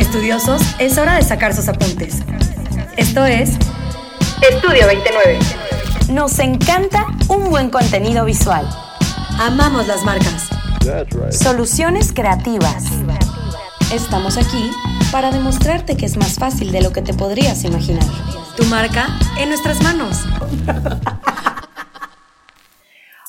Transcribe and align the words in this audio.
Estudiosos, 0.00 0.62
es 0.78 0.96
hora 0.96 1.16
de 1.16 1.22
sacar 1.22 1.54
sus 1.54 1.68
apuntes. 1.68 2.22
Esto 2.96 3.26
es 3.26 3.50
Estudio 4.50 4.86
29. 4.86 5.38
Nos 6.10 6.38
encanta 6.38 7.04
un 7.28 7.50
buen 7.50 7.68
contenido 7.68 8.24
visual. 8.24 8.66
Amamos 9.38 9.86
las 9.86 10.02
marcas. 10.02 10.48
Soluciones 11.30 12.14
creativas. 12.14 12.84
Estamos 13.92 14.38
aquí 14.38 14.70
para 15.12 15.30
demostrarte 15.30 15.98
que 15.98 16.06
es 16.06 16.16
más 16.16 16.36
fácil 16.36 16.72
de 16.72 16.80
lo 16.80 16.92
que 16.92 17.02
te 17.02 17.12
podrías 17.12 17.62
imaginar. 17.64 18.06
Tu 18.56 18.64
marca 18.64 19.06
en 19.38 19.50
nuestras 19.50 19.82
manos. 19.82 20.24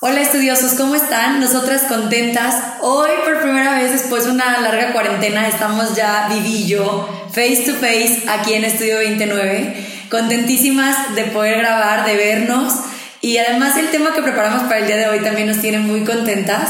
Hola 0.04 0.22
estudiosos, 0.22 0.72
¿cómo 0.72 0.96
están? 0.96 1.40
Nosotras 1.40 1.84
contentas. 1.84 2.56
Hoy 2.82 3.12
por 3.24 3.40
primera 3.40 3.76
vez 3.76 3.92
después 3.92 4.24
de 4.24 4.32
una 4.32 4.60
larga 4.60 4.94
cuarentena 4.94 5.48
estamos 5.48 5.96
ya 5.96 6.28
vivillo, 6.28 7.08
face 7.28 7.58
to 7.68 7.74
face 7.74 8.24
aquí 8.28 8.56
en 8.56 8.66
Estudio 8.66 8.98
29. 8.98 10.08
Contentísimas 10.10 11.14
de 11.14 11.26
poder 11.26 11.60
grabar, 11.60 12.04
de 12.08 12.16
vernos. 12.16 12.74
Y 13.22 13.38
además 13.38 13.78
el 13.78 13.92
tema 13.92 14.16
que 14.16 14.24
preparamos 14.24 14.64
para 14.64 14.80
el 14.80 14.88
día 14.88 14.98
de 14.98 15.08
hoy 15.08 15.20
también 15.20 15.48
nos 15.48 15.62
tiene 15.62 15.78
muy 15.78 16.04
contentas. 16.04 16.70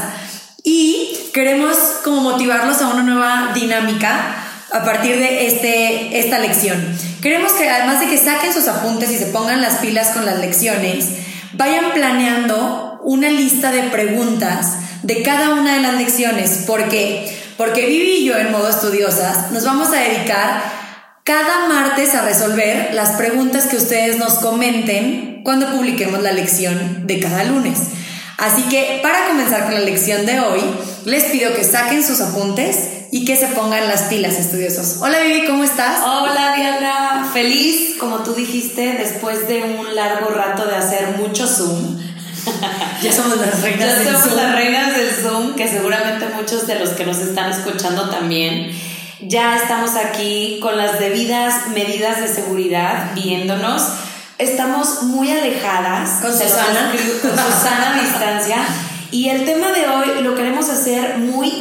Y 0.65 1.17
queremos 1.33 1.77
como 2.03 2.19
motivarlos 2.33 2.81
a 2.81 2.89
una 2.89 3.03
nueva 3.03 3.51
dinámica 3.53 4.43
a 4.73 4.83
partir 4.83 5.17
de 5.17 5.47
este, 5.47 6.19
esta 6.19 6.37
lección. 6.37 6.85
Queremos 7.21 7.53
que 7.53 7.69
además 7.69 8.01
de 8.01 8.07
que 8.07 8.17
saquen 8.17 8.51
sus 8.51 8.67
apuntes 8.67 9.09
y 9.09 9.17
se 9.17 9.27
pongan 9.27 9.61
las 9.61 9.75
pilas 9.75 10.09
con 10.09 10.25
las 10.25 10.39
lecciones, 10.39 11.11
vayan 11.53 11.93
planeando 11.93 12.90
una 13.03 13.29
lista 13.29 13.71
de 13.71 13.83
preguntas 13.83 14.77
de 15.03 15.23
cada 15.23 15.55
una 15.55 15.75
de 15.75 15.81
las 15.81 15.95
lecciones. 15.95 16.63
¿Por 16.67 16.89
qué? 16.89 17.37
Porque 17.57 17.85
Vivi 17.85 18.17
y 18.17 18.25
yo 18.25 18.37
en 18.37 18.51
modo 18.51 18.69
estudiosas 18.69 19.51
nos 19.51 19.65
vamos 19.65 19.89
a 19.89 19.99
dedicar 19.99 20.61
cada 21.23 21.67
martes 21.67 22.15
a 22.15 22.23
resolver 22.23 22.93
las 22.93 23.11
preguntas 23.11 23.65
que 23.65 23.77
ustedes 23.77 24.17
nos 24.17 24.35
comenten 24.35 25.41
cuando 25.43 25.71
publiquemos 25.71 26.21
la 26.21 26.31
lección 26.31 27.05
de 27.07 27.19
cada 27.19 27.43
lunes. 27.43 27.79
Así 28.37 28.63
que 28.63 28.99
para 29.03 29.27
comenzar 29.27 29.65
con 29.65 29.75
la 29.75 29.81
lección 29.81 30.25
de 30.25 30.39
hoy, 30.39 30.61
les 31.05 31.25
pido 31.25 31.53
que 31.53 31.63
saquen 31.63 32.03
sus 32.03 32.21
apuntes 32.21 32.77
y 33.11 33.25
que 33.25 33.35
se 33.35 33.47
pongan 33.47 33.87
las 33.87 34.03
pilas 34.03 34.33
estudiosos. 34.33 34.97
Hola 34.99 35.19
Vivi, 35.19 35.45
¿cómo 35.45 35.63
estás? 35.63 35.99
Hola 36.03 36.55
Diana, 36.55 37.29
feliz, 37.31 37.97
como 37.99 38.23
tú 38.23 38.33
dijiste, 38.33 38.93
después 38.97 39.47
de 39.47 39.61
un 39.61 39.95
largo 39.95 40.29
rato 40.29 40.65
de 40.65 40.75
hacer 40.75 41.17
mucho 41.17 41.45
Zoom 41.45 41.99
ya 43.01 43.11
somos 43.11 43.37
las 43.37 43.61
reinas 43.61 44.03
del 44.03 44.15
Zoom. 44.15 44.35
las 44.35 44.55
reinas 44.55 44.95
del 44.95 45.09
Zoom, 45.09 45.55
que 45.55 45.67
seguramente 45.67 46.27
muchos 46.35 46.67
de 46.67 46.79
los 46.79 46.89
que 46.89 47.05
nos 47.05 47.17
están 47.17 47.51
escuchando 47.51 48.09
también. 48.09 48.71
Ya 49.21 49.55
estamos 49.55 49.95
aquí 49.95 50.59
con 50.61 50.77
las 50.77 50.99
debidas 50.99 51.67
medidas 51.69 52.21
de 52.21 52.27
seguridad 52.27 53.11
viéndonos. 53.15 53.83
Estamos 54.37 55.03
muy 55.03 55.31
alejadas. 55.31 56.21
Con 56.21 56.31
Susana. 56.31 56.91
Con 57.21 57.31
Susana 57.31 57.95
a 57.95 58.01
distancia. 58.01 58.57
Y 59.11 59.29
el 59.29 59.45
tema 59.45 59.71
de 59.71 59.87
hoy 59.87 60.23
lo 60.23 60.35
queremos 60.35 60.69
hacer 60.69 61.17
muy 61.17 61.51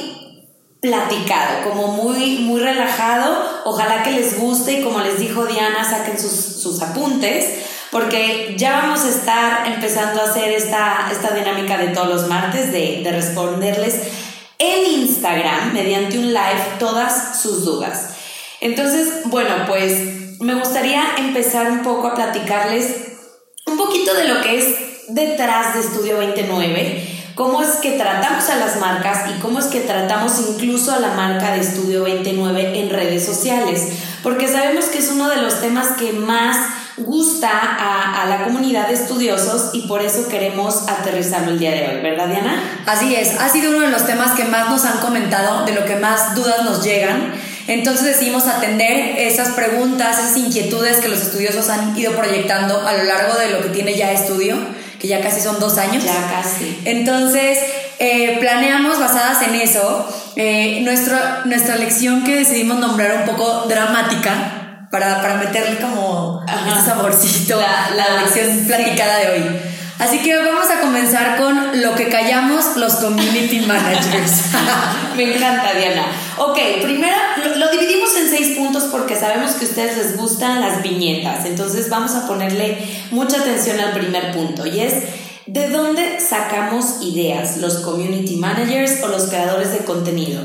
platicado, 0.80 1.64
como 1.64 1.88
muy, 1.88 2.38
muy 2.38 2.60
relajado. 2.60 3.62
Ojalá 3.64 4.02
que 4.02 4.12
les 4.12 4.38
guste 4.38 4.80
y 4.80 4.82
como 4.82 5.00
les 5.00 5.18
dijo 5.18 5.44
Diana, 5.44 5.84
saquen 5.84 6.18
sus, 6.18 6.32
sus 6.32 6.80
apuntes 6.80 7.44
porque 7.90 8.54
ya 8.56 8.80
vamos 8.82 9.04
a 9.04 9.08
estar 9.08 9.66
empezando 9.66 10.20
a 10.20 10.24
hacer 10.24 10.52
esta, 10.52 11.08
esta 11.10 11.34
dinámica 11.34 11.76
de 11.78 11.88
todos 11.88 12.08
los 12.08 12.28
martes, 12.28 12.72
de, 12.72 13.00
de 13.02 13.12
responderles 13.12 14.00
en 14.58 15.00
Instagram, 15.00 15.72
mediante 15.72 16.18
un 16.18 16.28
live, 16.28 16.62
todas 16.78 17.40
sus 17.40 17.64
dudas. 17.64 18.10
Entonces, 18.60 19.22
bueno, 19.24 19.54
pues 19.66 20.38
me 20.40 20.54
gustaría 20.54 21.02
empezar 21.18 21.70
un 21.70 21.82
poco 21.82 22.08
a 22.08 22.14
platicarles 22.14 22.86
un 23.66 23.76
poquito 23.76 24.14
de 24.14 24.28
lo 24.28 24.40
que 24.42 24.58
es 24.58 24.76
detrás 25.08 25.74
de 25.74 25.80
Estudio 25.80 26.18
29 26.18 27.18
cómo 27.40 27.62
es 27.62 27.76
que 27.76 27.92
tratamos 27.92 28.50
a 28.50 28.56
las 28.56 28.78
marcas 28.80 29.30
y 29.30 29.40
cómo 29.40 29.60
es 29.60 29.64
que 29.66 29.80
tratamos 29.80 30.38
incluso 30.46 30.92
a 30.92 31.00
la 31.00 31.14
marca 31.14 31.52
de 31.52 31.60
Estudio 31.60 32.04
29 32.04 32.78
en 32.78 32.90
redes 32.90 33.24
sociales, 33.24 33.88
porque 34.22 34.46
sabemos 34.46 34.84
que 34.86 34.98
es 34.98 35.10
uno 35.10 35.26
de 35.30 35.40
los 35.40 35.58
temas 35.58 35.96
que 35.96 36.12
más 36.12 36.58
gusta 36.96 37.50
a, 37.50 38.26
la 38.26 38.44
comunidad 38.44 38.88
de 38.88 38.94
estudiosos 38.94 39.70
y 39.72 39.82
por 39.82 40.02
eso 40.02 40.28
queremos 40.28 40.88
aterrizarlo 40.88 41.52
el 41.52 41.58
día 41.58 41.70
de 41.72 41.88
hoy, 41.88 42.02
¿verdad 42.02 42.28
Diana? 42.28 42.82
Así 42.86 43.14
es, 43.14 43.38
ha 43.40 43.48
sido 43.48 43.70
uno 43.70 43.80
de 43.80 43.90
los 43.90 44.06
temas 44.06 44.32
que 44.32 44.44
más 44.44 44.70
nos 44.70 44.84
han 44.84 44.98
comentado, 44.98 45.64
de 45.64 45.72
lo 45.72 45.84
que 45.84 45.96
más 45.96 46.34
dudas 46.34 46.64
nos 46.64 46.84
llegan. 46.84 47.32
Entonces 47.66 48.04
decidimos 48.04 48.46
atender 48.46 49.16
esas 49.18 49.50
preguntas, 49.50 50.18
esas 50.18 50.36
inquietudes 50.36 50.98
que 50.98 51.08
los 51.08 51.20
estudiosos 51.20 51.68
han 51.68 51.96
ido 51.96 52.12
proyectando 52.12 52.86
a 52.86 52.92
lo 52.94 53.04
largo 53.04 53.38
de 53.38 53.50
lo 53.50 53.62
que 53.62 53.68
tiene 53.68 53.94
ya 53.96 54.12
estudio, 54.12 54.56
que 54.98 55.08
ya 55.08 55.20
casi 55.20 55.40
son 55.40 55.58
dos 55.60 55.78
años. 55.78 56.04
Ya 56.04 56.30
casi. 56.30 56.80
Entonces, 56.84 57.58
eh, 57.98 58.38
planeamos 58.40 58.98
basadas 58.98 59.42
en 59.42 59.54
eso 59.54 60.06
eh, 60.36 60.80
nuestra, 60.82 61.42
nuestra 61.44 61.76
lección 61.76 62.24
que 62.24 62.36
decidimos 62.36 62.78
nombrar 62.78 63.14
un 63.14 63.24
poco 63.24 63.66
dramática, 63.68 64.59
para, 64.90 65.22
para 65.22 65.36
meterle 65.36 65.78
como 65.78 66.44
este 66.48 66.90
saborcito 66.90 67.60
la, 67.60 67.90
la 67.94 68.22
lección 68.22 68.64
platicada 68.66 69.18
de 69.18 69.30
hoy. 69.30 69.60
Así 70.00 70.18
que 70.20 70.34
vamos 70.34 70.64
a 70.70 70.80
comenzar 70.80 71.36
con 71.36 71.82
lo 71.82 71.94
que 71.94 72.08
callamos 72.08 72.76
los 72.76 72.94
community 72.96 73.60
managers. 73.60 74.44
Me 75.16 75.36
encanta, 75.36 75.74
Diana. 75.74 76.06
Ok, 76.38 76.58
primero 76.82 77.16
lo, 77.44 77.56
lo, 77.56 77.70
dividimos 77.70 78.08
en 78.16 78.30
seis 78.30 78.56
puntos 78.56 78.84
porque 78.84 79.14
sabemos 79.14 79.52
que 79.52 79.66
a 79.66 79.68
ustedes 79.68 79.96
les 79.98 80.16
gustan 80.16 80.62
las 80.62 80.82
viñetas. 80.82 81.44
Entonces 81.44 81.90
vamos 81.90 82.14
a 82.14 82.26
ponerle 82.26 82.78
mucha 83.10 83.40
atención 83.40 83.78
al 83.78 83.92
primer 83.92 84.32
punto 84.32 84.66
y 84.66 84.80
es 84.80 84.94
¿de 85.46 85.68
dónde 85.68 86.18
sacamos 86.20 87.02
ideas 87.02 87.58
los 87.58 87.78
community 87.78 88.36
managers 88.36 89.02
o 89.02 89.08
los 89.08 89.24
creadores 89.24 89.72
de 89.72 89.84
contenido? 89.84 90.40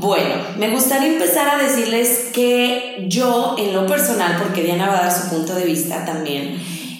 Bueno, 0.00 0.34
me 0.56 0.70
gustaría 0.70 1.12
empezar 1.12 1.46
a 1.46 1.62
decirles 1.62 2.30
que 2.32 3.04
yo, 3.06 3.54
en 3.58 3.74
lo 3.74 3.86
personal, 3.86 4.38
porque 4.42 4.62
Diana 4.62 4.88
va 4.88 4.98
a 4.98 5.02
dar 5.02 5.12
su 5.12 5.28
punto 5.28 5.54
de 5.54 5.64
vista 5.64 6.06
también, 6.06 6.58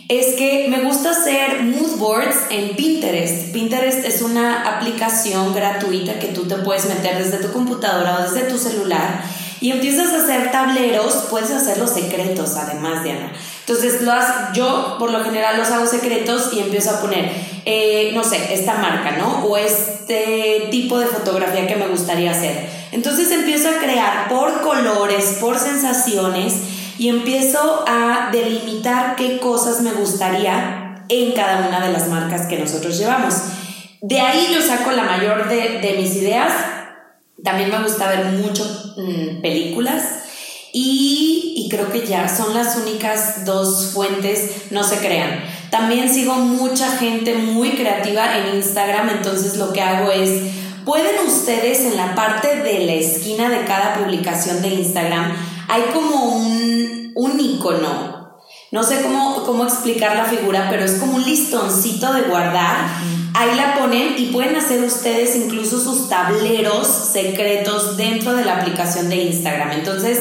es 0.08 0.34
que 0.36 0.66
me 0.68 0.82
gusta 0.82 1.12
hacer 1.12 1.62
mood 1.62 1.96
boards 1.96 2.36
en 2.50 2.76
Pinterest. 2.76 3.52
Pinterest 3.54 4.04
es 4.04 4.20
una 4.20 4.76
aplicación 4.76 5.54
gratuita 5.54 6.18
que 6.18 6.28
tú 6.28 6.46
te 6.46 6.56
puedes 6.56 6.86
meter 6.86 7.24
desde 7.24 7.38
tu 7.38 7.50
computadora 7.52 8.18
o 8.18 8.22
desde 8.22 8.46
tu 8.50 8.58
celular 8.58 9.22
y 9.62 9.70
empiezas 9.70 10.12
a 10.12 10.22
hacer 10.22 10.50
tableros, 10.50 11.26
puedes 11.30 11.50
hacer 11.52 11.78
los 11.78 11.90
secretos 11.90 12.56
además, 12.56 13.02
Diana. 13.02 13.32
Entonces, 13.70 14.02
lo 14.02 14.12
yo 14.52 14.96
por 14.98 15.12
lo 15.12 15.22
general 15.22 15.56
los 15.56 15.70
hago 15.70 15.86
secretos 15.86 16.50
y 16.52 16.58
empiezo 16.58 16.90
a 16.90 17.00
poner, 17.00 17.30
eh, 17.64 18.10
no 18.14 18.24
sé, 18.24 18.52
esta 18.52 18.74
marca, 18.74 19.12
¿no? 19.12 19.44
O 19.44 19.56
este 19.56 20.66
tipo 20.72 20.98
de 20.98 21.06
fotografía 21.06 21.68
que 21.68 21.76
me 21.76 21.86
gustaría 21.86 22.32
hacer. 22.32 22.68
Entonces 22.90 23.30
empiezo 23.30 23.68
a 23.68 23.78
crear 23.78 24.28
por 24.28 24.62
colores, 24.62 25.36
por 25.40 25.56
sensaciones 25.56 26.54
y 26.98 27.10
empiezo 27.10 27.84
a 27.86 28.30
delimitar 28.32 29.14
qué 29.14 29.38
cosas 29.38 29.82
me 29.82 29.92
gustaría 29.92 31.04
en 31.08 31.30
cada 31.30 31.68
una 31.68 31.80
de 31.86 31.92
las 31.92 32.08
marcas 32.08 32.48
que 32.48 32.58
nosotros 32.58 32.98
llevamos. 32.98 33.34
De 34.02 34.20
ahí 34.20 34.48
yo 34.52 34.60
saco 34.60 34.90
la 34.90 35.04
mayor 35.04 35.48
de, 35.48 35.78
de 35.78 35.94
mis 35.96 36.16
ideas. 36.16 36.52
También 37.44 37.70
me 37.70 37.80
gusta 37.80 38.08
ver 38.08 38.24
mucho 38.32 38.64
mm, 38.96 39.40
películas 39.40 40.02
y, 40.72 41.54
y, 41.56 41.68
creo 41.68 41.90
que 41.90 42.06
ya 42.06 42.28
son 42.28 42.54
las 42.54 42.76
únicas 42.76 43.44
dos 43.44 43.90
fuentes, 43.92 44.70
no 44.70 44.84
se 44.84 44.98
crean. 44.98 45.42
También 45.70 46.12
sigo 46.12 46.34
mucha 46.34 46.96
gente 46.98 47.34
muy 47.34 47.70
creativa 47.70 48.38
en 48.38 48.56
Instagram, 48.56 49.08
entonces 49.08 49.56
lo 49.56 49.72
que 49.72 49.80
hago 49.80 50.10
es, 50.10 50.52
pueden 50.84 51.26
ustedes 51.26 51.80
en 51.80 51.96
la 51.96 52.14
parte 52.14 52.62
de 52.62 52.86
la 52.86 52.92
esquina 52.94 53.48
de 53.48 53.64
cada 53.64 53.94
publicación 53.94 54.62
de 54.62 54.68
Instagram, 54.68 55.32
hay 55.68 55.82
como 55.92 56.36
un, 56.36 57.12
un 57.14 57.40
icono. 57.40 58.20
No 58.72 58.84
sé 58.84 59.02
cómo, 59.02 59.42
cómo 59.44 59.64
explicar 59.64 60.14
la 60.14 60.26
figura, 60.26 60.68
pero 60.70 60.84
es 60.84 60.92
como 60.92 61.16
un 61.16 61.24
listoncito 61.24 62.12
de 62.12 62.22
guardar. 62.22 62.76
Ahí 63.34 63.56
la 63.56 63.76
ponen 63.78 64.14
y 64.16 64.26
pueden 64.26 64.54
hacer 64.54 64.82
ustedes 64.84 65.34
incluso 65.34 65.80
sus 65.80 66.08
tableros 66.08 66.86
secretos 66.86 67.96
dentro 67.96 68.34
de 68.34 68.44
la 68.44 68.58
aplicación 68.58 69.08
de 69.08 69.16
Instagram. 69.16 69.72
Entonces, 69.72 70.20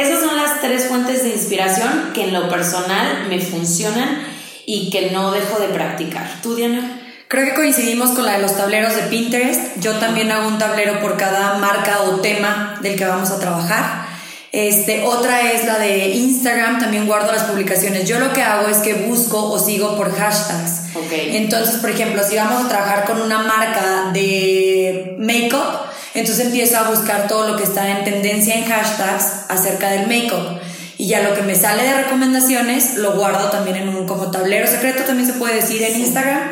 esas 0.00 0.20
son 0.20 0.36
las 0.36 0.60
tres 0.60 0.86
fuentes 0.86 1.24
de 1.24 1.30
inspiración 1.30 2.10
que 2.14 2.24
en 2.24 2.32
lo 2.32 2.48
personal 2.48 3.26
me 3.28 3.40
funcionan 3.40 4.26
y 4.66 4.90
que 4.90 5.10
no 5.10 5.30
dejo 5.30 5.58
de 5.60 5.68
practicar. 5.68 6.40
¿Tú, 6.42 6.54
Diana? 6.54 7.00
Creo 7.28 7.44
que 7.44 7.54
coincidimos 7.54 8.10
con 8.10 8.24
la 8.24 8.32
de 8.32 8.42
los 8.42 8.56
tableros 8.56 8.96
de 8.96 9.02
Pinterest. 9.02 9.78
Yo 9.80 9.94
también 9.96 10.30
hago 10.30 10.48
un 10.48 10.58
tablero 10.58 11.00
por 11.00 11.16
cada 11.16 11.58
marca 11.58 12.02
o 12.02 12.20
tema 12.20 12.78
del 12.80 12.96
que 12.96 13.04
vamos 13.04 13.30
a 13.30 13.38
trabajar. 13.38 14.06
Este, 14.50 15.02
otra 15.02 15.52
es 15.52 15.66
la 15.66 15.78
de 15.78 16.08
Instagram, 16.08 16.78
también 16.78 17.06
guardo 17.06 17.30
las 17.32 17.44
publicaciones. 17.44 18.08
Yo 18.08 18.18
lo 18.18 18.32
que 18.32 18.42
hago 18.42 18.68
es 18.68 18.78
que 18.78 18.94
busco 18.94 19.50
o 19.50 19.58
sigo 19.58 19.96
por 19.96 20.14
hashtags. 20.14 20.96
Okay. 21.06 21.36
Entonces, 21.36 21.76
por 21.76 21.90
ejemplo, 21.90 22.22
si 22.26 22.36
vamos 22.36 22.64
a 22.64 22.68
trabajar 22.68 23.04
con 23.04 23.20
una 23.20 23.38
marca 23.40 24.10
de 24.14 25.16
makeup, 25.18 25.87
entonces 26.18 26.46
empiezo 26.46 26.78
a 26.78 26.90
buscar 26.90 27.26
todo 27.28 27.48
lo 27.48 27.56
que 27.56 27.64
está 27.64 27.98
en 27.98 28.04
tendencia 28.04 28.54
en 28.54 28.64
hashtags 28.64 29.46
acerca 29.48 29.90
del 29.90 30.06
make-up. 30.06 30.60
Y 30.96 31.08
ya 31.08 31.22
lo 31.22 31.34
que 31.34 31.42
me 31.42 31.54
sale 31.54 31.84
de 31.84 32.02
recomendaciones 32.02 32.96
lo 32.96 33.12
guardo 33.12 33.50
también 33.50 33.76
en 33.76 33.88
un 33.88 34.06
como 34.06 34.30
tablero 34.30 34.66
secreto, 34.66 35.04
también 35.04 35.28
se 35.28 35.38
puede 35.38 35.54
decir 35.54 35.82
en 35.82 36.00
Instagram. 36.00 36.50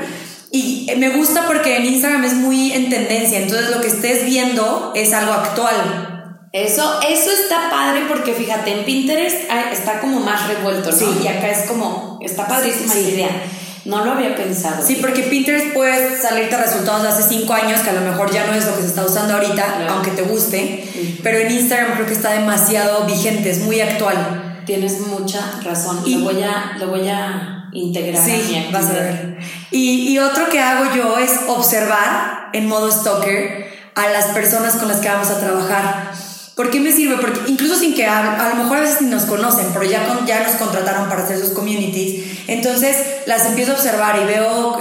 Y 0.52 0.90
me 0.96 1.10
gusta 1.10 1.46
porque 1.46 1.76
en 1.76 1.86
Instagram 1.86 2.24
es 2.24 2.34
muy 2.34 2.72
en 2.72 2.88
tendencia, 2.88 3.40
entonces 3.40 3.70
lo 3.70 3.80
que 3.80 3.88
estés 3.88 4.24
viendo 4.24 4.92
es 4.94 5.12
algo 5.12 5.32
actual. 5.32 6.38
Eso, 6.52 7.00
eso 7.06 7.30
está 7.30 7.68
padre 7.68 8.04
porque 8.08 8.32
fíjate, 8.32 8.70
en 8.70 8.84
Pinterest 8.84 9.36
está 9.72 10.00
como 10.00 10.20
más 10.20 10.48
revuelto, 10.48 10.90
¿no? 10.90 11.22
Y 11.22 11.28
acá 11.28 11.50
es 11.50 11.68
como, 11.68 12.18
está 12.22 12.46
padrísima 12.46 12.94
la 12.94 13.00
idea. 13.00 13.42
No 13.86 14.04
lo 14.04 14.12
había 14.12 14.34
pensado. 14.34 14.84
Sí, 14.84 14.98
porque 15.00 15.22
Pinterest 15.22 15.72
puede 15.72 16.20
salirte 16.20 16.56
resultados 16.56 17.02
de 17.02 17.08
hace 17.08 17.22
cinco 17.22 17.54
años 17.54 17.80
que 17.80 17.90
a 17.90 17.92
lo 17.92 18.00
mejor 18.00 18.32
ya 18.32 18.46
no 18.46 18.52
es 18.52 18.66
lo 18.66 18.74
que 18.74 18.82
se 18.82 18.88
está 18.88 19.04
usando 19.04 19.34
ahorita, 19.34 19.86
aunque 19.90 20.10
te 20.10 20.22
guste. 20.22 21.18
Pero 21.22 21.38
en 21.38 21.52
Instagram 21.52 21.94
creo 21.94 22.06
que 22.06 22.12
está 22.12 22.32
demasiado 22.32 23.06
vigente, 23.06 23.50
es 23.50 23.60
muy 23.60 23.80
actual. 23.80 24.62
Tienes 24.66 25.00
mucha 25.06 25.60
razón. 25.62 26.02
Y 26.04 26.16
lo 26.16 26.24
voy 26.24 26.42
a, 26.42 26.76
lo 26.80 26.88
voy 26.88 27.08
a 27.08 27.68
integrar. 27.72 28.24
Sí, 28.24 28.68
vas 28.72 28.86
a 28.86 28.94
ver. 28.94 29.38
Y, 29.70 30.12
y 30.12 30.18
otro 30.18 30.48
que 30.48 30.60
hago 30.60 30.92
yo 30.96 31.18
es 31.18 31.30
observar 31.46 32.48
en 32.52 32.66
modo 32.66 32.90
stalker 32.90 33.66
a 33.94 34.08
las 34.08 34.26
personas 34.26 34.74
con 34.74 34.88
las 34.88 34.98
que 34.98 35.08
vamos 35.08 35.30
a 35.30 35.38
trabajar 35.38 36.12
¿Por 36.56 36.70
qué 36.70 36.80
me 36.80 36.90
sirve? 36.90 37.18
Porque 37.18 37.38
incluso 37.48 37.76
sin 37.76 37.94
que 37.94 38.06
a, 38.06 38.48
lo 38.48 38.62
mejor 38.62 38.78
a 38.78 38.80
veces 38.80 39.02
ni 39.02 39.10
nos 39.10 39.24
conocen, 39.24 39.66
pero 39.74 39.84
ya, 39.84 40.24
ya 40.26 40.42
nos 40.42 40.56
contrataron 40.56 41.06
para 41.06 41.22
hacer 41.22 41.38
sus 41.38 41.50
communities, 41.50 42.24
entonces 42.46 42.96
las 43.26 43.44
empiezo 43.44 43.72
a 43.72 43.74
observar 43.74 44.18
y 44.22 44.24
veo 44.24 44.78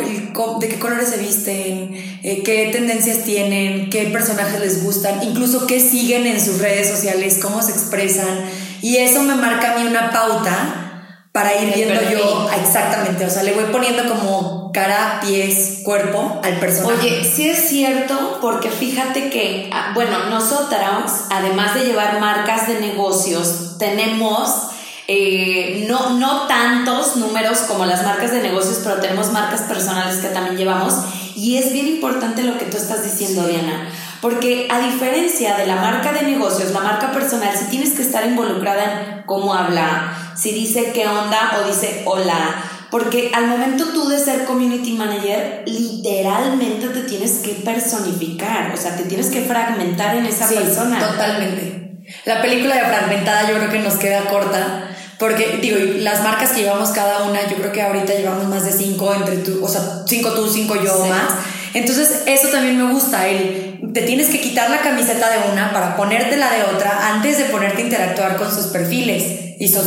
de 0.62 0.70
qué 0.70 0.80
colores 0.80 1.10
se 1.10 1.18
visten, 1.18 1.94
eh, 2.24 2.44
qué 2.46 2.70
tendencias 2.72 3.26
tienen, 3.26 3.90
qué 3.90 4.06
personajes 4.06 4.62
les 4.62 4.86
gustan, 4.86 5.22
incluso 5.22 5.68
qué 5.68 5.82
siguen 5.82 6.26
en 6.28 6.40
sus 6.40 6.60
redes 6.60 6.88
sociales, 6.88 7.40
cómo 7.42 7.62
se 7.62 7.74
expresan. 7.74 8.46
Y 8.82 8.96
eso 8.98 9.24
me 9.24 9.36
marca 9.36 9.74
a 9.74 9.78
mí 9.78 9.86
una 9.86 10.12
pauta 10.12 11.28
para 11.34 11.62
ir 11.62 11.74
viendo 11.76 12.00
yo 12.10 12.50
exactamente, 12.58 13.26
o 13.26 13.30
sea, 13.30 13.44
le 13.44 13.52
voy 13.52 13.66
poniendo 13.66 14.08
como 14.08 14.55
cara, 14.76 15.22
pies, 15.26 15.80
cuerpo 15.84 16.42
al 16.44 16.60
personaje. 16.60 17.00
Oye, 17.00 17.24
sí 17.24 17.50
es 17.50 17.70
cierto, 17.70 18.40
porque 18.42 18.70
fíjate 18.70 19.30
que, 19.30 19.70
ah, 19.74 19.92
bueno, 19.96 20.26
nosotros, 20.30 21.12
además 21.32 21.74
de 21.74 21.86
llevar 21.86 22.20
marcas 22.20 22.68
de 22.68 22.82
negocios, 22.82 23.78
tenemos 23.80 24.68
eh, 25.08 25.86
no, 25.88 26.18
no 26.20 26.48
tantos 26.48 27.16
números 27.16 27.60
como 27.60 27.86
las 27.86 28.04
marcas 28.04 28.32
de 28.32 28.42
negocios, 28.42 28.82
pero 28.84 28.98
tenemos 28.98 29.32
marcas 29.32 29.62
personales 29.62 30.18
que 30.18 30.28
también 30.28 30.58
llevamos. 30.58 30.94
Y 31.36 31.58
es 31.58 31.72
bien 31.72 31.88
importante 31.88 32.44
lo 32.44 32.58
que 32.58 32.66
tú 32.66 32.76
estás 32.76 33.04
diciendo, 33.04 33.48
Diana. 33.48 33.90
Porque 34.22 34.68
a 34.72 34.80
diferencia 34.80 35.56
de 35.56 35.68
la 35.68 35.76
marca 35.76 36.12
de 36.12 36.24
negocios, 36.24 36.72
la 36.72 36.82
marca 36.82 37.12
personal, 37.12 37.56
si 37.56 37.66
tienes 37.66 37.92
que 37.92 38.02
estar 38.02 38.26
involucrada 38.26 38.84
en 38.84 39.24
cómo 39.24 39.54
habla, 39.54 40.34
si 40.36 40.52
dice 40.52 40.92
qué 40.94 41.08
onda 41.08 41.60
o 41.62 41.68
dice 41.68 42.04
hola. 42.06 42.72
Porque 42.92 43.32
al 43.34 43.48
momento 43.48 43.86
tú 43.94 44.08
de 44.08 44.20
ser 44.20 44.46
community 44.46 44.94
manager, 44.94 45.64
literalmente 45.66 46.90
te 46.90 47.02
tienes 47.02 47.40
que 47.40 47.54
personificar, 47.54 48.74
o 48.74 48.78
sea, 48.78 48.96
te 48.96 49.04
tienes 49.04 49.28
que 49.28 49.42
fragmentar 49.42 50.16
en 50.16 50.26
esa 50.26 50.48
persona. 50.48 51.00
Totalmente. 51.00 52.02
La 52.26 52.42
película 52.42 52.76
de 52.76 52.82
fragmentada 52.82 53.50
yo 53.50 53.58
creo 53.58 53.70
que 53.70 53.80
nos 53.80 53.96
queda 53.96 54.26
corta, 54.26 54.90
porque 55.18 55.60
digo, 55.62 55.78
las 56.00 56.24
marcas 56.24 56.52
que 56.52 56.62
llevamos 56.62 56.90
cada 56.90 57.24
una, 57.24 57.48
yo 57.50 57.58
creo 57.58 57.72
que 57.72 57.82
ahorita 57.82 58.14
llevamos 58.14 58.46
más 58.46 58.66
de 58.66 58.72
cinco 58.72 59.14
entre 59.14 59.38
tú, 59.38 59.64
o 59.64 59.68
sea, 59.68 60.04
cinco 60.06 60.32
tú, 60.32 60.48
cinco 60.48 60.76
yo 60.76 61.06
más. 61.06 61.34
Entonces, 61.76 62.24
eso 62.26 62.48
también 62.48 62.78
me 62.78 62.92
gusta, 62.92 63.28
el 63.28 63.66
te 63.94 64.02
tienes 64.02 64.28
que 64.28 64.42
quitar 64.42 64.70
la 64.70 64.80
camiseta 64.80 65.30
de 65.30 65.52
una 65.52 65.72
para 65.72 65.96
ponerte 65.96 66.36
la 66.36 66.52
de 66.52 66.64
otra 66.64 67.14
antes 67.14 67.38
de 67.38 67.46
ponerte 67.46 67.82
a 67.82 67.86
interactuar 67.86 68.36
con 68.36 68.54
sus 68.54 68.68
perfiles 68.68 69.56
y 69.58 69.68
su, 69.70 69.80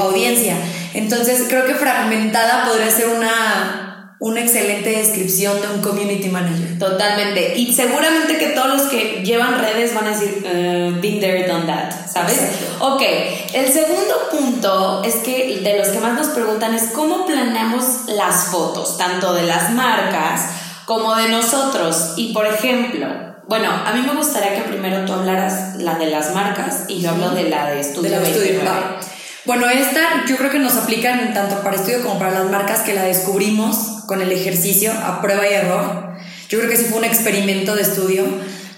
audiencia. 0.00 0.54
Entonces, 0.94 1.44
creo 1.48 1.64
que 1.64 1.74
fragmentada 1.74 2.66
podría 2.66 2.90
ser 2.90 3.08
una, 3.08 4.16
una 4.18 4.40
excelente 4.40 4.90
descripción 4.90 5.60
de 5.62 5.68
un 5.68 5.80
community 5.80 6.28
manager. 6.28 6.78
Totalmente. 6.78 7.56
Y 7.56 7.72
seguramente 7.72 8.36
que 8.36 8.48
todos 8.48 8.68
los 8.68 8.82
que 8.88 9.22
llevan 9.24 9.58
redes 9.58 9.94
van 9.94 10.08
a 10.08 10.10
decir, 10.10 10.42
uh, 10.44 11.00
been 11.00 11.18
there, 11.20 11.46
done 11.46 11.66
that, 11.66 11.90
¿sabes? 12.06 12.38
Ok, 12.80 13.02
el 13.54 13.72
segundo 13.72 14.28
punto 14.30 15.02
es 15.04 15.16
que 15.16 15.60
de 15.62 15.78
los 15.78 15.88
que 15.88 16.00
más 16.00 16.12
nos 16.12 16.28
preguntan 16.28 16.74
es 16.74 16.88
cómo 16.92 17.24
planeamos 17.24 18.08
las 18.08 18.46
fotos, 18.46 18.98
tanto 18.98 19.32
de 19.32 19.44
las 19.44 19.70
marcas 19.70 20.50
como 20.88 21.14
de 21.14 21.28
nosotros. 21.28 22.14
Y 22.16 22.32
por 22.32 22.46
ejemplo, 22.46 23.06
bueno, 23.46 23.70
a 23.70 23.92
mí 23.92 24.00
me 24.00 24.14
gustaría 24.14 24.54
que 24.54 24.62
primero 24.62 25.04
tú 25.04 25.12
hablaras 25.12 25.76
la 25.76 25.96
de 25.96 26.06
las 26.06 26.34
marcas 26.34 26.84
y 26.88 27.02
yo 27.02 27.10
hablo 27.10 27.28
de 27.32 27.50
la 27.50 27.68
de 27.68 27.80
estudio. 27.80 28.10
De 28.10 28.16
la 28.18 28.26
estudio, 28.26 28.60
Bueno, 29.44 29.68
esta 29.68 30.24
yo 30.26 30.38
creo 30.38 30.50
que 30.50 30.58
nos 30.58 30.76
aplican 30.76 31.34
tanto 31.34 31.62
para 31.62 31.76
estudio 31.76 32.02
como 32.02 32.18
para 32.18 32.30
las 32.30 32.50
marcas 32.50 32.80
que 32.80 32.94
la 32.94 33.02
descubrimos 33.02 34.04
con 34.06 34.22
el 34.22 34.32
ejercicio 34.32 34.90
a 34.90 35.20
prueba 35.20 35.46
y 35.46 35.52
error. 35.52 36.16
Yo 36.48 36.58
creo 36.58 36.70
que 36.70 36.78
sí 36.78 36.86
fue 36.86 37.00
un 37.00 37.04
experimento 37.04 37.76
de 37.76 37.82
estudio 37.82 38.24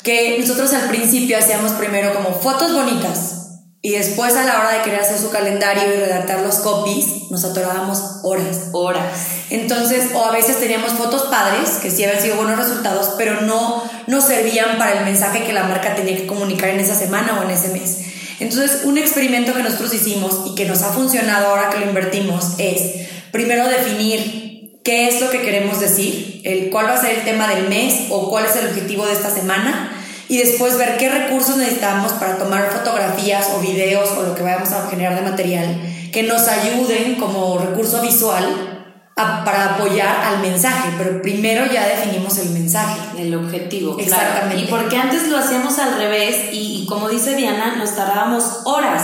que 0.03 0.37
nosotros 0.41 0.75
al 0.75 0.89
principio 0.89 1.39
hacíamos 1.39 1.71
primero 1.73 2.13
como 2.13 2.33
fotos 2.33 2.73
bonitas, 2.73 3.40
y 3.83 3.93
después 3.93 4.37
a 4.37 4.45
la 4.45 4.61
hora 4.61 4.73
de 4.73 4.83
querer 4.83 5.01
hacer 5.01 5.19
su 5.19 5.31
calendario 5.31 5.85
y 5.85 5.97
redactar 5.97 6.41
los 6.41 6.57
copies, 6.57 7.31
nos 7.31 7.47
atorábamos 7.47 8.21
horas. 8.23 8.69
Horas. 8.73 9.27
Entonces, 9.49 10.11
o 10.13 10.23
a 10.23 10.33
veces 10.33 10.61
teníamos 10.61 10.93
fotos 10.93 11.23
padres, 11.31 11.79
que 11.83 11.91
sí 11.91 12.05
habían 12.05 12.23
sido 12.23 12.37
buenos 12.37 12.59
resultados, 12.59 13.15
pero 13.17 13.41
no 13.41 13.83
nos 14.07 14.25
servían 14.25 14.77
para 14.77 14.99
el 14.99 15.05
mensaje 15.07 15.45
que 15.45 15.55
la 15.55 15.65
marca 15.65 15.95
tenía 15.95 16.15
que 16.15 16.27
comunicar 16.27 16.69
en 16.69 16.81
esa 16.81 16.95
semana 16.95 17.41
o 17.41 17.45
en 17.45 17.51
ese 17.53 17.71
mes. 17.71 18.01
Entonces, 18.39 18.83
un 18.85 18.99
experimento 18.99 19.55
que 19.55 19.63
nosotros 19.63 19.95
hicimos 19.95 20.43
y 20.47 20.55
que 20.55 20.67
nos 20.67 20.83
ha 20.83 20.93
funcionado 20.93 21.47
ahora 21.47 21.71
que 21.71 21.79
lo 21.79 21.87
invertimos 21.87 22.57
es, 22.59 23.09
primero 23.33 23.67
definir 23.67 24.81
qué 24.85 25.09
es 25.09 25.23
lo 25.23 25.31
que 25.31 25.41
queremos 25.41 25.81
decir, 25.81 26.43
el, 26.45 26.69
cuál 26.69 26.87
va 26.87 26.95
a 26.95 27.01
ser 27.01 27.17
el 27.17 27.25
tema 27.25 27.49
del 27.49 27.69
mes 27.69 28.09
o 28.11 28.29
cuál 28.29 28.45
es 28.45 28.57
el 28.57 28.67
objetivo 28.67 29.07
de 29.07 29.15
esta 29.15 29.31
semana 29.31 29.97
y 30.31 30.39
después 30.39 30.79
ver 30.79 30.97
qué 30.97 31.09
recursos 31.09 31.57
necesitamos 31.57 32.13
para 32.13 32.39
tomar 32.39 32.71
fotografías 32.71 33.51
o 33.53 33.59
videos 33.59 34.13
o 34.13 34.23
lo 34.23 34.37
que 34.37 34.45
vayamos 34.45 34.71
a 34.71 34.89
generar 34.89 35.17
de 35.17 35.29
material 35.29 35.81
que 36.13 36.23
nos 36.23 36.47
ayuden 36.47 37.17
como 37.17 37.59
recurso 37.59 38.01
visual 38.01 38.77
para 39.17 39.75
apoyar 39.75 40.23
al 40.25 40.39
mensaje, 40.39 40.91
pero 40.97 41.21
primero 41.21 41.67
ya 41.67 41.85
definimos 41.85 42.39
el 42.39 42.51
mensaje. 42.51 43.01
El 43.19 43.35
objetivo. 43.35 43.99
Exactamente. 43.99 44.63
Y 44.63 44.67
porque 44.69 44.97
antes 44.97 45.27
lo 45.27 45.37
hacíamos 45.37 45.77
al 45.81 45.99
revés 45.99 46.53
y, 46.53 46.83
y 46.83 46.87
como 46.87 47.09
dice 47.09 47.35
Diana, 47.35 47.75
nos 47.77 47.97
tardábamos 47.97 48.61
horas. 48.65 49.03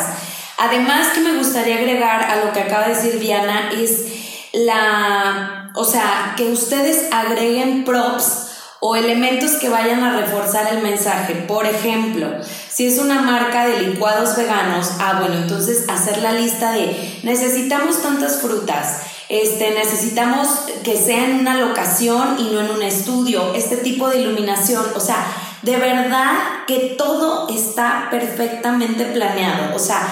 Además 0.58 1.08
que 1.08 1.20
me 1.20 1.36
gustaría 1.36 1.78
agregar 1.78 2.22
a 2.22 2.44
lo 2.44 2.52
que 2.52 2.60
acaba 2.60 2.86
de 2.86 2.94
decir 2.94 3.18
Diana 3.18 3.70
es 3.76 4.06
la, 4.52 5.72
o 5.74 5.84
sea, 5.84 6.34
que 6.36 6.52
ustedes 6.52 7.08
agreguen 7.10 7.84
props 7.84 8.45
o 8.80 8.94
elementos 8.94 9.52
que 9.52 9.68
vayan 9.68 10.02
a 10.02 10.20
reforzar 10.20 10.72
el 10.74 10.82
mensaje. 10.82 11.34
Por 11.34 11.66
ejemplo, 11.66 12.28
si 12.68 12.86
es 12.86 12.98
una 12.98 13.22
marca 13.22 13.66
de 13.66 13.82
licuados 13.82 14.36
veganos, 14.36 14.92
ah, 15.00 15.18
bueno, 15.20 15.36
entonces 15.36 15.88
hacer 15.88 16.18
la 16.18 16.32
lista 16.32 16.72
de 16.72 17.20
necesitamos 17.22 18.02
tantas 18.02 18.40
frutas, 18.40 19.00
este, 19.28 19.70
necesitamos 19.70 20.48
que 20.84 20.96
sea 20.96 21.24
en 21.24 21.40
una 21.40 21.58
locación 21.58 22.36
y 22.38 22.44
no 22.52 22.60
en 22.60 22.70
un 22.70 22.82
estudio, 22.82 23.54
este 23.54 23.76
tipo 23.78 24.08
de 24.08 24.20
iluminación, 24.20 24.84
o 24.94 25.00
sea, 25.00 25.26
de 25.62 25.76
verdad 25.76 26.34
que 26.66 26.94
todo 26.96 27.48
está 27.48 28.08
perfectamente 28.10 29.04
planeado, 29.06 29.74
o 29.74 29.78
sea, 29.78 30.06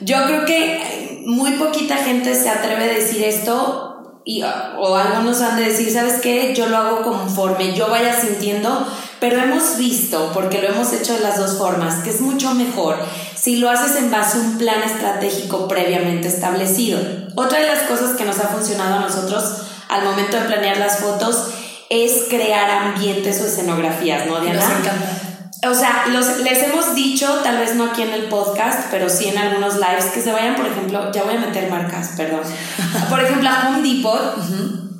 yo 0.00 0.24
creo 0.24 0.44
que 0.46 1.22
muy 1.26 1.52
poquita 1.52 1.96
gente 1.96 2.34
se 2.34 2.48
atreve 2.48 2.84
a 2.84 2.94
decir 2.94 3.22
esto 3.22 3.93
y, 4.24 4.42
o 4.42 4.96
algunos 4.96 5.40
han 5.42 5.56
de 5.56 5.64
decir, 5.64 5.92
¿sabes 5.92 6.20
qué? 6.22 6.54
Yo 6.54 6.66
lo 6.66 6.78
hago 6.78 7.02
conforme 7.02 7.74
yo 7.74 7.88
vaya 7.88 8.18
sintiendo, 8.18 8.86
pero 9.20 9.38
hemos 9.40 9.76
visto, 9.76 10.30
porque 10.32 10.62
lo 10.62 10.68
hemos 10.68 10.92
hecho 10.94 11.14
de 11.14 11.20
las 11.20 11.38
dos 11.38 11.58
formas, 11.58 12.02
que 12.02 12.10
es 12.10 12.20
mucho 12.20 12.54
mejor 12.54 12.96
si 13.36 13.56
lo 13.56 13.68
haces 13.68 13.96
en 13.96 14.10
base 14.10 14.38
a 14.38 14.40
un 14.40 14.56
plan 14.56 14.82
estratégico 14.82 15.68
previamente 15.68 16.28
establecido. 16.28 16.98
Otra 17.34 17.60
de 17.60 17.66
las 17.66 17.82
cosas 17.82 18.16
que 18.16 18.24
nos 18.24 18.38
ha 18.38 18.48
funcionado 18.48 18.94
a 18.94 19.00
nosotros 19.00 19.44
al 19.88 20.04
momento 20.04 20.38
de 20.38 20.46
planear 20.46 20.78
las 20.78 21.00
fotos 21.00 21.48
es 21.90 22.24
crear 22.30 22.70
ambientes 22.70 23.42
o 23.42 23.46
escenografías, 23.46 24.26
¿no, 24.26 24.40
Diana? 24.40 24.60
Nos 24.60 25.23
o 25.68 25.74
sea, 25.74 26.06
los, 26.08 26.38
les 26.38 26.62
hemos 26.62 26.94
dicho, 26.94 27.40
tal 27.42 27.58
vez 27.58 27.74
no 27.74 27.84
aquí 27.84 28.02
en 28.02 28.10
el 28.10 28.28
podcast, 28.28 28.88
pero 28.90 29.08
sí 29.08 29.28
en 29.28 29.38
algunos 29.38 29.74
lives, 29.74 30.06
que 30.06 30.20
se 30.20 30.32
vayan, 30.32 30.56
por 30.56 30.66
ejemplo, 30.66 31.12
ya 31.12 31.22
voy 31.24 31.36
a 31.36 31.40
meter 31.40 31.70
marcas, 31.70 32.12
perdón. 32.16 32.42
por 33.10 33.20
ejemplo, 33.20 33.48
a 33.48 33.68
Home 33.68 33.88
Depot, 33.88 34.36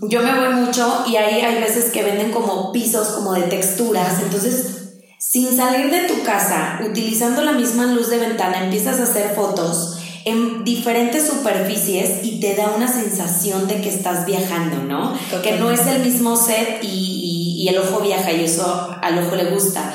yo 0.02 0.22
me 0.22 0.38
voy 0.38 0.54
mucho 0.54 1.04
y 1.06 1.16
ahí 1.16 1.40
hay 1.40 1.60
veces 1.60 1.90
que 1.90 2.02
venden 2.02 2.30
como 2.30 2.72
pisos, 2.72 3.08
como 3.08 3.34
de 3.34 3.42
texturas. 3.42 4.20
Entonces, 4.22 4.74
sin 5.18 5.56
salir 5.56 5.90
de 5.90 6.08
tu 6.08 6.22
casa, 6.22 6.80
utilizando 6.84 7.42
la 7.42 7.52
misma 7.52 7.86
luz 7.86 8.08
de 8.08 8.18
ventana, 8.18 8.64
empiezas 8.64 9.00
a 9.00 9.04
hacer 9.04 9.34
fotos 9.34 9.98
en 10.24 10.64
diferentes 10.64 11.26
superficies 11.26 12.24
y 12.24 12.40
te 12.40 12.54
da 12.54 12.72
una 12.74 12.88
sensación 12.88 13.68
de 13.68 13.80
que 13.82 13.90
estás 13.90 14.24
viajando, 14.24 14.78
¿no? 14.78 15.18
Que 15.42 15.58
no 15.58 15.70
es 15.70 15.86
el 15.86 16.02
mismo 16.02 16.36
set 16.36 16.78
y, 16.82 17.56
y 17.58 17.68
el 17.68 17.78
ojo 17.78 18.00
viaja 18.00 18.32
y 18.32 18.44
eso 18.44 18.96
al 19.02 19.18
ojo 19.18 19.36
le 19.36 19.50
gusta. 19.50 19.94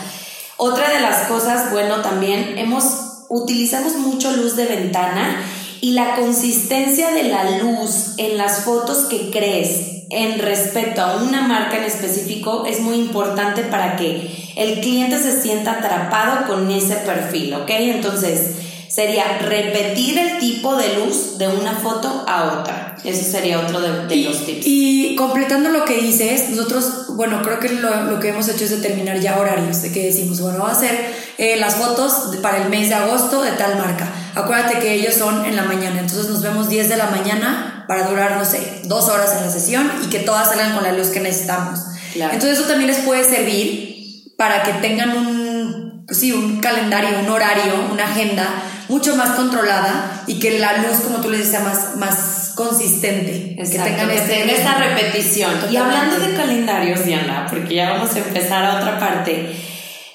Otra 0.62 0.90
de 0.90 1.00
las 1.00 1.30
cosas, 1.30 1.72
bueno, 1.72 2.02
también 2.02 2.58
hemos, 2.58 2.84
utilizamos 3.30 3.96
mucho 3.96 4.34
luz 4.34 4.58
de 4.58 4.66
ventana 4.66 5.42
y 5.80 5.94
la 5.94 6.16
consistencia 6.18 7.12
de 7.12 7.24
la 7.24 7.60
luz 7.60 8.16
en 8.18 8.38
las 8.38 8.66
fotos 8.66 9.06
que 9.06 9.32
crees 9.32 10.04
en 10.10 10.38
respecto 10.40 11.02
a 11.02 11.24
una 11.24 11.48
marca 11.48 11.78
en 11.78 11.86
específico 11.86 12.66
es 12.66 12.82
muy 12.82 12.98
importante 12.98 13.62
para 13.64 13.96
que 13.96 14.52
el 14.58 14.82
cliente 14.82 15.18
se 15.18 15.42
sienta 15.42 15.80
atrapado 15.80 16.46
con 16.46 16.70
ese 16.70 16.96
perfil, 16.96 17.54
¿ok? 17.54 17.70
Entonces, 17.70 18.56
sería 18.90 19.38
repetir 19.38 20.18
el 20.18 20.40
tipo 20.40 20.76
de 20.76 20.96
luz 20.96 21.38
de 21.38 21.48
una 21.48 21.76
foto 21.76 22.26
a 22.28 22.60
otra. 22.60 22.98
Eso 23.04 23.32
sería 23.32 23.60
otro 23.60 23.80
de, 23.80 24.16
los 24.18 24.46
tips. 24.46 24.66
Y 24.66 25.16
completando 25.16 25.70
lo 25.70 25.86
que 25.86 26.02
dices, 26.02 26.50
nosotros, 26.50 27.16
bueno, 27.16 27.42
creo 27.44 27.60
que 27.60 27.70
lo, 27.70 28.20
que 28.20 28.30
hemos 28.30 28.50
hecho 28.50 28.66
es 28.66 28.72
determinar 28.72 29.20
ya 29.20 29.40
horarios, 29.40 29.84
de 29.84 29.92
que 29.92 30.06
decimos, 30.06 30.42
bueno, 30.42 30.64
va 30.64 30.72
a 30.72 30.76
ser 30.76 31.14
eh, 31.38 31.56
las 31.58 31.76
fotos 31.76 32.36
para 32.42 32.64
el 32.64 32.70
mes 32.70 32.90
de 32.90 32.96
agosto 32.96 33.42
de 33.44 33.52
tal 33.52 33.78
marca. 33.78 34.12
Acuérdate 34.36 34.80
que 34.80 34.96
ellos 34.96 35.14
son 35.14 35.46
en 35.46 35.56
la 35.56 35.64
mañana, 35.64 36.00
entonces 36.00 36.28
nos 36.28 36.42
vemos 36.42 36.68
10 36.68 36.90
de 36.90 36.98
la 36.98 37.08
mañana 37.12 37.86
para 37.88 38.08
durar, 38.08 38.38
no 38.38 38.46
sé, 38.46 38.82
dos 38.86 39.08
horas 39.08 39.36
en 39.38 39.46
la 39.46 39.52
sesión 39.52 39.90
y 40.04 40.10
que 40.10 40.20
todas 40.20 40.50
salgan 40.50 40.74
con 40.74 40.84
la 40.84 40.94
luz 40.94 41.10
que 41.10 41.20
necesitamos. 41.20 41.80
Entonces 42.16 42.58
eso 42.58 42.68
también 42.68 42.88
les 42.88 43.00
puede 43.00 43.24
servir 43.24 44.34
para 44.36 44.64
que 44.64 44.74
tengan 44.74 45.16
un, 45.16 46.06
sí, 46.10 46.32
un 46.32 46.60
calendario, 46.60 47.20
un 47.20 47.30
horario, 47.30 47.74
una 47.92 48.06
agenda 48.06 48.48
mucho 48.90 49.16
más 49.16 49.32
controlada 49.32 50.24
y 50.28 50.40
que 50.40 50.60
la 50.60 50.80
luz, 50.80 51.00
como 51.04 51.22
tú 51.22 51.30
le 51.30 51.38
dices, 51.38 51.52
sea 51.52 51.62
más, 51.62 51.96
más 51.96 52.52
consistente. 52.56 53.56
que 53.56 53.80
tengan 53.80 54.10
este, 54.10 54.54
esta 54.54 54.76
repetición. 54.76 55.54
Y 55.72 55.78
hablando 55.78 56.20
de 56.20 56.36
calendarios, 56.36 57.06
Diana, 57.06 57.48
porque 57.50 57.76
ya 57.76 57.92
vamos 57.92 58.14
a 58.16 58.20
empezar 58.20 58.66
a 58.66 58.78
otra 58.78 59.00
parte. 59.00 59.56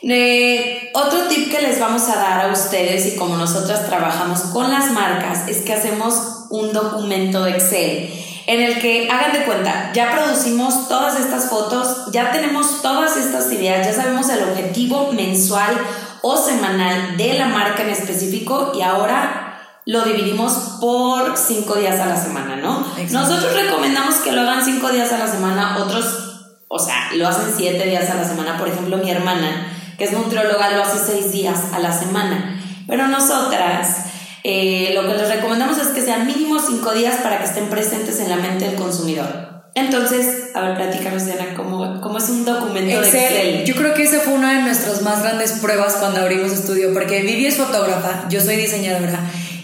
Eh, 0.07 0.91
otro 0.93 1.23
tip 1.29 1.51
que 1.51 1.63
les 1.63 1.81
vamos 1.81 2.09
a 2.11 2.17
dar 2.17 2.47
a 2.47 2.53
ustedes 2.53 3.07
y 3.07 3.17
como 3.17 3.37
nosotras 3.37 3.87
trabajamos 3.87 4.41
con 4.53 4.71
las 4.71 4.91
marcas 4.91 5.49
es 5.49 5.63
que 5.63 5.73
hacemos 5.73 6.47
un 6.51 6.75
documento 6.75 7.43
de 7.43 7.53
Excel 7.53 8.24
en 8.47 8.61
el 8.61 8.81
que 8.81 9.09
hagan 9.11 9.33
de 9.33 9.45
cuenta, 9.45 9.91
ya 9.95 10.13
producimos 10.13 10.89
todas 10.89 11.19
estas 11.19 11.49
fotos, 11.49 12.11
ya 12.13 12.31
tenemos 12.31 12.83
todas 12.83 13.17
estas 13.17 13.51
ideas, 13.53 13.87
ya 13.87 13.93
sabemos 13.93 14.29
el 14.29 14.43
objetivo 14.43 15.13
mensual 15.13 15.77
o 16.23 16.37
semanal 16.37 17.17
de 17.17 17.39
la 17.39 17.47
marca 17.49 17.83
en 17.83 17.91
específico 17.91 18.73
y 18.75 18.83
ahora 18.83 19.45
lo 19.87 20.03
dividimos 20.03 20.79
por 20.81 21.37
cinco 21.37 21.75
días 21.75 22.01
a 22.01 22.07
la 22.07 22.17
semana, 22.17 22.57
¿no? 22.57 22.87
Nosotros 23.11 23.55
recomendamos 23.55 24.17
que 24.17 24.33
lo 24.33 24.41
hagan 24.41 24.65
cinco 24.65 24.91
días 24.91 25.13
a 25.13 25.19
la 25.19 25.29
semana, 25.29 25.77
otros, 25.79 26.57
o 26.69 26.79
sea, 26.79 27.11
lo 27.15 27.29
hacen 27.29 27.53
siete 27.55 27.85
días 27.85 28.09
a 28.09 28.15
la 28.15 28.25
semana. 28.25 28.57
Por 28.57 28.69
ejemplo, 28.69 28.97
mi 28.97 29.11
hermana, 29.11 29.67
que 29.99 30.05
es 30.05 30.13
nutrióloga, 30.13 30.71
lo 30.71 30.83
hace 30.83 30.99
seis 30.99 31.33
días 31.33 31.61
a 31.75 31.79
la 31.81 31.93
semana. 31.93 32.59
Pero 32.89 33.09
nosotras, 33.09 34.07
eh, 34.43 34.93
lo 34.95 35.03
que 35.03 35.19
les 35.19 35.29
recomendamos 35.29 35.74
sean 36.05 36.27
mínimo 36.27 36.59
cinco 36.59 36.93
días 36.93 37.17
para 37.23 37.39
que 37.39 37.45
estén 37.45 37.69
presentes 37.69 38.21
en 38.21 38.31
la 38.31 38.37
mente 38.37 38.67
del 38.67 38.75
consumidor. 38.77 39.45
Entonces, 39.75 40.55
a 40.55 40.61
ver, 40.61 40.77
platícanos, 40.77 41.25
Diana, 41.25 41.55
¿cómo, 41.57 42.01
cómo 42.01 42.19
es 42.19 42.29
un 42.29 42.45
documento 42.45 43.01
de 43.01 43.09
Excel? 43.09 43.65
Yo 43.65 43.75
creo 43.75 43.93
que 43.93 44.05
esa 44.05 44.21
fue 44.21 44.35
una 44.35 44.53
de 44.53 44.63
nuestras 44.63 45.03
más 45.03 45.23
grandes 45.23 45.53
pruebas 45.53 45.95
cuando 45.95 46.21
abrimos 46.21 46.53
estudio, 46.53 46.93
porque 46.93 47.23
Vivi 47.23 47.47
es 47.47 47.57
fotógrafa, 47.57 48.27
yo 48.29 48.41
soy 48.41 48.55
diseñadora, 48.55 49.19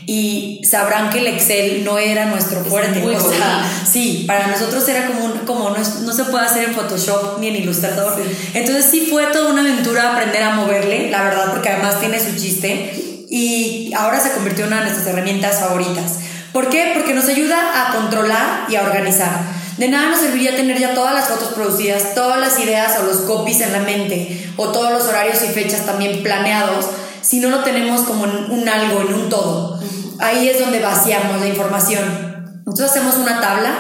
y 0.07 0.61
sabrán 0.69 1.11
que 1.11 1.21
el 1.21 1.29
Excel 1.29 1.85
no 1.85 1.97
era 1.97 2.27
nuestro 2.27 2.65
fuerte. 2.65 2.99
Muy 2.99 3.15
o 3.15 3.21
sea, 3.21 3.65
sí, 3.89 4.25
para 4.27 4.49
nosotros 4.49 4.89
era 4.89 5.07
como, 5.07 5.27
un, 5.27 5.39
como 5.47 5.71
no, 5.71 6.13
se 6.13 6.25
puede 6.25 6.45
hacer 6.45 6.65
en 6.65 6.75
Photoshop 6.75 7.39
ni 7.39 7.47
en 7.47 7.57
Illustrator. 7.57 8.21
Entonces 8.53 8.87
sí 8.91 9.07
fue 9.09 9.27
toda 9.27 9.53
una 9.53 9.61
aventura 9.61 10.11
aprender 10.11 10.43
a 10.43 10.57
moverle, 10.57 11.09
la 11.09 11.23
verdad, 11.23 11.53
porque 11.53 11.69
además 11.69 12.01
tiene 12.01 12.19
su 12.19 12.35
chiste, 12.35 13.27
y 13.31 13.93
ahora 13.97 14.19
se 14.19 14.33
convirtió 14.33 14.65
en 14.65 14.73
una 14.73 14.81
de 14.81 14.91
nuestras 14.91 15.07
herramientas 15.07 15.61
favoritas. 15.61 16.19
¿Por 16.53 16.69
qué? 16.69 16.93
Porque 16.95 17.15
nos 17.15 17.29
ayuda 17.29 17.57
a 17.57 17.95
controlar 17.95 18.67
y 18.69 18.77
a 18.77 18.83
organizar. 18.83 19.41
De 19.77 19.89
nada 19.89 20.11
nos 20.11 20.21
serviría 20.21 20.57
tener 20.57 20.79
ya 20.79 20.95
todas 20.95 21.15
las 21.15 21.29
fotos 21.29 21.55
producidas, 21.55 22.15
todas 22.15 22.39
las 22.41 22.59
ideas 22.59 22.99
o 22.99 23.05
los 23.05 23.19
copies 23.19 23.61
en 23.61 23.73
la 23.73 23.79
mente, 23.81 24.53
o 24.57 24.69
todos 24.69 24.93
los 24.93 25.05
horarios 25.07 25.43
y 25.43 25.49
fechas 25.49 25.87
también 25.87 26.23
planeados, 26.23 26.87
si 27.23 27.41
no 27.41 27.51
lo 27.51 27.61
tenemos 27.61 28.03
como 28.03 28.25
en 28.25 28.51
un 28.51 28.69
algo, 28.69 29.01
en 29.03 29.15
un 29.15 29.29
todo. 29.29 29.81
Ahí 30.19 30.49
es 30.49 30.61
donde 30.61 30.81
vaciamos 30.81 31.41
la 31.41 31.47
información. 31.47 32.63
Nosotros 32.67 32.91
hacemos 32.91 33.17
una 33.17 33.41
tabla 33.41 33.71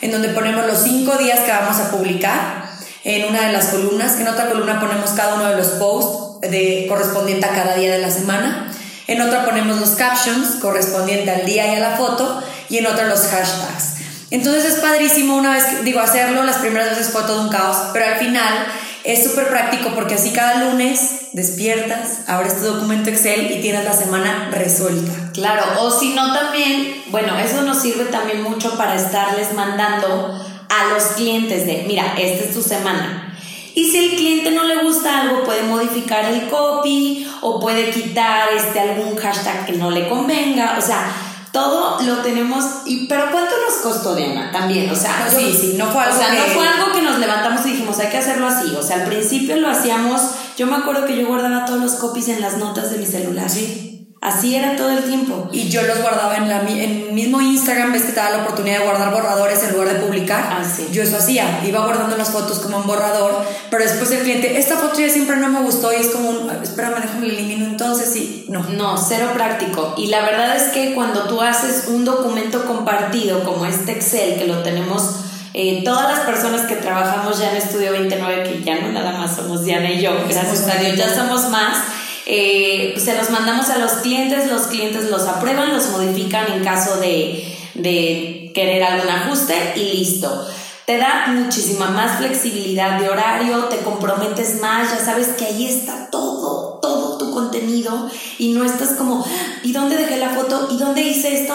en 0.00 0.12
donde 0.12 0.28
ponemos 0.28 0.66
los 0.66 0.78
cinco 0.78 1.16
días 1.16 1.40
que 1.40 1.50
vamos 1.50 1.76
a 1.76 1.90
publicar 1.90 2.70
en 3.04 3.28
una 3.28 3.46
de 3.46 3.52
las 3.52 3.66
columnas, 3.66 4.18
en 4.18 4.28
otra 4.28 4.48
columna 4.48 4.80
ponemos 4.80 5.10
cada 5.10 5.34
uno 5.34 5.48
de 5.48 5.56
los 5.56 5.68
posts 5.68 6.50
de, 6.50 6.86
correspondiente 6.88 7.46
a 7.46 7.50
cada 7.50 7.74
día 7.74 7.92
de 7.92 7.98
la 7.98 8.10
semana, 8.10 8.69
en 9.10 9.20
otra 9.20 9.44
ponemos 9.44 9.80
los 9.80 9.90
captions 9.90 10.56
correspondiente 10.60 11.30
al 11.30 11.44
día 11.44 11.72
y 11.72 11.76
a 11.76 11.80
la 11.80 11.96
foto, 11.96 12.42
y 12.68 12.78
en 12.78 12.86
otra 12.86 13.08
los 13.08 13.26
hashtags. 13.26 13.94
Entonces 14.30 14.64
es 14.64 14.80
padrísimo 14.80 15.36
una 15.36 15.54
vez, 15.54 15.84
digo, 15.84 15.98
hacerlo, 15.98 16.44
las 16.44 16.58
primeras 16.58 16.90
veces 16.90 17.12
fue 17.12 17.22
todo 17.22 17.42
un 17.42 17.48
caos, 17.48 17.76
pero 17.92 18.06
al 18.06 18.18
final 18.18 18.66
es 19.02 19.24
súper 19.24 19.48
práctico 19.48 19.90
porque 19.94 20.14
así 20.14 20.30
cada 20.30 20.70
lunes 20.70 21.30
despiertas, 21.32 22.20
abres 22.28 22.58
tu 22.58 22.64
documento 22.64 23.10
Excel 23.10 23.50
y 23.50 23.60
tienes 23.60 23.84
la 23.84 23.94
semana 23.94 24.48
resuelta. 24.52 25.32
Claro, 25.32 25.64
o 25.80 25.90
si 25.90 26.10
no 26.14 26.32
también, 26.32 27.02
bueno, 27.08 27.36
eso 27.38 27.62
nos 27.62 27.82
sirve 27.82 28.04
también 28.04 28.42
mucho 28.42 28.76
para 28.76 28.94
estarles 28.94 29.52
mandando 29.54 30.40
a 30.68 30.94
los 30.94 31.02
clientes 31.16 31.66
de, 31.66 31.84
mira, 31.88 32.14
esta 32.16 32.44
es 32.44 32.54
tu 32.54 32.62
semana. 32.62 33.29
Y 33.74 33.90
si 33.90 33.98
el 33.98 34.16
cliente 34.16 34.50
no 34.50 34.64
le 34.64 34.82
gusta 34.82 35.20
algo, 35.20 35.44
puede 35.44 35.62
modificar 35.62 36.24
el 36.24 36.48
copy 36.48 37.26
o 37.40 37.60
puede 37.60 37.90
quitar 37.90 38.48
este, 38.52 38.80
algún 38.80 39.16
hashtag 39.16 39.66
que 39.66 39.72
no 39.72 39.90
le 39.90 40.08
convenga. 40.08 40.76
O 40.78 40.82
sea, 40.82 41.12
todo 41.52 42.00
lo 42.02 42.18
tenemos, 42.18 42.64
y, 42.86 43.06
pero 43.06 43.30
¿cuánto 43.30 43.52
nos 43.68 43.78
costó, 43.82 44.14
Diana? 44.14 44.52
También, 44.52 44.88
o 44.90 44.94
sea, 44.94 45.28
sí, 45.28 45.56
sí, 45.58 45.74
no 45.76 45.86
fue 45.86 46.02
algo 46.02 46.16
o 46.16 46.18
sea, 46.18 46.32
no 46.32 46.44
fue 46.52 46.66
algo 46.66 46.92
que 46.92 47.02
nos 47.02 47.18
levantamos 47.18 47.66
y 47.66 47.70
dijimos, 47.70 47.98
hay 47.98 48.08
que 48.08 48.18
hacerlo 48.18 48.46
así, 48.46 48.72
o 48.76 48.82
sea, 48.82 48.96
al 48.96 49.04
principio 49.04 49.56
lo 49.56 49.68
hacíamos, 49.68 50.20
yo 50.56 50.66
me 50.66 50.76
acuerdo 50.76 51.06
que 51.06 51.16
yo 51.16 51.26
guardaba 51.26 51.64
todos 51.64 51.80
los 51.80 51.94
copies 51.94 52.28
en 52.28 52.40
las 52.40 52.58
notas 52.58 52.92
de 52.92 52.98
mi 52.98 53.06
celular. 53.06 53.50
Sí. 53.50 53.99
Así 54.20 54.54
era 54.54 54.76
todo 54.76 54.90
el 54.90 55.04
tiempo. 55.04 55.48
Y 55.50 55.70
yo 55.70 55.80
los 55.82 56.02
guardaba 56.02 56.36
en, 56.36 56.46
la, 56.46 56.60
en 56.68 57.14
mismo 57.14 57.40
Instagram, 57.40 57.90
ves 57.90 58.02
que 58.02 58.12
te 58.12 58.20
da 58.20 58.28
la 58.28 58.42
oportunidad 58.42 58.80
de 58.80 58.84
guardar 58.84 59.12
borradores 59.12 59.62
en 59.62 59.72
lugar 59.72 59.94
de 59.94 60.00
publicar. 60.00 60.46
Ah, 60.50 60.62
Yo 60.92 61.02
eso 61.02 61.16
hacía, 61.16 61.62
iba 61.66 61.86
guardando 61.86 62.18
las 62.18 62.28
fotos 62.28 62.58
como 62.58 62.76
un 62.76 62.86
borrador, 62.86 63.42
pero 63.70 63.82
después 63.82 64.10
el 64.10 64.20
cliente, 64.20 64.58
esta 64.58 64.76
foto 64.76 65.00
ya 65.00 65.08
siempre 65.08 65.36
no 65.36 65.48
me 65.48 65.62
gustó 65.62 65.90
y 65.90 65.96
es 65.96 66.08
como 66.08 66.28
un, 66.28 66.50
espérame, 66.62 67.00
déjame 67.00 67.28
elimino 67.28 67.64
entonces 67.64 68.14
y 68.14 68.44
no. 68.50 68.62
No, 68.62 68.98
cero 68.98 69.30
práctico. 69.32 69.94
Y 69.96 70.08
la 70.08 70.20
verdad 70.20 70.54
es 70.54 70.64
que 70.74 70.94
cuando 70.94 71.24
tú 71.24 71.40
haces 71.40 71.86
un 71.88 72.04
documento 72.04 72.66
compartido 72.66 73.42
como 73.42 73.64
este 73.64 73.92
Excel, 73.92 74.38
que 74.38 74.46
lo 74.46 74.62
tenemos 74.62 75.14
eh, 75.54 75.80
todas 75.82 76.10
las 76.10 76.26
personas 76.26 76.66
que 76.66 76.76
trabajamos 76.76 77.38
ya 77.38 77.52
en 77.52 77.56
Estudio 77.56 77.92
29, 77.92 78.42
que 78.42 78.62
ya 78.62 78.80
no 78.80 78.92
nada 78.92 79.12
más 79.12 79.34
somos 79.34 79.64
Diana 79.64 79.90
y 79.90 80.02
yo, 80.02 80.12
gracias 80.28 80.68
a 80.68 80.78
Dios, 80.78 80.98
ya 80.98 81.14
somos 81.14 81.48
más 81.48 81.78
eh, 82.26 82.94
se 82.98 83.16
los 83.16 83.30
mandamos 83.30 83.68
a 83.70 83.78
los 83.78 83.92
clientes, 83.92 84.50
los 84.50 84.62
clientes 84.68 85.10
los 85.10 85.26
aprueban, 85.26 85.72
los 85.72 85.90
modifican 85.90 86.52
en 86.52 86.64
caso 86.64 86.98
de, 86.98 87.56
de 87.74 88.52
querer 88.54 88.82
algún 88.82 89.08
ajuste 89.08 89.74
y 89.76 89.96
listo. 89.96 90.46
Te 90.86 90.98
da 90.98 91.26
muchísima 91.28 91.88
más 91.90 92.18
flexibilidad 92.18 92.98
de 92.98 93.08
horario, 93.08 93.64
te 93.66 93.78
comprometes 93.78 94.60
más, 94.60 94.90
ya 94.90 95.04
sabes 95.04 95.28
que 95.28 95.44
ahí 95.44 95.66
está 95.66 96.10
todo, 96.10 96.80
todo 96.82 97.16
tu 97.16 97.30
contenido 97.30 98.10
y 98.38 98.52
no 98.52 98.64
estás 98.64 98.90
como, 98.90 99.24
¿y 99.62 99.72
dónde 99.72 99.96
dejé 99.96 100.16
la 100.16 100.30
foto? 100.30 100.68
¿Y 100.70 100.78
dónde 100.78 101.02
hice 101.02 101.42
esto? 101.42 101.54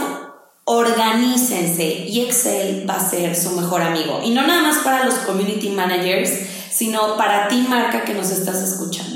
Organícense 0.63 2.05
y 2.07 2.21
Excel 2.21 2.89
va 2.89 2.95
a 2.95 3.09
ser 3.09 3.35
su 3.35 3.51
mejor 3.51 3.81
amigo. 3.81 4.21
Y 4.23 4.29
no 4.29 4.47
nada 4.47 4.61
más 4.61 4.77
para 4.79 5.03
los 5.03 5.15
community 5.15 5.69
managers, 5.69 6.31
sino 6.71 7.17
para 7.17 7.47
ti 7.49 7.65
marca 7.69 8.03
que 8.03 8.13
nos 8.13 8.31
estás 8.31 8.61
escuchando. 8.61 9.14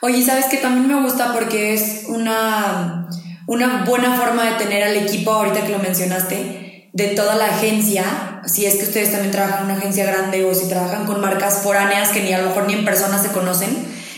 Oye, 0.00 0.24
¿sabes 0.24 0.46
que 0.46 0.58
También 0.58 0.86
me 0.86 1.02
gusta 1.02 1.32
porque 1.32 1.74
es 1.74 2.04
una, 2.06 3.08
una 3.46 3.84
buena 3.84 4.14
forma 4.16 4.44
de 4.44 4.52
tener 4.52 4.84
al 4.84 4.96
equipo, 4.96 5.32
ahorita 5.32 5.62
que 5.62 5.72
lo 5.72 5.80
mencionaste, 5.80 6.88
de 6.92 7.06
toda 7.08 7.34
la 7.34 7.46
agencia, 7.46 8.42
si 8.46 8.64
es 8.64 8.76
que 8.76 8.84
ustedes 8.84 9.10
también 9.10 9.32
trabajan 9.32 9.60
en 9.60 9.64
una 9.66 9.74
agencia 9.78 10.04
grande 10.04 10.44
o 10.44 10.54
si 10.54 10.68
trabajan 10.68 11.04
con 11.04 11.20
marcas 11.20 11.62
foráneas 11.62 12.10
que 12.10 12.22
ni 12.22 12.32
a 12.32 12.38
lo 12.38 12.48
mejor 12.48 12.66
ni 12.66 12.74
en 12.74 12.84
persona 12.84 13.18
se 13.18 13.28
conocen, 13.28 13.70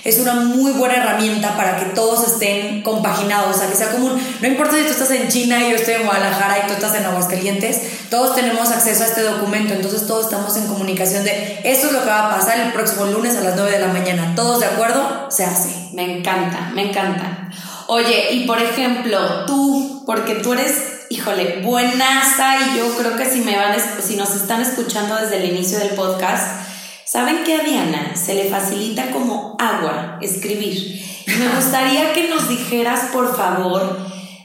es 0.04 0.18
una 0.18 0.34
muy 0.34 0.72
buena 0.72 0.96
herramienta 0.96 1.56
para 1.56 1.76
que 1.76 1.86
todos 1.86 2.26
estén 2.26 2.82
compaginados, 2.82 3.56
o 3.56 3.58
sea, 3.58 3.68
que 3.68 3.76
sea 3.76 3.90
común. 3.90 4.20
No 4.40 4.48
importa 4.48 4.76
si 4.76 4.84
tú 4.84 4.90
estás 4.90 5.10
en 5.10 5.28
China 5.28 5.58
y 5.60 5.70
yo 5.70 5.76
estoy 5.76 5.94
en 5.94 6.04
Guadalajara 6.04 6.58
y 6.58 6.66
tú 6.68 6.72
estás 6.74 6.94
en 6.94 7.04
Aguascalientes, 7.04 7.80
todos 8.08 8.34
tenemos 8.34 8.70
acceso 8.70 9.02
a 9.04 9.06
este 9.06 9.22
documento, 9.22 9.74
entonces 9.74 10.06
todos 10.06 10.26
estamos 10.26 10.56
en 10.56 10.66
comunicación 10.66 11.24
de 11.24 11.60
esto 11.64 11.88
es 11.88 11.92
lo 11.92 12.00
que 12.00 12.08
va 12.08 12.26
a 12.28 12.36
pasar 12.36 12.58
el 12.60 12.72
próximo 12.72 13.06
lunes 13.06 13.36
a 13.36 13.42
las 13.42 13.56
9 13.56 13.70
de 13.70 13.78
la 13.78 13.92
mañana. 13.92 14.34
¿Todos 14.34 14.60
de 14.60 14.66
acuerdo? 14.66 15.30
Se 15.30 15.44
hace. 15.44 15.90
Me 15.92 16.18
encanta, 16.18 16.70
me 16.72 16.90
encanta. 16.90 17.50
Oye, 17.86 18.32
y 18.32 18.46
por 18.46 18.60
ejemplo, 18.60 19.46
tú, 19.46 20.04
porque 20.06 20.36
tú 20.36 20.52
eres, 20.52 20.76
híjole, 21.10 21.60
buenaza 21.62 22.56
y 22.60 22.78
yo 22.78 22.96
creo 22.96 23.16
que 23.16 23.28
si 23.28 23.40
me 23.40 23.56
van, 23.56 23.76
si 24.00 24.16
nos 24.16 24.34
están 24.34 24.62
escuchando 24.62 25.16
desde 25.16 25.38
el 25.38 25.50
inicio 25.50 25.78
del 25.78 25.90
podcast, 25.90 26.69
Saben 27.10 27.42
que 27.42 27.56
a 27.56 27.64
Diana 27.64 28.14
se 28.14 28.36
le 28.36 28.44
facilita 28.44 29.10
como 29.10 29.56
agua 29.58 30.18
escribir. 30.22 31.02
Me 31.26 31.48
gustaría 31.56 32.12
que 32.12 32.28
nos 32.28 32.48
dijeras, 32.48 33.10
por 33.12 33.36
favor, 33.36 33.98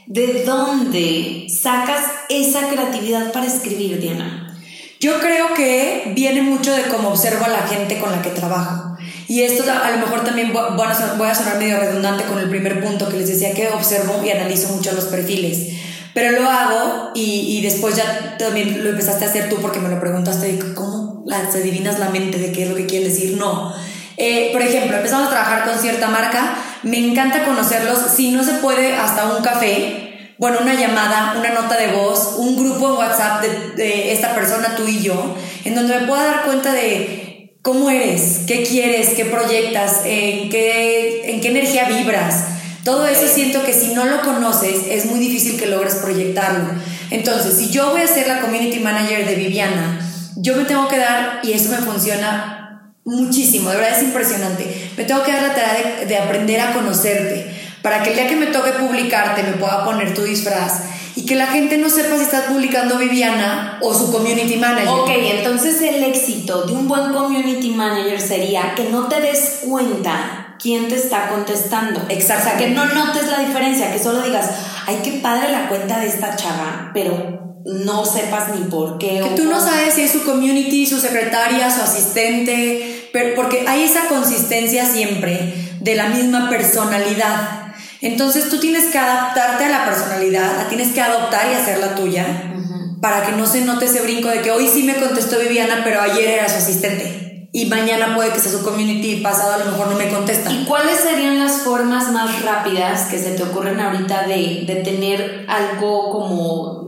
de 0.06 0.42
dónde 0.42 1.46
sacas 1.48 2.02
esa 2.28 2.68
creatividad 2.68 3.30
para 3.30 3.46
escribir, 3.46 4.00
Diana. 4.00 4.58
Yo 4.98 5.20
creo 5.20 5.54
que 5.54 6.10
viene 6.16 6.42
mucho 6.42 6.74
de 6.74 6.82
cómo 6.88 7.10
observo 7.10 7.44
a 7.44 7.50
la 7.50 7.68
gente 7.68 8.00
con 8.00 8.10
la 8.10 8.20
que 8.20 8.30
trabajo. 8.30 8.96
Y 9.28 9.42
esto 9.42 9.62
a 9.70 9.92
lo 9.92 9.98
mejor 9.98 10.24
también 10.24 10.52
voy 10.52 11.28
a 11.28 11.34
sonar 11.36 11.58
medio 11.58 11.78
redundante 11.78 12.24
con 12.24 12.40
el 12.40 12.50
primer 12.50 12.82
punto 12.82 13.08
que 13.08 13.18
les 13.18 13.28
decía 13.28 13.54
que 13.54 13.68
observo 13.68 14.24
y 14.24 14.30
analizo 14.30 14.74
mucho 14.74 14.90
los 14.90 15.04
perfiles. 15.04 15.68
Pero 16.14 16.40
lo 16.40 16.50
hago 16.50 17.12
y, 17.14 17.58
y 17.58 17.62
después 17.62 17.94
ya 17.94 18.36
también 18.36 18.82
lo 18.82 18.90
empezaste 18.90 19.24
a 19.24 19.28
hacer 19.28 19.48
tú 19.48 19.58
porque 19.62 19.78
me 19.78 19.88
lo 19.88 20.00
preguntaste, 20.00 20.58
¿cómo 20.74 21.15
te 21.26 21.58
adivinas 21.58 21.98
la 21.98 22.10
mente 22.10 22.38
de 22.38 22.52
qué 22.52 22.64
es 22.64 22.68
lo 22.68 22.76
que 22.76 22.86
quieres 22.86 23.14
decir? 23.14 23.36
No. 23.36 23.74
Eh, 24.16 24.50
por 24.52 24.62
ejemplo, 24.62 24.96
empezamos 24.96 25.28
a 25.28 25.30
trabajar 25.30 25.64
con 25.68 25.78
cierta 25.78 26.08
marca, 26.08 26.56
me 26.82 26.98
encanta 26.98 27.44
conocerlos, 27.44 27.98
si 28.14 28.30
no 28.30 28.42
se 28.44 28.54
puede, 28.54 28.94
hasta 28.94 29.26
un 29.36 29.42
café, 29.42 30.34
bueno, 30.38 30.58
una 30.62 30.74
llamada, 30.74 31.34
una 31.38 31.50
nota 31.50 31.76
de 31.76 31.88
voz, 31.88 32.36
un 32.38 32.56
grupo 32.56 32.90
en 32.90 32.98
WhatsApp 32.98 33.42
de, 33.42 33.82
de 33.82 34.12
esta 34.12 34.34
persona, 34.34 34.74
tú 34.76 34.86
y 34.86 35.00
yo, 35.00 35.34
en 35.64 35.74
donde 35.74 35.98
me 36.00 36.06
pueda 36.06 36.24
dar 36.24 36.44
cuenta 36.44 36.72
de 36.72 37.56
cómo 37.66 37.90
eres, 37.90 38.42
qué 38.46 38.62
quieres, 38.62 39.08
qué 39.16 39.24
proyectas, 39.24 40.02
en 40.04 40.48
qué, 40.50 41.32
en 41.32 41.40
qué 41.40 41.48
energía 41.48 41.86
vibras. 41.86 42.44
Todo 42.84 43.06
eso 43.08 43.26
siento 43.26 43.64
que 43.64 43.72
si 43.72 43.92
no 43.92 44.04
lo 44.04 44.20
conoces 44.22 44.82
es 44.88 45.06
muy 45.06 45.18
difícil 45.18 45.58
que 45.58 45.66
logres 45.66 45.96
proyectarlo. 45.96 46.70
Entonces, 47.10 47.56
si 47.58 47.70
yo 47.70 47.90
voy 47.90 48.02
a 48.02 48.06
ser 48.06 48.28
la 48.28 48.40
community 48.40 48.78
manager 48.78 49.26
de 49.26 49.34
Viviana, 49.34 50.05
yo 50.36 50.56
me 50.56 50.64
tengo 50.64 50.88
que 50.88 50.98
dar, 50.98 51.40
y 51.42 51.52
eso 51.52 51.70
me 51.70 51.78
funciona 51.78 52.92
muchísimo, 53.04 53.70
de 53.70 53.76
verdad 53.76 53.98
es 53.98 54.04
impresionante. 54.04 54.90
Me 54.96 55.04
tengo 55.04 55.22
que 55.22 55.32
dar 55.32 55.42
la 55.42 55.54
tarea 55.54 56.04
de, 56.06 56.18
aprender 56.18 56.60
a 56.60 56.72
conocerte, 56.72 57.50
para 57.82 58.02
que 58.02 58.10
el 58.10 58.16
día 58.16 58.28
que 58.28 58.36
me 58.36 58.46
toque 58.46 58.72
publicarte 58.72 59.42
me 59.42 59.52
pueda 59.52 59.84
poner 59.84 60.12
tu 60.12 60.22
disfraz 60.22 60.82
y 61.14 61.24
que 61.24 61.36
la 61.36 61.46
gente 61.46 61.78
no 61.78 61.88
sepa 61.88 62.16
si 62.16 62.24
estás 62.24 62.44
publicando 62.44 62.98
Viviana 62.98 63.78
o 63.80 63.94
su 63.94 64.12
community 64.12 64.56
manager. 64.56 64.88
Ok, 64.88 65.08
entonces 65.08 65.80
el 65.80 66.02
éxito 66.02 66.64
de 66.64 66.72
un 66.72 66.88
buen 66.88 67.12
community 67.12 67.70
manager 67.70 68.20
sería 68.20 68.74
que 68.74 68.90
no 68.90 69.06
te 69.06 69.20
des 69.20 69.60
cuenta 69.66 70.56
quién 70.58 70.88
te 70.88 70.96
está 70.96 71.28
contestando. 71.28 72.02
Exacto. 72.08 72.48
O 72.48 72.50
sea, 72.50 72.58
que 72.58 72.70
no 72.70 72.84
notes 72.86 73.28
la 73.28 73.38
diferencia, 73.38 73.92
que 73.92 73.98
solo 73.98 74.20
digas, 74.22 74.50
ay, 74.86 74.98
qué 75.02 75.12
padre 75.22 75.52
la 75.52 75.68
cuenta 75.68 76.00
de 76.00 76.08
esta 76.08 76.34
chava, 76.36 76.90
pero 76.92 77.45
no 77.66 78.04
sepas 78.04 78.54
ni 78.54 78.64
por 78.66 78.98
qué. 78.98 79.20
Que 79.20 79.34
tú 79.36 79.44
no 79.44 79.60
sabes 79.60 79.94
si 79.94 80.02
es 80.02 80.12
su 80.12 80.24
community, 80.24 80.86
su 80.86 81.00
secretaria, 81.00 81.70
su 81.70 81.82
asistente, 81.82 83.08
pero 83.12 83.34
porque 83.34 83.64
hay 83.66 83.82
esa 83.82 84.06
consistencia 84.06 84.86
siempre 84.86 85.54
de 85.80 85.94
la 85.96 86.08
misma 86.08 86.48
personalidad. 86.48 87.74
Entonces 88.00 88.48
tú 88.50 88.60
tienes 88.60 88.86
que 88.86 88.98
adaptarte 88.98 89.64
a 89.64 89.68
la 89.68 89.84
personalidad, 89.84 90.56
la 90.56 90.68
tienes 90.68 90.92
que 90.92 91.00
adoptar 91.00 91.50
y 91.50 91.54
hacer 91.54 91.78
la 91.78 91.94
tuya 91.96 92.52
para 93.00 93.26
que 93.26 93.32
no 93.32 93.46
se 93.46 93.62
note 93.62 93.86
ese 93.86 94.02
brinco 94.02 94.28
de 94.28 94.42
que 94.42 94.50
hoy 94.50 94.68
sí 94.68 94.82
me 94.82 94.96
contestó 94.96 95.38
Viviana, 95.38 95.82
pero 95.84 96.00
ayer 96.00 96.38
era 96.38 96.48
su 96.48 96.56
asistente. 96.56 97.48
Y 97.52 97.66
mañana 97.66 98.14
puede 98.14 98.30
que 98.30 98.38
sea 98.38 98.52
su 98.52 98.62
community 98.62 99.12
y 99.12 99.20
pasado 99.22 99.54
a 99.54 99.58
lo 99.58 99.70
mejor 99.70 99.88
no 99.88 99.96
me 99.96 100.08
contesta. 100.08 100.52
¿Y 100.52 100.64
cuáles 100.64 101.00
serían 101.00 101.38
las 101.38 101.62
formas 101.62 102.10
más 102.12 102.42
rápidas 102.42 103.06
que 103.08 103.18
se 103.18 103.30
te 103.32 103.42
ocurren 103.42 103.80
ahorita 103.80 104.26
de, 104.26 104.64
de 104.66 104.82
tener 104.84 105.46
algo 105.48 106.10
como 106.10 106.85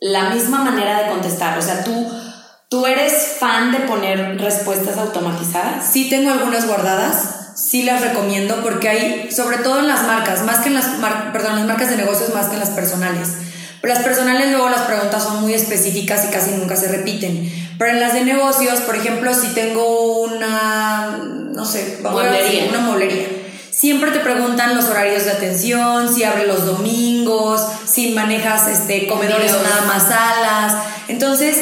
la 0.00 0.30
misma 0.30 0.64
manera 0.64 1.02
de 1.02 1.10
contestar. 1.10 1.58
O 1.58 1.62
sea, 1.62 1.84
tú, 1.84 2.10
tú 2.68 2.86
eres 2.86 3.36
fan 3.38 3.72
de 3.72 3.80
poner 3.80 4.40
respuestas 4.40 4.96
automatizadas. 4.96 5.86
Sí, 5.92 6.08
tengo 6.08 6.30
algunas 6.30 6.66
guardadas. 6.66 7.52
Sí 7.56 7.82
las 7.82 8.00
recomiendo 8.00 8.62
porque 8.62 8.88
hay, 8.88 9.30
sobre 9.30 9.58
todo 9.58 9.80
en 9.80 9.88
las 9.88 10.04
marcas, 10.04 10.42
más 10.44 10.60
que 10.60 10.68
en 10.68 10.74
las, 10.74 10.86
perdón, 11.32 11.56
las 11.56 11.66
marcas 11.66 11.90
de 11.90 11.96
negocios, 11.96 12.34
más 12.34 12.46
que 12.46 12.54
en 12.54 12.60
las 12.60 12.70
personales. 12.70 13.28
Pero 13.82 13.94
las 13.94 14.02
personales 14.02 14.50
luego 14.50 14.68
las 14.70 14.82
preguntas 14.82 15.22
son 15.22 15.42
muy 15.42 15.54
específicas 15.54 16.24
y 16.26 16.32
casi 16.32 16.52
nunca 16.52 16.76
se 16.76 16.88
repiten. 16.88 17.50
Pero 17.78 17.92
en 17.92 18.00
las 18.00 18.14
de 18.14 18.24
negocios, 18.24 18.80
por 18.80 18.96
ejemplo, 18.96 19.34
si 19.34 19.48
tengo 19.48 20.22
una, 20.22 21.18
no 21.18 21.64
sé, 21.64 21.98
vamos 22.02 22.22
a 22.22 22.30
decir, 22.30 22.66
una 22.68 22.80
molería 22.80 23.39
Siempre 23.80 24.10
te 24.10 24.18
preguntan 24.18 24.76
los 24.76 24.90
horarios 24.90 25.24
de 25.24 25.30
atención, 25.30 26.14
si 26.14 26.22
abre 26.22 26.46
los 26.46 26.66
domingos, 26.66 27.66
si 27.86 28.10
manejas 28.10 28.68
este, 28.68 29.06
comedores 29.06 29.54
o 29.54 29.62
nada 29.62 29.86
más 29.86 30.02
salas. 30.02 30.74
Entonces, 31.08 31.56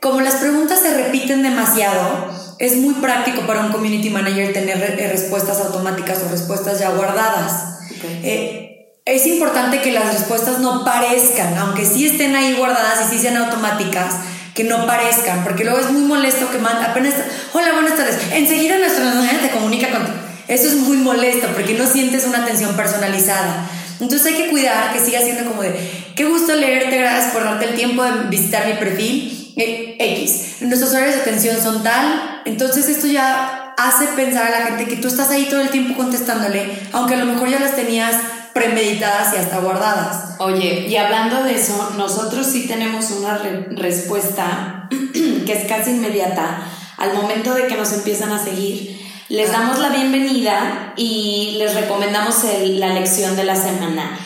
como 0.00 0.20
las 0.20 0.34
preguntas 0.34 0.80
se 0.80 0.92
repiten 0.96 1.44
demasiado, 1.44 2.28
es 2.58 2.76
muy 2.76 2.94
práctico 2.94 3.42
para 3.42 3.60
un 3.60 3.70
community 3.70 4.10
manager 4.10 4.52
tener 4.52 4.98
eh, 4.98 5.08
respuestas 5.12 5.60
automáticas 5.60 6.20
o 6.26 6.28
respuestas 6.32 6.80
ya 6.80 6.90
guardadas. 6.90 7.78
Eh, 8.24 8.96
es 9.04 9.28
importante 9.28 9.80
que 9.80 9.92
las 9.92 10.12
respuestas 10.12 10.58
no 10.58 10.84
parezcan, 10.84 11.56
aunque 11.56 11.84
sí 11.84 12.04
estén 12.04 12.34
ahí 12.34 12.54
guardadas 12.54 13.06
y 13.06 13.14
sí 13.14 13.22
sean 13.22 13.36
automáticas, 13.36 14.16
que 14.56 14.64
no 14.64 14.86
parezcan, 14.88 15.44
porque 15.44 15.62
luego 15.62 15.78
es 15.78 15.92
muy 15.92 16.02
molesto 16.02 16.50
que 16.50 16.58
man, 16.58 16.82
apenas, 16.82 17.14
hola, 17.52 17.74
buenas 17.74 17.96
tardes, 17.96 18.18
enseguida 18.32 18.76
nuestra 18.76 19.04
te 19.40 19.50
comunica 19.50 19.88
contigo 19.90 20.19
eso 20.50 20.66
es 20.66 20.74
muy 20.74 20.96
molesto 20.96 21.46
porque 21.54 21.74
no 21.74 21.86
sientes 21.86 22.26
una 22.26 22.42
atención 22.42 22.74
personalizada. 22.74 23.70
Entonces 24.00 24.26
hay 24.26 24.34
que 24.34 24.50
cuidar 24.50 24.92
que 24.92 24.98
siga 24.98 25.20
siendo 25.20 25.48
como 25.48 25.62
de, 25.62 25.74
qué 26.16 26.24
gusto 26.24 26.54
leerte, 26.54 26.98
gracias 26.98 27.32
por 27.32 27.44
darte 27.44 27.66
el 27.66 27.74
tiempo 27.76 28.02
de 28.02 28.28
visitar 28.28 28.66
mi 28.66 28.74
perfil. 28.74 29.52
Eh, 29.56 29.96
X. 29.98 30.62
Nuestros 30.62 30.92
horarios 30.92 31.16
de 31.16 31.20
atención 31.22 31.60
son 31.62 31.82
tal. 31.82 32.42
Entonces 32.46 32.88
esto 32.88 33.06
ya 33.06 33.74
hace 33.76 34.06
pensar 34.08 34.46
a 34.46 34.50
la 34.50 34.66
gente 34.66 34.86
que 34.86 34.96
tú 34.96 35.08
estás 35.08 35.30
ahí 35.30 35.46
todo 35.48 35.60
el 35.60 35.70
tiempo 35.70 35.96
contestándole, 35.96 36.78
aunque 36.92 37.14
a 37.14 37.18
lo 37.18 37.26
mejor 37.26 37.48
ya 37.48 37.60
las 37.60 37.76
tenías 37.76 38.14
premeditadas 38.52 39.34
y 39.34 39.36
hasta 39.38 39.58
guardadas. 39.58 40.34
Oye, 40.38 40.86
y 40.88 40.96
hablando 40.96 41.44
de 41.44 41.54
eso, 41.54 41.92
nosotros 41.96 42.46
sí 42.46 42.66
tenemos 42.66 43.10
una 43.10 43.38
respuesta 43.70 44.88
que 45.46 45.52
es 45.52 45.68
casi 45.68 45.90
inmediata 45.92 46.62
al 46.96 47.14
momento 47.14 47.54
de 47.54 47.66
que 47.66 47.76
nos 47.76 47.92
empiezan 47.92 48.32
a 48.32 48.42
seguir 48.42 48.99
les 49.30 49.52
damos 49.52 49.78
la 49.78 49.90
bienvenida 49.90 50.92
y 50.96 51.54
les 51.58 51.74
recomendamos 51.74 52.44
la 52.64 52.88
lección 52.88 53.36
de 53.36 53.44
la 53.44 53.54
semana. 53.54 54.18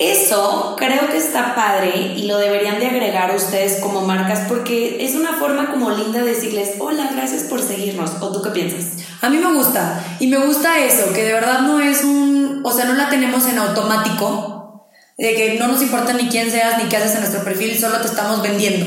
Eso 0.00 0.74
creo 0.76 1.08
que 1.08 1.16
está 1.16 1.54
padre 1.54 2.14
y 2.16 2.24
lo 2.24 2.38
deberían 2.38 2.80
de 2.80 2.88
agregar 2.88 3.34
ustedes 3.36 3.80
como 3.80 4.00
marcas 4.00 4.40
porque 4.48 5.04
es 5.04 5.14
una 5.14 5.34
forma 5.34 5.70
como 5.70 5.92
linda 5.92 6.22
de 6.22 6.34
decirles, 6.34 6.72
hola, 6.80 7.08
gracias 7.14 7.44
por 7.44 7.62
seguirnos. 7.62 8.10
¿O 8.20 8.32
tú 8.32 8.42
qué 8.42 8.50
piensas? 8.50 9.04
A 9.22 9.28
mí 9.28 9.38
me 9.38 9.52
gusta 9.52 10.04
y 10.18 10.26
me 10.26 10.38
gusta 10.38 10.84
eso, 10.84 11.12
que 11.12 11.22
de 11.22 11.34
verdad 11.34 11.60
no 11.60 11.80
es 11.80 12.02
un, 12.02 12.62
o 12.64 12.72
sea, 12.72 12.86
no 12.86 12.94
la 12.94 13.08
tenemos 13.08 13.46
en 13.46 13.58
automático, 13.58 14.88
de 15.16 15.34
que 15.36 15.54
no 15.54 15.68
nos 15.68 15.82
importa 15.82 16.14
ni 16.14 16.28
quién 16.28 16.50
seas 16.50 16.82
ni 16.82 16.88
qué 16.88 16.96
haces 16.96 17.14
en 17.14 17.20
nuestro 17.20 17.44
perfil, 17.44 17.78
solo 17.78 17.98
te 17.98 18.08
estamos 18.08 18.42
vendiendo 18.42 18.86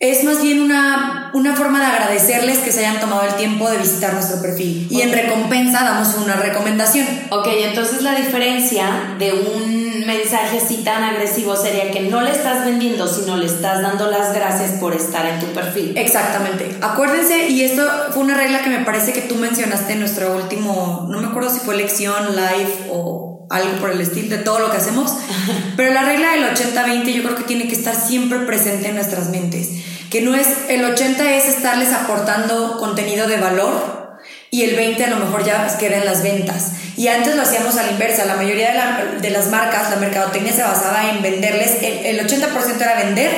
es 0.00 0.24
más 0.24 0.42
bien 0.42 0.60
una, 0.60 1.30
una, 1.34 1.54
forma 1.56 1.80
de 1.80 1.86
agradecerles 1.86 2.58
que 2.58 2.72
se 2.72 2.80
hayan 2.80 3.00
tomado 3.00 3.22
el 3.22 3.34
tiempo 3.36 3.70
de 3.70 3.78
visitar 3.78 4.12
nuestro 4.12 4.42
perfil. 4.42 4.86
Y 4.90 5.00
en 5.02 5.12
recompensa 5.12 5.84
damos 5.84 6.14
una 6.16 6.34
recomendación. 6.34 7.06
Ok, 7.30 7.46
entonces 7.64 8.02
la 8.02 8.14
diferencia 8.14 9.14
de 9.18 9.32
un 9.32 10.04
mensaje 10.06 10.58
así 10.58 10.78
tan 10.78 11.02
agresivo 11.02 11.56
sería 11.56 11.90
que 11.90 12.00
no 12.00 12.20
le 12.20 12.32
estás 12.32 12.64
vendiendo, 12.64 13.06
sino 13.08 13.36
le 13.36 13.46
estás 13.46 13.82
dando 13.82 14.10
las 14.10 14.34
gracias 14.34 14.72
por 14.72 14.94
estar 14.94 15.24
en 15.26 15.40
tu 15.40 15.46
perfil. 15.46 15.96
Exactamente. 15.96 16.76
Acuérdense, 16.82 17.48
y 17.48 17.62
esto 17.62 17.88
fue 18.10 18.22
una 18.22 18.36
regla 18.36 18.62
que 18.62 18.70
me 18.70 18.84
parece 18.84 19.12
que 19.12 19.22
tú 19.22 19.36
mencionaste 19.36 19.94
en 19.94 20.00
nuestro 20.00 20.34
último, 20.36 21.06
no 21.08 21.20
me 21.20 21.28
acuerdo 21.28 21.50
si 21.50 21.60
fue 21.60 21.76
lección, 21.76 22.36
live 22.36 22.88
o 22.90 23.33
algo 23.50 23.78
por 23.78 23.90
el 23.90 24.00
estilo 24.00 24.36
de 24.36 24.42
todo 24.42 24.58
lo 24.58 24.70
que 24.70 24.78
hacemos, 24.78 25.12
pero 25.76 25.92
la 25.92 26.04
regla 26.04 26.32
del 26.32 26.44
80-20 26.44 27.12
yo 27.12 27.22
creo 27.22 27.36
que 27.36 27.44
tiene 27.44 27.68
que 27.68 27.74
estar 27.74 27.94
siempre 27.94 28.40
presente 28.40 28.88
en 28.88 28.94
nuestras 28.94 29.28
mentes 29.28 29.68
que 30.14 30.20
no 30.20 30.32
es, 30.36 30.46
el 30.68 30.84
80 30.84 31.34
es 31.34 31.48
estarles 31.48 31.92
aportando 31.92 32.78
contenido 32.78 33.26
de 33.26 33.36
valor 33.36 34.20
y 34.48 34.62
el 34.62 34.76
20 34.76 35.02
a 35.06 35.10
lo 35.10 35.16
mejor 35.16 35.44
ya 35.44 35.66
queda 35.76 35.96
en 35.96 36.04
las 36.04 36.22
ventas. 36.22 36.70
Y 36.96 37.08
antes 37.08 37.34
lo 37.34 37.42
hacíamos 37.42 37.76
a 37.76 37.82
la 37.82 37.90
inversa, 37.90 38.24
la 38.24 38.36
mayoría 38.36 39.10
de, 39.20 39.30
las 39.30 39.48
marcas, 39.48 39.90
la 39.90 39.96
mercadotecnia 39.96 40.52
se 40.52 40.62
basaba 40.62 41.10
en 41.10 41.20
venderles, 41.20 41.78
el, 41.82 42.24
80% 42.24 42.80
era 42.80 42.94
vender 42.94 43.32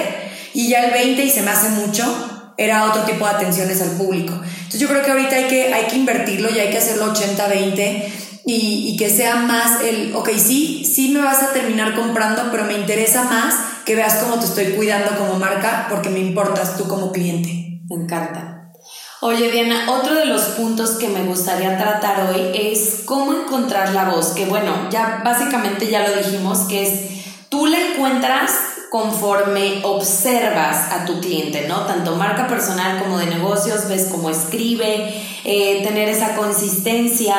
y 0.53 0.69
ya 0.69 0.85
el 0.85 0.91
20, 0.91 1.23
y 1.25 1.31
se 1.31 1.41
me 1.41 1.51
hace 1.51 1.71
mucho, 1.71 2.53
era 2.59 2.85
otro 2.85 3.05
tipo 3.05 3.25
de 3.25 3.31
atenciones 3.31 3.81
al 3.81 3.93
público. 3.93 4.35
Entonces 4.35 4.79
yo 4.79 4.87
creo 4.87 5.03
que 5.03 5.13
ahorita 5.13 5.35
hay 5.35 5.45
que, 5.45 5.73
hay 5.73 5.87
que 5.87 5.97
invertirlo 5.97 6.51
y 6.51 6.59
hay 6.59 6.69
que 6.69 6.77
hacerlo 6.77 7.15
80-20 7.15 8.05
y, 8.49 8.97
que 8.97 9.11
sea 9.11 9.37
más 9.37 9.83
el, 9.83 10.15
ok, 10.15 10.31
sí, 10.39 10.85
sí 10.85 11.09
me 11.09 11.21
vas 11.21 11.43
a 11.43 11.53
terminar 11.53 11.97
comprando, 11.97 12.45
pero 12.53 12.65
me 12.65 12.79
interesa 12.79 13.25
más 13.25 13.57
que 13.85 13.97
veas 13.97 14.23
cómo 14.23 14.39
te 14.39 14.47
estoy 14.47 14.67
cuidando 14.77 15.17
como 15.19 15.37
marca 15.37 15.89
porque 15.91 16.11
me 16.11 16.21
importas 16.21 16.77
tú 16.79 16.87
como 16.87 17.11
cliente. 17.11 17.81
Me 17.91 18.05
encanta. 18.05 18.71
Oye, 19.21 19.51
Diana, 19.51 19.91
otro 19.91 20.15
de 20.15 20.27
los 20.27 20.43
puntos 20.43 20.91
que 20.91 21.09
me 21.09 21.25
gustaría 21.25 21.77
tratar 21.77 22.31
hoy 22.31 22.53
es 22.55 23.03
cómo 23.05 23.35
encontrar 23.35 23.93
la 23.93 24.11
voz, 24.11 24.29
que 24.29 24.45
bueno, 24.45 24.91
ya 24.91 25.23
básicamente 25.25 25.89
ya 25.89 26.07
lo 26.07 26.15
dijimos, 26.17 26.69
que 26.69 26.87
es 26.87 27.49
tú 27.49 27.67
la 27.67 27.81
encuentras 27.81 28.53
conforme 28.91 29.81
observas 29.85 30.93
a 30.93 31.05
tu 31.05 31.21
cliente, 31.21 31.67
¿no? 31.69 31.87
Tanto 31.87 32.15
marca 32.17 32.47
personal 32.47 33.03
como 33.03 33.19
de 33.19 33.27
negocios, 33.27 33.89
ves 33.89 34.09
cómo 34.11 34.31
escribe, 34.31 35.13
eh, 35.45 35.83
tener 35.85 36.09
esa 36.09 36.37
consistencia, 36.37 37.35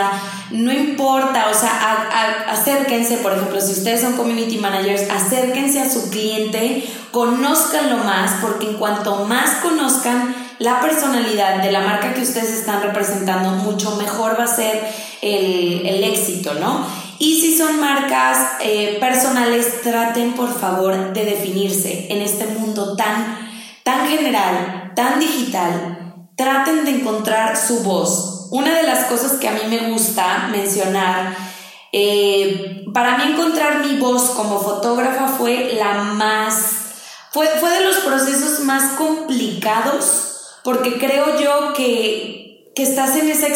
no 0.51 0.71
importa, 0.71 1.49
o 1.49 1.53
sea, 1.53 2.45
acérquense, 2.49 3.17
por 3.17 3.33
ejemplo, 3.33 3.59
si 3.61 3.71
ustedes 3.71 4.01
son 4.01 4.13
community 4.13 4.57
managers, 4.57 5.09
acérquense 5.09 5.81
a 5.81 5.89
su 5.89 6.09
cliente, 6.09 6.87
conózcanlo 7.11 7.97
más, 7.97 8.39
porque 8.41 8.69
en 8.69 8.77
cuanto 8.77 9.25
más 9.25 9.61
conozcan 9.61 10.35
la 10.59 10.81
personalidad 10.81 11.61
de 11.61 11.71
la 11.71 11.81
marca 11.81 12.13
que 12.13 12.21
ustedes 12.21 12.49
están 12.49 12.81
representando, 12.81 13.51
mucho 13.51 13.95
mejor 13.95 14.39
va 14.39 14.45
a 14.45 14.47
ser 14.47 14.83
el, 15.21 15.85
el 15.85 16.03
éxito, 16.03 16.53
¿no? 16.55 17.06
Y 17.19 17.41
si 17.41 17.57
son 17.57 17.79
marcas 17.79 18.57
eh, 18.61 18.97
personales, 18.99 19.81
traten 19.81 20.33
por 20.33 20.53
favor 20.53 21.13
de 21.13 21.25
definirse 21.25 22.07
en 22.09 22.21
este 22.21 22.45
mundo 22.45 22.95
tan, 22.95 23.49
tan 23.83 24.07
general, 24.07 24.93
tan 24.95 25.19
digital. 25.19 26.25
Traten 26.35 26.85
de 26.85 26.91
encontrar 26.91 27.57
su 27.57 27.83
voz. 27.83 28.49
Una 28.51 28.75
de 28.75 28.83
las 28.83 29.05
cosas 29.05 29.33
que 29.33 29.47
a 29.47 29.53
mí 29.53 29.61
me 29.67 29.89
gusta 29.89 30.47
mencionar, 30.51 31.35
eh, 31.91 32.85
para 32.93 33.17
mí 33.17 33.31
encontrar 33.31 33.83
mi 33.83 33.97
voz 33.97 34.29
como 34.31 34.59
fotógrafa 34.59 35.27
fue 35.27 35.73
la 35.73 35.93
más, 35.95 36.71
fue, 37.31 37.47
fue 37.59 37.71
de 37.71 37.83
los 37.83 37.97
procesos 37.97 38.59
más 38.61 38.97
complicados, 38.97 40.59
porque 40.63 40.99
creo 40.99 41.39
yo 41.39 41.73
que, 41.73 42.71
que 42.75 42.83
estás 42.83 43.15
en 43.15 43.29
ese, 43.29 43.51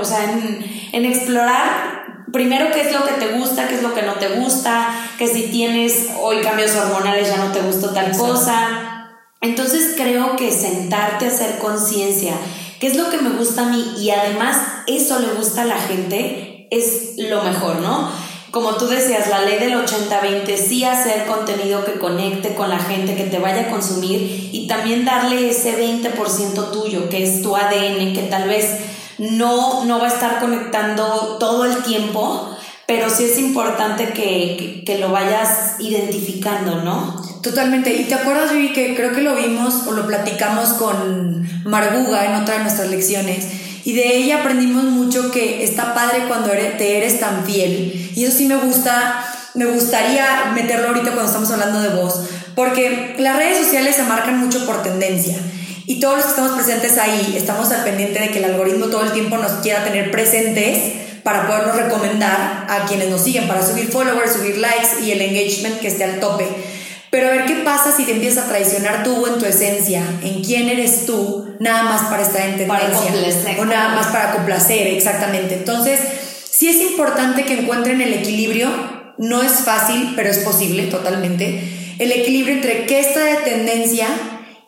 o 0.00 0.04
sea, 0.04 0.24
en, 0.24 0.90
en 0.92 1.04
explorar 1.04 2.01
primero 2.32 2.70
qué 2.72 2.80
es 2.80 2.92
lo 2.92 3.04
que 3.04 3.12
te 3.14 3.32
gusta, 3.38 3.68
qué 3.68 3.76
es 3.76 3.82
lo 3.82 3.94
que 3.94 4.02
no 4.02 4.14
te 4.14 4.28
gusta, 4.28 4.88
que 5.18 5.28
si 5.28 5.48
tienes 5.48 6.08
hoy 6.20 6.40
cambios 6.40 6.74
hormonales 6.74 7.28
ya 7.28 7.36
no 7.36 7.52
te 7.52 7.60
gustó 7.60 7.90
tal 7.90 8.16
cosa. 8.16 9.18
Entonces 9.40 9.94
creo 9.96 10.36
que 10.36 10.50
sentarte 10.50 11.26
a 11.26 11.28
hacer 11.28 11.58
conciencia, 11.58 12.34
qué 12.80 12.86
es 12.86 12.96
lo 12.96 13.10
que 13.10 13.18
me 13.18 13.30
gusta 13.30 13.62
a 13.62 13.70
mí 13.70 13.94
y 13.98 14.10
además 14.10 14.56
eso 14.86 15.18
le 15.18 15.28
gusta 15.34 15.62
a 15.62 15.66
la 15.66 15.78
gente, 15.78 16.68
es 16.70 17.14
lo 17.18 17.42
mejor, 17.42 17.80
¿no? 17.80 18.10
Como 18.52 18.74
tú 18.76 18.86
decías, 18.86 19.28
la 19.28 19.40
ley 19.42 19.58
del 19.58 19.72
80-20, 19.72 20.56
sí 20.56 20.84
hacer 20.84 21.26
contenido 21.26 21.84
que 21.84 21.98
conecte 21.98 22.54
con 22.54 22.68
la 22.68 22.78
gente, 22.78 23.16
que 23.16 23.24
te 23.24 23.38
vaya 23.38 23.62
a 23.62 23.70
consumir 23.70 24.50
y 24.52 24.66
también 24.68 25.06
darle 25.06 25.48
ese 25.48 25.76
20% 25.76 26.70
tuyo, 26.70 27.08
que 27.08 27.22
es 27.22 27.42
tu 27.42 27.56
ADN, 27.56 28.12
que 28.12 28.26
tal 28.30 28.46
vez 28.48 28.66
no, 29.30 29.84
no 29.84 30.00
va 30.00 30.06
a 30.06 30.12
estar 30.12 30.40
conectando 30.40 31.36
todo 31.38 31.64
el 31.64 31.82
tiempo, 31.84 32.56
pero 32.86 33.08
sí 33.08 33.24
es 33.24 33.38
importante 33.38 34.08
que, 34.08 34.82
lo 34.98 35.10
vayas 35.10 35.76
identificando, 35.78 36.82
¿no? 36.82 37.22
Totalmente. 37.42 37.94
Y 37.94 38.04
te 38.04 38.14
acuerdas, 38.14 38.52
Vivi, 38.52 38.72
que 38.72 38.94
creo 38.94 39.12
que 39.12 39.22
lo 39.22 39.34
vimos 39.34 39.86
o 39.86 39.92
lo 39.92 40.06
platicamos 40.06 40.70
con 40.74 41.48
Marguga 41.64 42.26
en 42.26 42.42
otra 42.42 42.56
de 42.56 42.60
nuestras 42.64 42.90
lecciones. 42.90 43.46
Y 43.84 43.94
de 43.94 44.16
ella 44.16 44.40
aprendimos 44.40 44.84
mucho 44.84 45.30
que 45.30 45.64
está 45.64 45.94
padre 45.94 46.24
cuando 46.28 46.50
te 46.50 46.98
eres 46.98 47.18
tan 47.18 47.44
fiel. 47.44 48.12
Y 48.14 48.24
eso 48.24 48.36
sí 48.36 48.46
me 48.46 48.56
gusta, 48.56 49.24
me 49.54 49.66
gustaría 49.66 50.52
meterlo 50.54 50.88
ahorita 50.88 51.12
cuando 51.12 51.26
estamos 51.26 51.50
hablando 51.50 51.80
de 51.80 51.88
vos. 51.90 52.20
Porque 52.54 53.16
las 53.18 53.36
redes 53.36 53.58
sociales 53.64 53.96
se 53.96 54.02
marcan 54.04 54.38
mucho 54.38 54.66
por 54.66 54.82
tendencia. 54.82 55.36
Y 55.86 56.00
todos 56.00 56.16
los 56.16 56.24
que 56.24 56.30
estamos 56.30 56.52
presentes 56.52 56.98
ahí 56.98 57.34
estamos 57.36 57.70
al 57.72 57.84
pendiente 57.84 58.20
de 58.20 58.28
que 58.30 58.38
el 58.38 58.44
algoritmo 58.44 58.86
todo 58.86 59.04
el 59.04 59.12
tiempo 59.12 59.36
nos 59.36 59.52
quiera 59.62 59.84
tener 59.84 60.10
presentes 60.10 60.78
para 61.22 61.46
podernos 61.46 61.76
recomendar 61.76 62.66
a 62.68 62.84
quienes 62.86 63.08
nos 63.08 63.22
siguen, 63.22 63.46
para 63.48 63.66
subir 63.66 63.88
followers, 63.88 64.32
subir 64.32 64.58
likes 64.58 65.04
y 65.04 65.12
el 65.12 65.20
engagement 65.20 65.80
que 65.80 65.88
esté 65.88 66.04
al 66.04 66.20
tope. 66.20 66.46
Pero 67.10 67.28
a 67.28 67.30
ver 67.30 67.44
qué 67.44 67.56
pasa 67.56 67.94
si 67.94 68.04
te 68.04 68.12
empiezas 68.12 68.46
a 68.46 68.48
traicionar 68.48 69.02
tú 69.02 69.26
en 69.26 69.38
tu 69.38 69.44
esencia, 69.44 70.02
en 70.22 70.42
quién 70.42 70.68
eres 70.68 71.04
tú, 71.04 71.56
nada 71.60 71.82
más 71.82 72.02
para 72.08 72.22
estar 72.22 72.48
en 72.48 72.56
tendencia. 72.56 73.12
o 73.58 73.64
nada 73.64 73.94
más 73.94 74.06
para 74.06 74.32
complacer, 74.32 74.86
exactamente. 74.86 75.54
Entonces, 75.56 76.00
sí 76.50 76.68
es 76.68 76.76
importante 76.76 77.44
que 77.44 77.60
encuentren 77.60 78.00
el 78.00 78.14
equilibrio. 78.14 78.70
No 79.18 79.42
es 79.42 79.52
fácil, 79.52 80.14
pero 80.16 80.30
es 80.30 80.38
posible 80.38 80.84
totalmente. 80.84 81.94
El 81.98 82.12
equilibrio 82.12 82.54
entre 82.54 82.86
qué 82.86 83.00
está 83.00 83.20
de 83.20 83.36
tendencia 83.36 84.08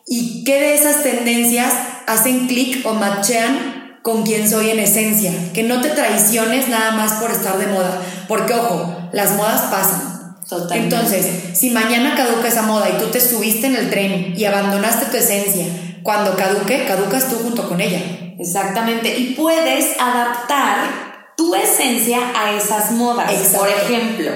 y 0.07 0.43
qué 0.43 0.59
de 0.59 0.75
esas 0.75 1.03
tendencias 1.03 1.73
hacen 2.07 2.47
clic 2.47 2.85
o 2.85 2.93
machean 2.93 3.99
con 4.03 4.23
quien 4.23 4.47
soy 4.47 4.69
en 4.69 4.79
esencia. 4.79 5.31
Que 5.53 5.63
no 5.63 5.81
te 5.81 5.89
traiciones 5.89 6.67
nada 6.67 6.91
más 6.91 7.13
por 7.13 7.31
estar 7.31 7.57
de 7.57 7.67
moda. 7.67 8.01
Porque, 8.27 8.53
ojo, 8.53 8.95
las 9.11 9.31
modas 9.31 9.61
pasan. 9.71 10.37
Totalmente. 10.47 10.95
Entonces, 10.95 11.27
si 11.53 11.71
mañana 11.71 12.15
caduca 12.15 12.47
esa 12.47 12.61
moda 12.61 12.87
y 12.87 12.99
tú 12.99 13.07
te 13.07 13.19
subiste 13.19 13.65
en 13.65 13.75
el 13.75 13.89
tren 13.89 14.35
y 14.37 14.45
abandonaste 14.45 15.07
tu 15.07 15.17
esencia, 15.17 15.65
cuando 16.03 16.35
caduque, 16.35 16.85
caducas 16.85 17.29
tú 17.29 17.37
junto 17.37 17.67
con 17.67 17.81
ella. 17.81 17.99
Exactamente. 18.37 19.17
Y 19.17 19.33
puedes 19.33 19.99
adaptar 19.99 21.33
tu 21.35 21.55
esencia 21.55 22.19
a 22.35 22.51
esas 22.55 22.91
modas. 22.91 23.31
Por 23.57 23.67
ejemplo, 23.67 24.29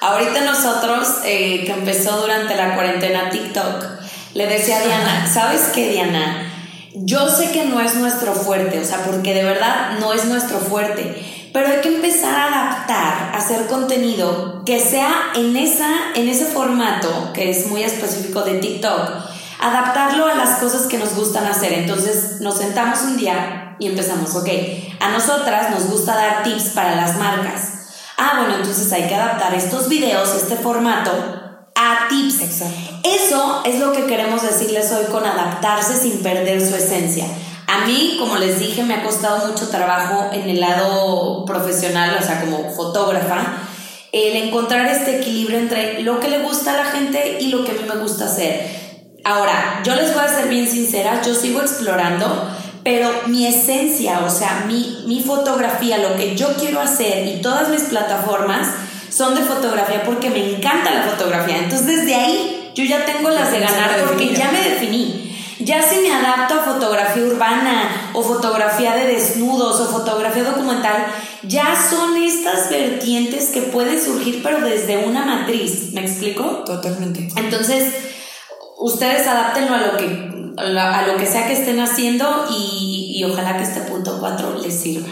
ahorita 0.00 0.44
nosotros, 0.44 1.08
eh, 1.24 1.64
que 1.66 1.72
empezó 1.72 2.20
durante 2.20 2.54
la 2.54 2.76
cuarentena 2.76 3.28
TikTok, 3.28 3.95
le 4.36 4.46
decía 4.46 4.76
a 4.76 4.84
Diana, 4.84 5.26
¿sabes 5.32 5.70
qué, 5.74 5.90
Diana? 5.90 6.52
Yo 6.94 7.26
sé 7.28 7.52
que 7.52 7.64
no 7.64 7.80
es 7.80 7.94
nuestro 7.94 8.34
fuerte, 8.34 8.78
o 8.78 8.84
sea, 8.84 9.02
porque 9.04 9.32
de 9.32 9.42
verdad 9.42 9.98
no 9.98 10.12
es 10.12 10.26
nuestro 10.26 10.58
fuerte, 10.58 11.48
pero 11.54 11.68
hay 11.68 11.80
que 11.80 11.88
empezar 11.88 12.34
a 12.34 12.46
adaptar, 12.46 13.30
a 13.32 13.38
hacer 13.38 13.66
contenido 13.66 14.62
que 14.66 14.78
sea 14.78 15.32
en, 15.34 15.56
esa, 15.56 15.88
en 16.14 16.28
ese 16.28 16.44
formato, 16.44 17.32
que 17.32 17.50
es 17.50 17.68
muy 17.68 17.82
específico 17.82 18.42
de 18.42 18.58
TikTok, 18.58 19.10
adaptarlo 19.58 20.26
a 20.26 20.34
las 20.34 20.58
cosas 20.58 20.82
que 20.86 20.98
nos 20.98 21.14
gustan 21.14 21.46
hacer. 21.46 21.72
Entonces 21.72 22.42
nos 22.42 22.58
sentamos 22.58 23.00
un 23.04 23.16
día 23.16 23.76
y 23.78 23.86
empezamos, 23.86 24.34
ok, 24.34 24.48
a 25.00 25.08
nosotras 25.08 25.70
nos 25.70 25.86
gusta 25.86 26.14
dar 26.14 26.42
tips 26.42 26.74
para 26.74 26.94
las 26.94 27.16
marcas. 27.16 27.72
Ah, 28.18 28.34
bueno, 28.40 28.56
entonces 28.56 28.92
hay 28.92 29.08
que 29.08 29.14
adaptar 29.14 29.54
estos 29.54 29.88
videos, 29.88 30.34
este 30.34 30.56
formato, 30.56 31.45
a 31.76 32.08
tips. 32.08 32.62
Eso 33.04 33.62
es 33.64 33.78
lo 33.78 33.92
que 33.92 34.06
queremos 34.06 34.42
decirles 34.42 34.90
hoy 34.92 35.04
con 35.12 35.24
adaptarse 35.24 35.96
sin 35.96 36.22
perder 36.22 36.66
su 36.66 36.74
esencia. 36.74 37.26
A 37.68 37.84
mí, 37.86 38.16
como 38.18 38.36
les 38.36 38.58
dije, 38.58 38.82
me 38.82 38.94
ha 38.94 39.02
costado 39.02 39.48
mucho 39.48 39.68
trabajo 39.68 40.30
en 40.32 40.48
el 40.48 40.60
lado 40.60 41.44
profesional, 41.44 42.16
o 42.18 42.24
sea, 42.24 42.40
como 42.40 42.70
fotógrafa, 42.70 43.58
el 44.12 44.36
encontrar 44.36 44.86
este 44.86 45.20
equilibrio 45.20 45.58
entre 45.58 46.02
lo 46.02 46.18
que 46.20 46.28
le 46.28 46.38
gusta 46.38 46.72
a 46.72 46.84
la 46.84 46.84
gente 46.86 47.38
y 47.40 47.48
lo 47.48 47.64
que 47.64 47.72
a 47.72 47.74
mí 47.74 47.80
me 47.86 48.00
gusta 48.00 48.26
hacer. 48.26 48.66
Ahora, 49.24 49.82
yo 49.84 49.94
les 49.96 50.14
voy 50.14 50.24
a 50.24 50.28
ser 50.28 50.48
bien 50.48 50.68
sincera, 50.68 51.20
yo 51.22 51.34
sigo 51.34 51.60
explorando, 51.60 52.48
pero 52.84 53.10
mi 53.26 53.46
esencia, 53.46 54.20
o 54.24 54.30
sea, 54.30 54.64
mi, 54.68 55.02
mi 55.06 55.20
fotografía, 55.20 55.98
lo 55.98 56.16
que 56.16 56.36
yo 56.36 56.54
quiero 56.54 56.80
hacer 56.80 57.26
y 57.26 57.42
todas 57.42 57.68
mis 57.68 57.82
plataformas, 57.82 58.68
son 59.16 59.34
de 59.34 59.40
fotografía 59.40 60.02
porque 60.04 60.28
me 60.28 60.56
encanta 60.56 60.92
la 60.92 61.02
fotografía. 61.04 61.58
Entonces 61.58 61.86
desde 61.86 62.14
ahí 62.14 62.70
yo 62.74 62.84
ya 62.84 63.06
tengo 63.06 63.30
las 63.30 63.50
de 63.50 63.60
ganar 63.60 63.98
porque 64.06 64.34
ya 64.34 64.50
me 64.50 64.60
definí. 64.60 65.22
Ya 65.60 65.82
si 65.82 66.00
me 66.00 66.12
adapto 66.12 66.54
a 66.54 66.74
fotografía 66.74 67.22
urbana 67.22 68.10
o 68.12 68.22
fotografía 68.22 68.94
de 68.94 69.06
desnudos 69.06 69.80
o 69.80 69.86
fotografía 69.86 70.44
documental, 70.44 71.06
ya 71.44 71.74
son 71.74 72.14
estas 72.18 72.68
vertientes 72.68 73.46
que 73.46 73.62
pueden 73.62 74.02
surgir 74.02 74.42
pero 74.42 74.60
desde 74.60 74.98
una 74.98 75.24
matriz. 75.24 75.92
¿Me 75.94 76.02
explico? 76.02 76.62
Totalmente. 76.66 77.28
Entonces, 77.36 77.94
ustedes 78.78 79.26
adaptenlo 79.26 79.76
a 79.76 79.78
lo 79.78 79.96
que, 79.96 80.52
a 80.58 81.06
lo 81.06 81.16
que 81.16 81.24
sea 81.24 81.46
que 81.46 81.54
estén 81.54 81.80
haciendo 81.80 82.44
y, 82.50 83.14
y 83.16 83.24
ojalá 83.24 83.56
que 83.56 83.62
este 83.62 83.80
punto 83.80 84.18
4 84.20 84.58
les 84.62 84.78
sirva. 84.78 85.08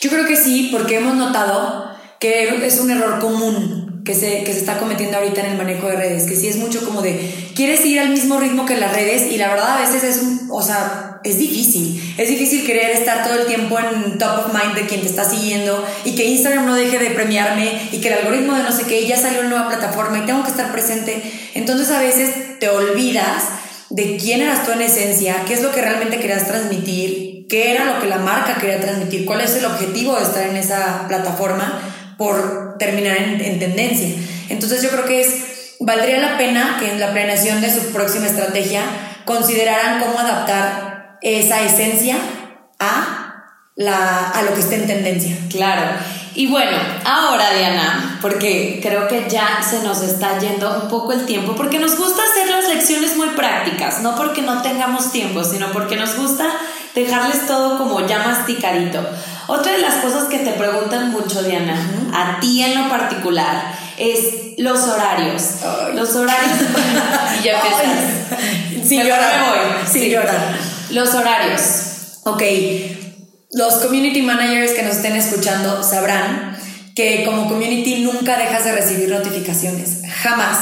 Yo 0.00 0.08
creo 0.08 0.26
que 0.26 0.36
sí, 0.36 0.70
porque 0.72 0.96
hemos 0.96 1.16
notado 1.16 1.91
que 2.22 2.64
es 2.64 2.78
un 2.78 2.88
error 2.88 3.18
común 3.18 4.00
que 4.04 4.14
se, 4.14 4.44
que 4.44 4.52
se 4.52 4.60
está 4.60 4.78
cometiendo 4.78 5.18
ahorita 5.18 5.40
en 5.40 5.52
el 5.52 5.58
manejo 5.58 5.88
de 5.88 5.96
redes, 5.96 6.22
que 6.22 6.36
sí 6.36 6.46
es 6.46 6.56
mucho 6.56 6.84
como 6.84 7.02
de, 7.02 7.18
quieres 7.56 7.84
ir 7.84 7.98
al 7.98 8.10
mismo 8.10 8.38
ritmo 8.38 8.64
que 8.64 8.76
las 8.76 8.94
redes 8.94 9.32
y 9.32 9.38
la 9.38 9.48
verdad 9.48 9.78
a 9.78 9.80
veces 9.80 10.04
es 10.04 10.22
un, 10.22 10.48
o 10.52 10.62
sea, 10.62 11.18
es 11.24 11.38
difícil, 11.38 12.14
es 12.16 12.28
difícil 12.28 12.64
querer 12.64 12.92
estar 12.92 13.24
todo 13.24 13.40
el 13.40 13.46
tiempo 13.46 13.76
en 13.76 14.18
top 14.18 14.46
of 14.46 14.54
mind 14.54 14.76
de 14.76 14.86
quien 14.86 15.00
te 15.00 15.08
está 15.08 15.28
siguiendo 15.28 15.84
y 16.04 16.14
que 16.14 16.24
Instagram 16.26 16.64
no 16.64 16.76
deje 16.76 17.00
de 17.00 17.10
premiarme 17.10 17.88
y 17.90 18.00
que 18.00 18.06
el 18.06 18.14
algoritmo 18.14 18.54
de 18.54 18.62
no 18.62 18.70
sé 18.70 18.84
qué 18.84 19.04
ya 19.04 19.16
salió 19.16 19.40
una 19.40 19.48
nueva 19.48 19.68
plataforma 19.68 20.18
y 20.18 20.26
tengo 20.26 20.44
que 20.44 20.50
estar 20.50 20.70
presente, 20.70 21.20
entonces 21.54 21.90
a 21.90 21.98
veces 21.98 22.60
te 22.60 22.68
olvidas 22.68 23.46
de 23.90 24.16
quién 24.16 24.42
eras 24.42 24.64
tú 24.64 24.70
en 24.70 24.82
esencia, 24.82 25.42
qué 25.44 25.54
es 25.54 25.62
lo 25.62 25.72
que 25.72 25.82
realmente 25.82 26.20
querías 26.20 26.46
transmitir, 26.46 27.48
qué 27.48 27.72
era 27.72 27.84
lo 27.84 28.00
que 28.00 28.06
la 28.06 28.18
marca 28.18 28.58
quería 28.60 28.78
transmitir, 28.78 29.24
cuál 29.24 29.40
es 29.40 29.56
el 29.56 29.64
objetivo 29.64 30.14
de 30.14 30.22
estar 30.22 30.46
en 30.46 30.56
esa 30.56 31.06
plataforma 31.08 31.91
por 32.18 32.76
terminar 32.78 33.16
en, 33.16 33.58
tendencia. 33.58 34.08
Entonces 34.48 34.82
yo 34.82 34.90
creo 34.90 35.04
que 35.04 35.20
es, 35.20 35.76
valdría 35.80 36.18
la 36.18 36.38
pena 36.38 36.76
que 36.78 36.90
en 36.90 37.00
la 37.00 37.12
planeación 37.12 37.60
de 37.60 37.72
su 37.72 37.92
próxima 37.92 38.26
estrategia 38.26 38.82
consideraran 39.24 40.00
cómo 40.00 40.18
adaptar 40.18 41.18
esa 41.22 41.62
esencia 41.62 42.16
a, 42.78 43.44
la, 43.76 44.30
a 44.30 44.42
lo 44.42 44.54
que 44.54 44.60
esté 44.60 44.76
en 44.76 44.86
tendencia. 44.86 45.36
Claro. 45.50 45.82
Y 46.34 46.46
bueno, 46.46 46.78
ahora 47.04 47.52
Diana, 47.52 48.18
porque 48.22 48.80
creo 48.82 49.06
que 49.06 49.28
ya 49.28 49.62
se 49.62 49.82
nos 49.82 50.00
está 50.00 50.38
yendo 50.38 50.82
un 50.82 50.88
poco 50.88 51.12
el 51.12 51.26
tiempo, 51.26 51.54
porque 51.54 51.78
nos 51.78 51.98
gusta 51.98 52.22
hacer 52.22 52.48
las 52.48 52.68
lecciones 52.68 53.16
muy 53.16 53.28
prácticas, 53.28 54.00
no 54.00 54.16
porque 54.16 54.40
no 54.40 54.62
tengamos 54.62 55.12
tiempo, 55.12 55.44
sino 55.44 55.70
porque 55.72 55.96
nos 55.96 56.16
gusta 56.16 56.46
dejarles 56.94 57.46
todo 57.46 57.76
como 57.76 58.06
ya 58.06 58.20
masticadito. 58.20 59.00
Otra 59.46 59.72
de 59.72 59.78
las 59.78 59.96
cosas 59.96 60.24
que 60.24 60.38
te 60.38 60.52
preguntan 60.52 61.10
mucho, 61.10 61.42
Diana, 61.42 61.76
a 62.14 62.40
ti 62.40 62.62
en 62.62 62.80
lo 62.80 62.88
particular, 62.88 63.74
es 63.98 64.58
los 64.58 64.80
horarios. 64.80 65.42
Los 65.94 66.14
horarios. 66.14 66.52
y 67.40 67.44
ya 67.44 67.60
empiezas. 67.60 68.88
Sin 68.88 69.02
llorar. 69.02 69.86
Sin 69.90 70.10
llorar. 70.10 70.56
Los 70.90 71.14
horarios. 71.14 71.60
Ok. 72.24 72.42
Los 73.52 73.74
community 73.74 74.22
managers 74.22 74.72
que 74.72 74.82
nos 74.82 74.96
estén 74.96 75.16
escuchando 75.16 75.82
sabrán 75.82 76.56
que 76.94 77.24
como 77.24 77.48
community 77.48 78.02
nunca 78.02 78.36
dejas 78.38 78.64
de 78.64 78.72
recibir 78.72 79.08
notificaciones. 79.10 80.02
Jamás. 80.22 80.58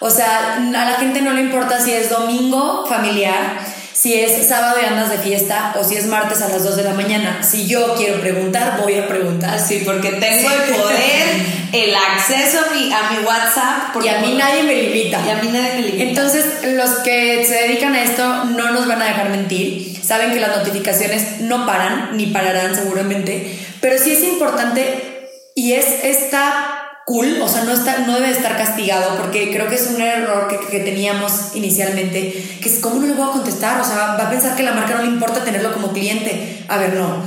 O 0.00 0.10
sea, 0.10 0.56
a 0.56 0.60
la 0.60 0.96
gente 0.98 1.22
no 1.22 1.32
le 1.32 1.42
importa 1.42 1.80
si 1.80 1.92
es 1.92 2.10
domingo 2.10 2.86
familiar 2.88 3.60
si 3.92 4.14
es 4.14 4.46
sábado 4.46 4.76
y 4.82 4.86
andas 4.86 5.10
de 5.10 5.18
fiesta 5.18 5.74
o 5.78 5.84
si 5.84 5.96
es 5.96 6.06
martes 6.06 6.40
a 6.42 6.48
las 6.48 6.64
2 6.64 6.76
de 6.76 6.84
la 6.84 6.94
mañana. 6.94 7.42
Si 7.42 7.66
yo 7.66 7.94
quiero 7.94 8.20
preguntar, 8.20 8.80
voy 8.80 8.98
a 8.98 9.06
preguntar. 9.06 9.60
Sí, 9.60 9.82
porque 9.84 10.12
tengo 10.12 10.50
el 10.50 10.74
poder, 10.74 11.28
el 11.72 11.94
acceso 11.94 12.58
a 12.58 12.74
mi, 12.74 12.92
a 12.92 13.10
mi 13.10 13.24
WhatsApp. 13.24 14.04
Y 14.04 14.08
a 14.08 14.20
mí 14.20 14.34
nadie 14.36 14.62
me 14.62 14.74
limita. 14.74 15.20
Y 15.26 15.30
a 15.30 15.36
mí 15.36 15.48
nadie 15.52 15.74
me 15.74 15.82
limita. 15.82 16.04
Entonces, 16.04 16.44
los 16.74 16.90
que 17.00 17.44
se 17.46 17.54
dedican 17.54 17.94
a 17.94 18.02
esto 18.02 18.44
no 18.44 18.72
nos 18.72 18.86
van 18.86 19.02
a 19.02 19.06
dejar 19.06 19.28
mentir. 19.28 20.00
Saben 20.02 20.32
que 20.32 20.40
las 20.40 20.56
notificaciones 20.56 21.40
no 21.40 21.66
paran, 21.66 22.16
ni 22.16 22.26
pararán 22.26 22.74
seguramente. 22.74 23.58
Pero 23.80 23.98
sí 23.98 24.12
es 24.12 24.22
importante 24.24 25.28
y 25.54 25.72
es 25.74 25.86
esta 26.04 26.81
cool, 27.06 27.40
o 27.40 27.48
sea, 27.48 27.64
no, 27.64 27.72
está, 27.72 27.98
no 27.98 28.14
debe 28.14 28.30
estar 28.30 28.56
castigado, 28.56 29.16
porque 29.16 29.50
creo 29.52 29.68
que 29.68 29.74
es 29.74 29.88
un 29.94 30.00
error 30.00 30.48
que, 30.48 30.58
que, 30.68 30.80
teníamos 30.80 31.54
inicialmente, 31.54 32.58
que 32.60 32.68
es, 32.68 32.78
¿cómo 32.80 33.00
no 33.00 33.06
le 33.06 33.14
voy 33.14 33.28
a 33.28 33.32
contestar? 33.32 33.80
O 33.80 33.84
sea, 33.84 34.16
va 34.16 34.26
a 34.26 34.30
pensar 34.30 34.56
que 34.56 34.62
la 34.62 34.72
marca 34.72 34.94
no 34.94 35.02
le 35.02 35.08
importa 35.08 35.44
tenerlo 35.44 35.72
como 35.72 35.92
cliente. 35.92 36.64
A 36.68 36.78
ver, 36.78 36.94
no. 36.94 37.22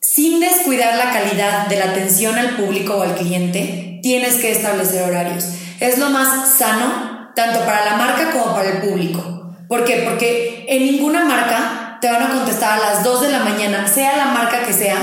Sin 0.00 0.40
descuidar 0.40 0.96
la 0.96 1.12
calidad 1.12 1.66
de 1.66 1.78
la 1.78 1.86
atención 1.86 2.38
al 2.38 2.56
público 2.56 2.96
o 2.96 3.02
al 3.02 3.14
cliente, 3.14 4.00
tienes 4.02 4.36
que 4.36 4.52
establecer 4.52 5.02
horarios. 5.02 5.44
Es 5.80 5.98
lo 5.98 6.10
más 6.10 6.48
sano, 6.48 7.32
tanto 7.34 7.60
para 7.66 7.84
la 7.84 7.96
marca 7.96 8.30
como 8.30 8.54
para 8.54 8.70
el 8.70 8.78
público. 8.78 9.54
¿Por 9.68 9.84
qué? 9.84 10.04
Porque 10.08 10.64
en 10.68 10.84
ninguna 10.84 11.24
marca 11.24 11.98
te 12.00 12.10
van 12.10 12.22
a 12.22 12.30
contestar 12.30 12.78
a 12.78 12.92
las 12.92 13.04
2 13.04 13.22
de 13.22 13.32
la 13.32 13.40
mañana, 13.40 13.88
sea 13.88 14.16
la 14.16 14.26
marca 14.26 14.62
que 14.62 14.72
sea, 14.72 14.96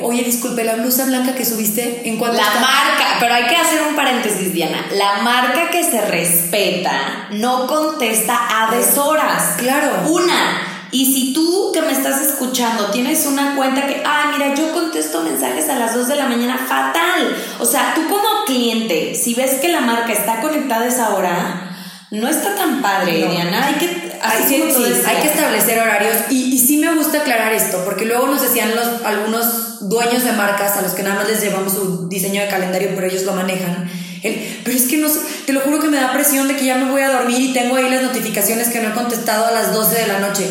oye, 0.00 0.22
disculpe, 0.22 0.64
la 0.64 0.76
blusa 0.76 1.04
blanca 1.06 1.34
que 1.34 1.44
subiste, 1.44 2.08
¿en 2.08 2.16
cuánto 2.16 2.36
La 2.36 2.60
marca, 2.60 3.16
pero 3.20 3.34
hay 3.34 3.46
que 3.46 3.56
hacer 3.56 3.82
un 3.88 3.94
paréntesis, 3.94 4.52
Diana. 4.52 4.86
La 4.92 5.22
marca 5.22 5.70
que 5.70 5.82
se 5.82 6.00
respeta 6.00 7.28
no 7.30 7.66
contesta 7.66 8.38
a 8.50 8.74
deshoras. 8.74 9.56
Claro. 9.58 10.08
Una. 10.10 10.70
Y 10.90 11.12
si 11.12 11.32
tú 11.32 11.72
que 11.72 11.82
me 11.82 11.90
estás 11.90 12.20
escuchando 12.20 12.86
tienes 12.92 13.26
una 13.26 13.56
cuenta 13.56 13.86
que, 13.86 14.00
ah, 14.06 14.30
mira, 14.32 14.54
yo 14.54 14.72
contesto 14.72 15.22
mensajes 15.22 15.68
a 15.68 15.76
las 15.76 15.92
2 15.92 16.06
de 16.06 16.16
la 16.16 16.28
mañana, 16.28 16.56
fatal. 16.56 17.36
O 17.58 17.64
sea, 17.64 17.94
tú 17.96 18.06
como 18.08 18.44
cliente, 18.46 19.14
si 19.14 19.34
ves 19.34 19.54
que 19.54 19.70
la 19.70 19.80
marca 19.80 20.12
está 20.12 20.40
conectada 20.40 20.84
a 20.84 20.88
esa 20.88 21.14
hora, 21.14 21.73
no 22.14 22.28
está 22.28 22.54
tan 22.54 22.80
padre, 22.80 23.16
Diana. 23.16 23.66
Hay 23.66 23.74
que 23.74 24.04
hay 24.24 25.20
que 25.20 25.28
establecer 25.28 25.78
horarios 25.78 26.16
y, 26.30 26.54
y, 26.54 26.58
sí 26.58 26.78
me 26.78 26.94
gusta 26.94 27.18
aclarar 27.18 27.52
esto, 27.52 27.82
porque 27.84 28.06
luego 28.06 28.26
nos 28.26 28.40
decían 28.40 28.74
los, 28.74 29.04
algunos 29.04 29.88
dueños 29.88 30.24
de 30.24 30.32
marcas 30.32 30.76
a 30.76 30.82
los 30.82 30.92
que 30.92 31.02
nada 31.02 31.16
más 31.16 31.28
les 31.28 31.42
llevamos 31.42 31.74
su 31.74 32.08
diseño 32.08 32.40
de 32.40 32.48
calendario, 32.48 32.90
pero 32.94 33.06
ellos 33.06 33.24
lo 33.24 33.32
manejan. 33.32 33.90
pero 34.22 34.76
es 34.76 34.84
que 34.84 34.96
no, 34.96 35.08
te 35.44 35.52
lo 35.52 35.60
juro 35.60 35.80
que 35.80 35.88
me 35.88 35.98
da 35.98 36.12
presión 36.12 36.48
de 36.48 36.56
que 36.56 36.64
ya 36.64 36.76
me 36.76 36.90
voy 36.90 37.02
a 37.02 37.10
dormir 37.10 37.38
y 37.38 37.52
tengo 37.52 37.76
ahí 37.76 37.90
las 37.90 38.02
notificaciones 38.02 38.68
que 38.68 38.80
no 38.80 38.90
he 38.90 38.92
contestado 38.92 39.46
a 39.46 39.50
las 39.50 39.74
12 39.74 40.00
de 40.00 40.06
la 40.06 40.20
noche. 40.20 40.46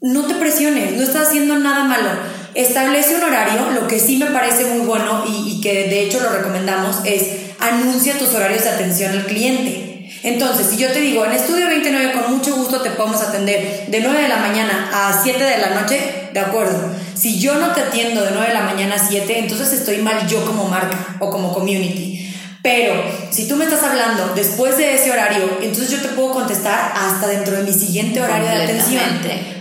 No 0.00 0.26
te 0.26 0.34
presiones, 0.34 0.92
no 0.92 1.02
estás 1.02 1.28
haciendo 1.28 1.56
nada 1.58 1.84
malo. 1.84 2.10
Establece 2.54 3.16
un 3.16 3.22
horario, 3.22 3.70
lo 3.70 3.86
que 3.86 4.00
sí 4.00 4.16
me 4.16 4.26
parece 4.26 4.64
muy 4.64 4.86
bueno 4.86 5.24
y, 5.26 5.52
y 5.52 5.60
que 5.60 5.88
de 5.88 6.02
hecho 6.02 6.20
lo 6.20 6.30
recomendamos 6.30 6.96
es 7.04 7.26
anuncia 7.60 8.18
tus 8.18 8.34
horarios 8.34 8.64
de 8.64 8.70
atención 8.70 9.12
al 9.12 9.26
cliente. 9.26 9.93
Entonces, 10.24 10.68
si 10.70 10.78
yo 10.78 10.90
te 10.90 11.00
digo, 11.00 11.26
en 11.26 11.32
Estudio 11.32 11.68
29 11.68 12.12
con 12.12 12.34
mucho 12.34 12.56
gusto 12.56 12.80
te 12.80 12.90
podemos 12.90 13.20
atender 13.20 13.84
de 13.88 14.00
9 14.00 14.22
de 14.22 14.28
la 14.28 14.38
mañana 14.38 14.90
a 14.90 15.22
7 15.22 15.44
de 15.44 15.58
la 15.58 15.80
noche, 15.80 16.30
de 16.32 16.40
acuerdo. 16.40 16.78
Si 17.14 17.38
yo 17.38 17.56
no 17.56 17.72
te 17.72 17.82
atiendo 17.82 18.24
de 18.24 18.30
9 18.30 18.48
de 18.48 18.54
la 18.54 18.62
mañana 18.62 18.94
a 18.94 19.06
7, 19.06 19.38
entonces 19.38 19.74
estoy 19.74 19.98
mal 19.98 20.26
yo 20.26 20.42
como 20.46 20.66
marca 20.66 21.16
o 21.20 21.28
como 21.28 21.52
community. 21.52 22.34
Pero 22.62 22.94
si 23.30 23.46
tú 23.46 23.56
me 23.56 23.64
estás 23.64 23.82
hablando 23.82 24.32
después 24.34 24.78
de 24.78 24.94
ese 24.94 25.12
horario, 25.12 25.58
entonces 25.60 25.90
yo 25.90 26.00
te 26.00 26.08
puedo 26.08 26.32
contestar 26.32 26.94
hasta 26.96 27.26
dentro 27.26 27.54
de 27.58 27.62
mi 27.64 27.74
siguiente 27.74 28.22
horario 28.22 28.48
de 28.48 28.62
atención. 28.62 29.02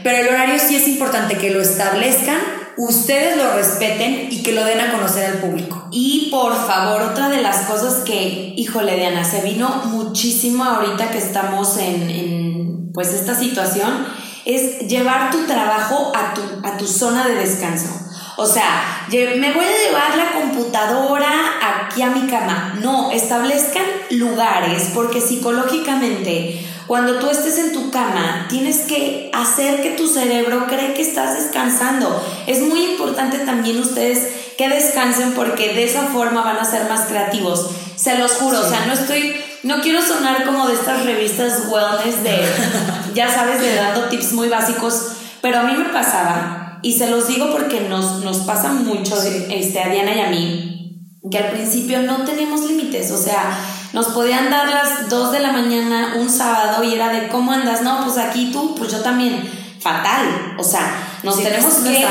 Pero 0.02 0.18
el 0.18 0.30
horario 0.30 0.56
sí 0.66 0.78
es 0.78 0.88
importante 0.88 1.38
que 1.38 1.50
lo 1.50 1.62
establezcan 1.62 2.40
ustedes 2.78 3.38
lo 3.38 3.54
respeten 3.54 4.28
y 4.32 4.44
que 4.44 4.54
lo 4.54 4.64
den 4.64 4.80
a 4.80 4.92
conocer 4.92 5.26
al 5.26 5.38
público. 5.40 5.88
Y 5.92 6.30
por 6.32 6.56
favor, 6.56 7.02
otra 7.02 7.30
de 7.30 7.42
las 7.42 7.68
cosas 7.68 8.04
que, 8.04 8.54
híjole, 8.58 8.96
Diana, 8.96 9.24
se 9.24 9.42
vino 9.42 9.70
muchísimo 9.86 10.64
ahorita 10.64 11.12
que 11.12 11.18
estamos 11.18 11.78
en, 11.78 12.10
en 12.10 12.92
pues 12.94 13.14
esta 13.14 13.36
situación, 13.36 14.06
es 14.46 14.88
llevar 14.88 15.32
tu 15.32 15.46
trabajo 15.46 16.12
a 16.16 16.34
tu, 16.34 16.42
a 16.64 16.78
tu 16.78 16.86
zona 16.86 17.28
de 17.28 17.36
descanso. 17.36 17.90
O 18.36 18.46
sea, 18.46 19.06
me 19.10 19.54
voy 19.54 19.66
a 19.66 19.88
llevar 19.88 20.18
la 20.18 20.32
computadora 20.34 21.30
aquí 21.62 22.02
a 22.02 22.10
mi 22.10 22.28
cama. 22.28 22.76
No, 22.82 23.12
establezcan 23.12 23.86
lugares 24.10 24.92
porque 24.94 25.22
psicológicamente 25.22 26.66
cuando 26.88 27.18
tú 27.18 27.30
estés 27.30 27.58
en 27.60 27.72
tu 27.72 27.92
cama, 27.92 28.46
tienes 28.50 28.82
que 28.82 29.32
hacer 29.34 29.82
que 29.82 29.92
tu 29.92 30.08
cerebro 30.08 30.68
cree 30.68 30.94
que 30.94 31.02
estás 31.02 31.42
descansando. 31.42 32.22
Es 32.46 32.62
muy 32.62 32.84
importante 32.84 33.40
también 33.40 33.80
ustedes 33.80 34.54
que 34.58 34.68
descansen 34.68 35.34
porque 35.34 35.74
de 35.74 35.86
esa 35.86 36.04
forma 36.08 36.44
van 36.44 36.58
a 36.58 36.66
ser 36.66 36.90
más 36.90 37.08
creativos. 37.08 37.70
Se 37.96 38.18
los 38.18 38.34
juro, 38.34 38.60
o 38.60 38.70
sea, 38.70 38.86
no 38.86 38.94
estoy, 38.94 39.36
no 39.64 39.82
quiero 39.82 40.02
sonar 40.02 40.46
como 40.46 40.68
de 40.68 40.74
estas 40.74 41.06
revistas 41.06 41.64
wellness 41.70 42.22
de, 42.24 42.46
ya 43.14 43.34
sabes, 43.34 43.62
de 43.62 43.76
dando 43.76 44.10
tips 44.10 44.34
muy 44.34 44.50
básicos, 44.50 45.14
pero 45.42 45.60
a 45.60 45.64
mí 45.64 45.74
me 45.74 45.86
pasaba, 45.86 46.63
y 46.84 46.94
se 46.94 47.10
los 47.10 47.28
digo 47.28 47.50
porque 47.52 47.82
nos, 47.82 48.24
nos 48.24 48.40
pasa 48.40 48.74
mucho 48.74 49.16
este, 49.24 49.82
a 49.82 49.90
Diana 49.90 50.16
y 50.16 50.20
a 50.20 50.30
mí, 50.30 51.10
que 51.32 51.38
al 51.38 51.52
principio 51.52 52.02
no 52.02 52.26
tenemos 52.26 52.62
límites, 52.66 53.10
o 53.12 53.18
sea, 53.18 53.58
nos 53.94 54.08
podían 54.08 54.50
dar 54.50 54.68
las 54.68 55.10
2 55.10 55.32
de 55.32 55.40
la 55.40 55.54
mañana 55.54 56.16
un 56.20 56.30
sábado 56.30 56.84
y 56.84 56.94
era 56.94 57.10
de 57.10 57.30
cómo 57.30 57.54
andas, 57.54 57.82
no, 57.82 58.04
pues 58.04 58.18
aquí 58.18 58.52
tú, 58.52 58.76
pues 58.76 58.92
yo 58.92 59.00
también, 59.00 59.50
fatal, 59.80 60.56
o 60.60 60.64
sea, 60.64 61.20
nos 61.24 61.42
tenemos 61.42 61.74
que 61.76 62.06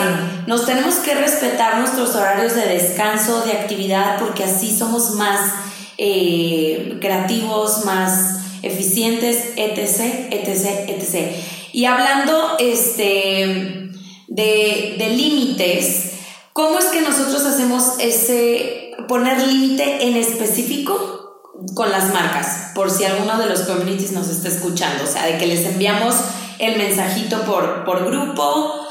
nos 0.46 0.66
tenemos 0.66 0.96
que 0.96 1.14
respetar 1.14 1.78
nuestros 1.78 2.14
horarios 2.14 2.54
de 2.54 2.66
descanso, 2.66 3.42
de 3.42 3.52
actividad, 3.52 4.18
porque 4.18 4.44
así 4.44 4.76
somos 4.76 5.12
más 5.12 5.52
eh, 5.98 6.98
creativos, 7.00 7.84
más 7.84 8.40
eficientes, 8.62 9.52
etc, 9.56 10.30
etc, 10.30 10.88
etc. 10.88 11.36
Y 11.72 11.84
hablando 11.84 12.56
este, 12.58 13.90
de, 14.34 14.96
de 14.98 15.08
límites, 15.10 16.12
¿cómo 16.52 16.78
es 16.78 16.86
que 16.86 17.02
nosotros 17.02 17.44
hacemos 17.44 17.94
ese 17.98 18.92
poner 19.08 19.46
límite 19.46 20.06
en 20.06 20.16
específico? 20.16 21.18
con 21.74 21.92
las 21.92 22.12
marcas, 22.12 22.72
por 22.74 22.90
si 22.90 23.04
alguno 23.04 23.38
de 23.38 23.46
los 23.46 23.60
communities 23.60 24.10
nos 24.12 24.28
está 24.28 24.48
escuchando, 24.48 25.04
o 25.04 25.06
sea, 25.06 25.26
de 25.26 25.38
que 25.38 25.46
les 25.46 25.64
enviamos 25.64 26.16
el 26.58 26.76
mensajito 26.76 27.42
por, 27.42 27.84
por 27.84 28.04
grupo. 28.04 28.86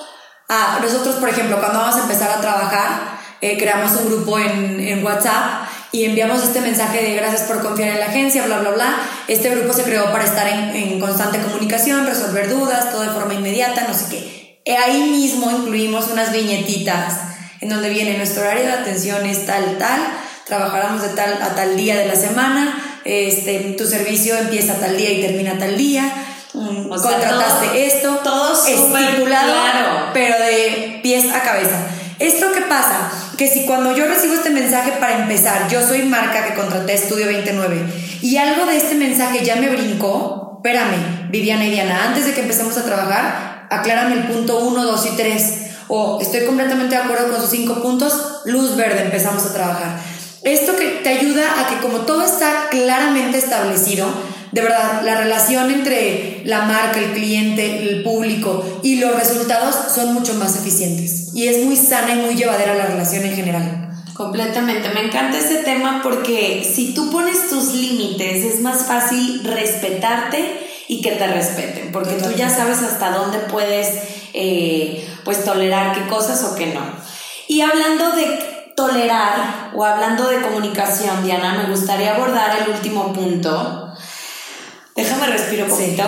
Ah, 0.47 0.80
nosotros, 0.82 1.15
por 1.15 1.30
ejemplo, 1.30 1.60
cuando 1.60 1.80
vamos 1.80 1.95
a 1.95 2.04
empezar 2.04 2.32
a 2.32 2.39
trabajar, 2.39 3.19
eh, 3.41 3.58
creamos 3.58 3.91
un 3.97 4.08
grupo 4.08 4.39
en, 4.39 4.80
en 4.80 5.04
WhatsApp 5.04 5.67
y 5.91 6.06
enviamos 6.06 6.41
este 6.43 6.62
mensaje 6.62 7.04
de 7.04 7.15
gracias 7.15 7.41
por 7.41 7.62
confiar 7.62 7.89
en 7.89 7.99
la 7.99 8.06
agencia, 8.06 8.45
bla, 8.45 8.60
bla, 8.60 8.71
bla. 8.71 8.95
Este 9.27 9.49
grupo 9.49 9.73
se 9.73 9.84
creó 9.84 10.06
para 10.12 10.23
estar 10.23 10.47
en, 10.47 10.75
en 10.75 10.99
constante 10.99 11.41
comunicación, 11.41 12.06
resolver 12.06 12.49
dudas, 12.49 12.91
todo 12.91 13.01
de 13.01 13.10
forma 13.10 13.34
inmediata, 13.34 13.86
no 13.88 13.93
sé 13.93 14.06
qué. 14.10 14.40
Eh, 14.65 14.78
ahí 14.78 15.10
mismo 15.10 15.50
incluimos 15.50 16.10
unas 16.12 16.32
viñetitas 16.32 17.19
en 17.62 17.69
donde 17.69 17.89
viene 17.89 18.17
nuestro 18.17 18.43
horario 18.43 18.65
de 18.65 18.74
atención 18.74 19.26
es 19.26 19.45
tal, 19.45 19.78
tal 19.78 20.02
trabajáramos 20.52 21.02
de 21.02 21.10
tal 21.10 21.41
a 21.41 21.56
tal 21.56 21.78
día 21.78 21.95
de 21.95 22.08
la 22.08 22.15
semana, 22.15 23.00
este, 23.06 23.76
tu 23.78 23.88
servicio 23.88 24.38
empieza 24.38 24.74
tal 24.82 24.97
día 24.97 25.10
y 25.10 25.21
termina 25.21 25.58
tal 25.58 25.78
día, 25.78 26.04
mm, 26.54 26.89
contrataste 26.89 27.86
esto, 27.88 28.19
todo 28.24 28.54
estipulado, 28.54 29.54
claro. 29.54 30.10
pero 30.13 30.38
de 30.38 31.00
pies 31.02 31.32
a 31.34 31.41
cabeza. 31.41 31.88
¿Esto 32.19 32.52
qué 32.54 32.62
pasa? 32.62 33.12
Que 33.38 33.47
si 33.47 33.65
cuando 33.65 33.95
yo 33.95 34.06
recibo 34.06 34.34
este 34.34 34.50
mensaje 34.50 34.91
para 35.00 35.21
empezar, 35.21 35.69
yo 35.69 35.82
soy 35.82 36.04
marca 36.04 36.45
que 36.45 36.54
contraté 36.54 36.95
Estudio 36.95 37.28
29 37.28 37.84
y 38.21 38.36
algo 38.36 38.65
de 38.65 38.78
este 38.78 38.95
mensaje 38.95 39.45
ya 39.45 39.56
me 39.56 39.69
brincó, 39.69 40.58
espérame, 40.58 41.30
Viviana 41.32 41.65
y 41.65 41.71
Diana, 41.71 42.10
antes 42.10 42.26
de 42.26 42.34
que 42.34 42.41
empecemos 42.41 42.78
a 42.78 42.84
trabajar, 42.84 43.51
aclárame 43.71 44.15
el 44.15 44.27
punto 44.27 44.60
1, 44.60 44.84
2 44.84 45.05
y 45.05 45.15
3. 45.15 45.53
O 45.88 46.19
estoy 46.21 46.45
completamente 46.45 46.95
de 46.95 47.01
acuerdo 47.01 47.31
con 47.31 47.41
sus 47.41 47.49
cinco 47.49 47.81
puntos, 47.81 48.13
luz 48.45 48.75
verde, 48.75 49.03
empezamos 49.03 49.45
a 49.45 49.53
trabajar. 49.53 49.99
Esto 50.43 50.75
que 50.75 51.01
te 51.03 51.10
ayuda 51.10 51.43
a 51.60 51.67
que 51.67 51.81
como 51.81 51.99
todo 51.99 52.23
está 52.23 52.67
claramente 52.69 53.38
establecido, 53.38 54.07
de 54.51 54.62
verdad, 54.62 55.01
la 55.03 55.15
relación 55.15 55.71
entre 55.71 56.41
la 56.45 56.63
marca, 56.63 56.99
el 56.99 57.12
cliente, 57.13 57.89
el 57.89 58.03
público 58.03 58.81
y 58.84 58.97
los 58.97 59.15
resultados 59.15 59.75
son 59.93 60.13
mucho 60.13 60.34
más 60.36 60.55
eficientes. 60.57 61.34
Y 61.34 61.47
es 61.47 61.63
muy 61.63 61.77
sana 61.77 62.15
y 62.15 62.17
muy 62.17 62.36
llevadera 62.36 62.75
la 62.75 62.86
relación 62.86 63.25
en 63.25 63.36
general. 63.36 63.90
Completamente, 64.13 64.89
me 64.89 65.06
encanta 65.06 65.38
ese 65.38 65.63
tema 65.63 66.02
porque 66.04 66.69
si 66.69 66.93
tú 66.93 67.10
pones 67.12 67.50
tus 67.50 67.74
límites 67.74 68.43
es 68.43 68.62
más 68.62 68.86
fácil 68.86 69.43
respetarte 69.43 70.67
y 70.88 71.02
que 71.02 71.12
te 71.12 71.28
respeten, 71.28 71.91
porque 71.91 72.15
tú 72.15 72.32
ya 72.32 72.50
sabes 72.50 72.80
hasta 72.80 73.12
dónde 73.12 73.39
puedes 73.39 73.88
eh, 74.34 75.08
pues 75.24 75.45
tolerar 75.45 75.93
qué 75.95 76.08
cosas 76.08 76.43
o 76.43 76.56
qué 76.56 76.67
no. 76.67 76.82
Y 77.47 77.62
hablando 77.62 78.12
de 78.12 78.74
tolerar 78.76 79.71
o 79.74 79.86
hablando 79.86 80.28
de 80.28 80.41
comunicación, 80.41 81.24
Diana, 81.24 81.63
me 81.63 81.69
gustaría 81.69 82.15
abordar 82.15 82.62
el 82.62 82.74
último 82.74 83.13
punto. 83.13 83.93
Déjame 84.95 85.28
respiro 85.28 85.65
un 85.65 85.71
poquito. 85.71 86.04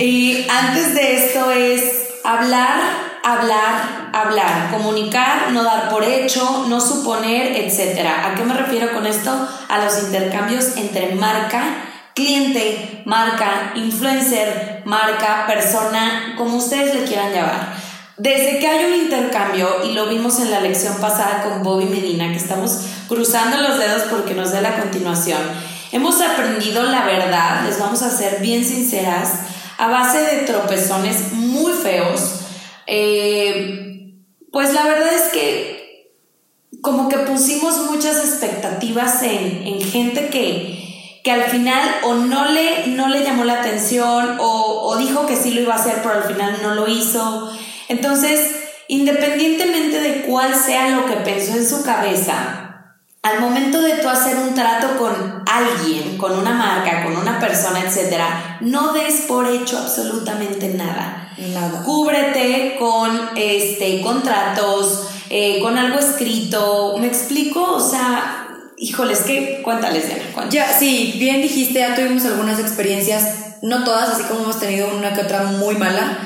y 0.00 0.46
antes 0.50 0.94
de 0.94 1.26
esto 1.26 1.50
es 1.52 2.08
hablar, 2.24 3.07
hablar, 3.24 4.10
hablar, 4.12 4.70
comunicar, 4.70 5.52
no 5.52 5.62
dar 5.62 5.88
por 5.88 6.04
hecho, 6.04 6.66
no 6.68 6.80
suponer, 6.80 7.56
etc. 7.56 8.06
¿A 8.24 8.34
qué 8.34 8.44
me 8.44 8.54
refiero 8.54 8.92
con 8.92 9.06
esto? 9.06 9.30
A 9.68 9.84
los 9.84 10.02
intercambios 10.02 10.76
entre 10.76 11.14
marca, 11.14 11.62
cliente, 12.14 13.02
marca, 13.04 13.72
influencer, 13.74 14.82
marca, 14.84 15.44
persona, 15.46 16.34
como 16.36 16.56
ustedes 16.56 16.94
le 16.94 17.04
quieran 17.04 17.32
llamar. 17.32 17.74
Desde 18.16 18.58
que 18.58 18.66
hay 18.66 18.84
un 18.86 18.94
intercambio, 19.02 19.84
y 19.84 19.92
lo 19.92 20.06
vimos 20.06 20.40
en 20.40 20.50
la 20.50 20.60
lección 20.60 20.96
pasada 21.00 21.44
con 21.44 21.62
Bobby 21.62 21.84
Medina, 21.84 22.28
que 22.28 22.36
estamos 22.36 22.80
cruzando 23.06 23.58
los 23.58 23.78
dedos 23.78 24.02
porque 24.10 24.34
nos 24.34 24.50
dé 24.50 24.60
la 24.60 24.80
continuación, 24.80 25.38
hemos 25.92 26.20
aprendido 26.20 26.82
la 26.82 27.04
verdad, 27.04 27.64
les 27.64 27.78
vamos 27.78 28.02
a 28.02 28.10
ser 28.10 28.40
bien 28.40 28.64
sinceras, 28.64 29.34
a 29.78 29.86
base 29.86 30.18
de 30.18 30.38
tropezones 30.38 31.32
muy 31.32 31.72
feos. 31.72 32.40
Eh, 32.90 34.14
pues 34.50 34.72
la 34.72 34.84
verdad 34.84 35.12
es 35.14 35.30
que 35.30 36.14
como 36.80 37.08
que 37.08 37.18
pusimos 37.18 37.90
muchas 37.90 38.16
expectativas 38.16 39.22
en, 39.22 39.66
en 39.66 39.80
gente 39.82 40.28
que, 40.28 41.20
que, 41.22 41.30
al 41.30 41.44
final 41.44 41.96
o 42.04 42.14
no 42.14 42.46
le, 42.46 42.86
no 42.88 43.08
le 43.08 43.22
llamó 43.22 43.44
la 43.44 43.60
atención 43.60 44.38
o, 44.40 44.82
o 44.84 44.96
dijo 44.96 45.26
que 45.26 45.36
sí 45.36 45.50
lo 45.50 45.60
iba 45.60 45.74
a 45.74 45.78
hacer, 45.78 45.96
pero 46.02 46.14
al 46.14 46.24
final 46.24 46.60
no 46.62 46.74
lo 46.74 46.88
hizo. 46.88 47.52
Entonces, 47.88 48.56
independientemente 48.88 50.00
de 50.00 50.22
cuál 50.22 50.54
sea 50.54 50.88
lo 50.88 51.04
que 51.06 51.16
pensó 51.16 51.56
en 51.56 51.68
su 51.68 51.82
cabeza, 51.82 52.67
al 53.30 53.40
momento 53.40 53.80
de 53.80 53.94
tú 53.94 54.08
hacer 54.08 54.36
un 54.36 54.54
trato 54.54 54.98
con 54.98 55.42
alguien, 55.46 56.16
con 56.16 56.38
una 56.38 56.52
marca, 56.52 57.04
con 57.04 57.16
una 57.16 57.38
persona, 57.38 57.80
etcétera, 57.80 58.58
no 58.60 58.92
des 58.92 59.22
por 59.22 59.46
hecho 59.46 59.78
absolutamente 59.78 60.68
nada. 60.68 61.32
Nada. 61.38 61.82
Cúbrete 61.84 62.76
con 62.78 63.30
este 63.36 64.00
contratos, 64.00 65.08
eh, 65.30 65.60
con 65.62 65.78
algo 65.78 65.98
escrito. 65.98 66.96
¿Me 66.98 67.06
explico? 67.06 67.74
O 67.74 67.80
sea, 67.80 68.48
híjoles, 68.76 69.20
que 69.20 69.62
cuéntales, 69.62 70.06
Diana. 70.06 70.48
Ya, 70.50 70.72
sí, 70.76 71.14
bien 71.18 71.40
dijiste, 71.40 71.78
ya 71.78 71.94
tuvimos 71.94 72.24
algunas 72.24 72.58
experiencias, 72.58 73.58
no 73.62 73.84
todas, 73.84 74.10
así 74.10 74.22
como 74.24 74.44
hemos 74.44 74.58
tenido 74.58 74.88
una 74.96 75.14
que 75.14 75.20
otra 75.20 75.44
muy 75.44 75.76
mala 75.76 76.18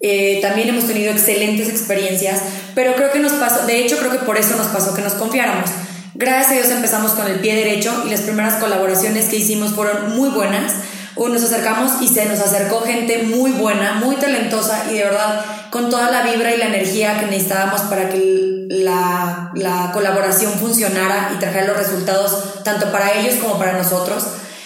eh, 0.00 0.40
también 0.42 0.68
hemos 0.68 0.86
tenido 0.86 1.10
excelentes 1.10 1.68
experiencias, 1.68 2.40
pero 2.74 2.94
creo 2.96 3.10
que 3.12 3.18
nos 3.18 3.32
pasó, 3.32 3.64
de 3.66 3.78
hecho 3.78 3.96
creo 3.96 4.10
que 4.10 4.18
por 4.18 4.36
eso 4.36 4.56
nos 4.56 4.66
pasó 4.66 4.94
que 4.94 5.02
nos 5.02 5.14
confiáramos. 5.14 5.70
Gracias 6.18 6.50
a 6.50 6.54
Dios 6.54 6.70
empezamos 6.70 7.12
con 7.12 7.26
el 7.26 7.40
pie 7.40 7.54
derecho 7.56 8.04
y 8.06 8.10
las 8.10 8.22
primeras 8.22 8.54
colaboraciones 8.54 9.26
que 9.26 9.36
hicimos 9.36 9.72
fueron 9.72 10.16
muy 10.16 10.30
buenas. 10.30 10.72
Nos 11.14 11.42
acercamos 11.42 12.00
y 12.00 12.08
se 12.08 12.24
nos 12.24 12.40
acercó 12.40 12.80
gente 12.80 13.24
muy 13.24 13.50
buena, 13.50 14.00
muy 14.02 14.16
talentosa 14.16 14.86
y 14.90 14.94
de 14.94 15.04
verdad 15.04 15.44
con 15.70 15.90
toda 15.90 16.10
la 16.10 16.22
vibra 16.22 16.54
y 16.54 16.58
la 16.58 16.68
energía 16.68 17.20
que 17.20 17.26
necesitábamos 17.26 17.82
para 17.82 18.08
que 18.08 18.66
la, 18.70 19.50
la 19.54 19.90
colaboración 19.92 20.54
funcionara 20.54 21.32
y 21.34 21.38
trajera 21.38 21.66
los 21.66 21.76
resultados 21.76 22.62
tanto 22.64 22.90
para 22.90 23.12
ellos 23.12 23.34
como 23.34 23.58
para 23.58 23.74
nosotros. 23.74 24.24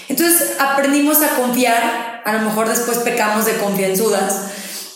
Entonces 0.08 0.52
aprendimos 0.60 1.20
a 1.20 1.30
confiar, 1.30 2.22
a 2.24 2.32
lo 2.34 2.42
mejor 2.42 2.68
después 2.68 2.98
pecamos 2.98 3.46
de 3.46 3.56
confianzudas, 3.56 4.42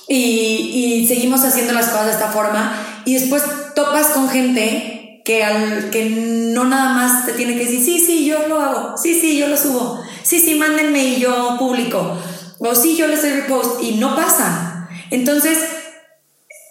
y, 0.06 1.00
y, 1.00 1.08
seguimos 1.08 1.44
haciendo 1.44 1.72
las 1.72 1.86
cosas 1.86 2.06
de 2.06 2.12
esta 2.12 2.28
forma 2.28 2.76
y 3.06 3.14
después 3.14 3.42
topas 3.74 4.08
con 4.08 4.28
gente 4.28 5.03
que, 5.24 5.42
al, 5.42 5.90
que 5.90 6.10
no 6.10 6.64
nada 6.64 6.92
más 6.92 7.26
te 7.26 7.32
tiene 7.32 7.54
que 7.54 7.64
decir, 7.64 7.82
sí, 7.82 7.98
sí, 7.98 8.26
yo 8.26 8.46
lo 8.46 8.60
hago, 8.60 8.96
sí, 8.98 9.18
sí, 9.18 9.38
yo 9.38 9.48
lo 9.48 9.56
subo, 9.56 10.00
sí, 10.22 10.38
sí, 10.38 10.54
mándenme 10.54 11.02
y 11.02 11.20
yo 11.20 11.56
publico, 11.58 12.18
o 12.58 12.74
sí, 12.74 12.94
yo 12.96 13.06
les 13.06 13.22
doy 13.22 13.32
repost 13.32 13.82
y 13.82 13.92
no 13.96 14.14
pasa. 14.14 14.88
Entonces, 15.10 15.58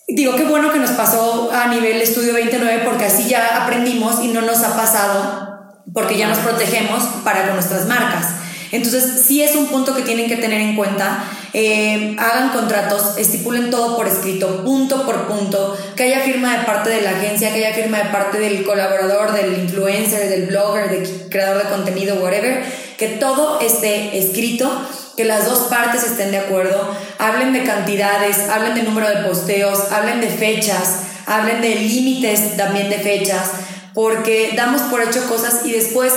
digo, 0.07 0.35
qué 0.35 0.45
bueno 0.45 0.71
que 0.71 0.79
nos 0.79 0.91
pasó 0.91 1.51
a 1.51 1.67
nivel 1.67 2.01
estudio 2.01 2.33
29 2.33 2.83
porque 2.85 3.05
así 3.05 3.27
ya 3.27 3.63
aprendimos 3.63 4.23
y 4.23 4.27
no 4.27 4.41
nos 4.41 4.63
ha 4.63 4.75
pasado 4.75 5.81
porque 5.93 6.17
ya 6.17 6.27
nos 6.27 6.39
protegemos 6.39 7.03
para 7.23 7.45
con 7.45 7.55
nuestras 7.55 7.87
marcas. 7.87 8.42
Entonces, 8.73 9.21
sí 9.23 9.43
es 9.43 9.55
un 9.55 9.67
punto 9.67 9.93
que 9.95 10.01
tienen 10.01 10.27
que 10.27 10.35
tener 10.35 10.59
en 10.59 10.75
cuenta. 10.75 11.23
Eh, 11.53 12.15
hagan 12.17 12.49
contratos, 12.49 13.19
estipulen 13.19 13.69
todo 13.69 13.95
por 13.95 14.07
escrito, 14.07 14.63
punto 14.63 15.05
por 15.05 15.27
punto, 15.27 15.77
que 15.95 16.05
haya 16.05 16.21
firma 16.21 16.57
de 16.57 16.65
parte 16.65 16.89
de 16.89 17.01
la 17.01 17.11
agencia, 17.11 17.53
que 17.53 17.63
haya 17.63 17.75
firma 17.75 17.99
de 17.99 18.09
parte 18.09 18.39
del 18.39 18.63
colaborador, 18.65 19.31
del 19.31 19.59
influencer, 19.59 20.27
del 20.27 20.47
blogger, 20.47 20.89
del 20.89 21.29
creador 21.29 21.61
de 21.61 21.69
contenido, 21.69 22.15
whatever, 22.15 22.63
que 22.97 23.09
todo 23.09 23.59
esté 23.61 24.17
escrito 24.17 24.71
que 25.15 25.25
las 25.25 25.45
dos 25.45 25.67
partes 25.69 26.03
estén 26.03 26.31
de 26.31 26.39
acuerdo, 26.39 26.97
hablen 27.19 27.53
de 27.53 27.61
cantidades, 27.61 28.49
hablen 28.49 28.73
de 28.73 28.81
número 28.81 29.07
de 29.07 29.17
posteos, 29.17 29.91
hablen 29.91 30.19
de 30.19 30.29
fechas, 30.29 31.01
hablen 31.27 31.61
de 31.61 31.75
límites 31.75 32.57
también 32.57 32.89
de 32.89 32.97
fechas, 32.97 33.51
porque 33.93 34.53
damos 34.55 34.81
por 34.83 35.03
hecho 35.03 35.23
cosas 35.29 35.61
y 35.63 35.73
después 35.73 36.11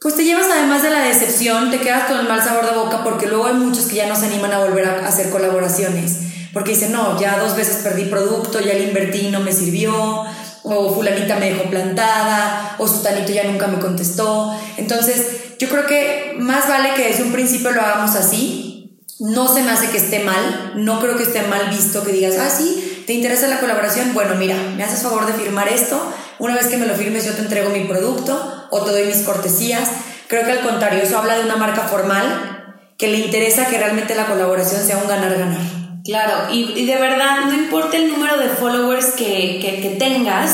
pues 0.00 0.14
te 0.14 0.24
llevas 0.24 0.46
además 0.50 0.82
de 0.82 0.90
la 0.90 1.00
decepción, 1.00 1.70
te 1.70 1.80
quedas 1.80 2.04
con 2.04 2.20
el 2.20 2.28
mal 2.28 2.42
sabor 2.42 2.66
de 2.66 2.78
boca 2.78 3.02
porque 3.02 3.26
luego 3.26 3.46
hay 3.46 3.54
muchos 3.54 3.86
que 3.86 3.96
ya 3.96 4.06
no 4.06 4.14
se 4.14 4.26
animan 4.26 4.52
a 4.52 4.60
volver 4.60 4.84
a 4.84 5.06
hacer 5.06 5.30
colaboraciones. 5.30 6.18
Porque 6.52 6.72
dicen, 6.72 6.92
no, 6.92 7.20
ya 7.20 7.38
dos 7.38 7.56
veces 7.56 7.82
perdí 7.82 8.04
producto, 8.04 8.60
ya 8.60 8.74
le 8.74 8.84
invertí 8.84 9.28
no 9.28 9.40
me 9.40 9.52
sirvió, 9.52 10.24
o 10.62 10.94
fulanita 10.94 11.36
me 11.36 11.50
dejó 11.50 11.68
plantada, 11.68 12.76
o 12.78 12.86
sutanito 12.86 13.32
ya 13.32 13.44
nunca 13.44 13.66
me 13.66 13.80
contestó. 13.80 14.56
Entonces, 14.76 15.58
yo 15.58 15.68
creo 15.68 15.86
que 15.86 16.36
más 16.38 16.68
vale 16.68 16.94
que 16.94 17.08
desde 17.08 17.24
un 17.24 17.32
principio 17.32 17.72
lo 17.72 17.82
hagamos 17.82 18.14
así. 18.14 19.00
No 19.18 19.52
se 19.52 19.62
me 19.62 19.72
hace 19.72 19.90
que 19.90 19.98
esté 19.98 20.20
mal, 20.20 20.74
no 20.76 21.00
creo 21.00 21.16
que 21.16 21.24
esté 21.24 21.42
mal 21.42 21.70
visto 21.70 22.04
que 22.04 22.12
digas, 22.12 22.36
ah, 22.38 22.48
sí, 22.48 23.02
¿te 23.04 23.14
interesa 23.14 23.48
la 23.48 23.58
colaboración? 23.58 24.14
Bueno, 24.14 24.36
mira, 24.36 24.54
me 24.76 24.84
haces 24.84 25.02
favor 25.02 25.26
de 25.26 25.32
firmar 25.32 25.68
esto, 25.68 26.00
una 26.38 26.54
vez 26.54 26.68
que 26.68 26.76
me 26.76 26.86
lo 26.86 26.94
firmes 26.94 27.26
yo 27.26 27.32
te 27.32 27.42
entrego 27.42 27.70
mi 27.70 27.84
producto 27.84 28.57
o 28.70 28.82
te 28.82 28.92
doy 28.92 29.04
mis 29.04 29.22
cortesías. 29.22 29.88
Creo 30.26 30.44
que 30.44 30.52
al 30.52 30.60
contrario, 30.60 31.02
eso 31.02 31.18
habla 31.18 31.38
de 31.38 31.44
una 31.44 31.56
marca 31.56 31.82
formal 31.82 32.58
que 32.98 33.08
le 33.08 33.18
interesa 33.18 33.66
que 33.66 33.78
realmente 33.78 34.14
la 34.14 34.26
colaboración 34.26 34.82
sea 34.82 34.98
un 34.98 35.08
ganar-ganar. 35.08 35.78
Claro, 36.04 36.52
y, 36.52 36.86
de 36.86 36.96
verdad, 36.96 37.44
no 37.46 37.54
importa 37.54 37.96
el 37.96 38.08
número 38.08 38.38
de 38.38 38.48
followers 38.48 39.08
que, 39.12 39.58
que, 39.60 39.96
tengas, 39.98 40.50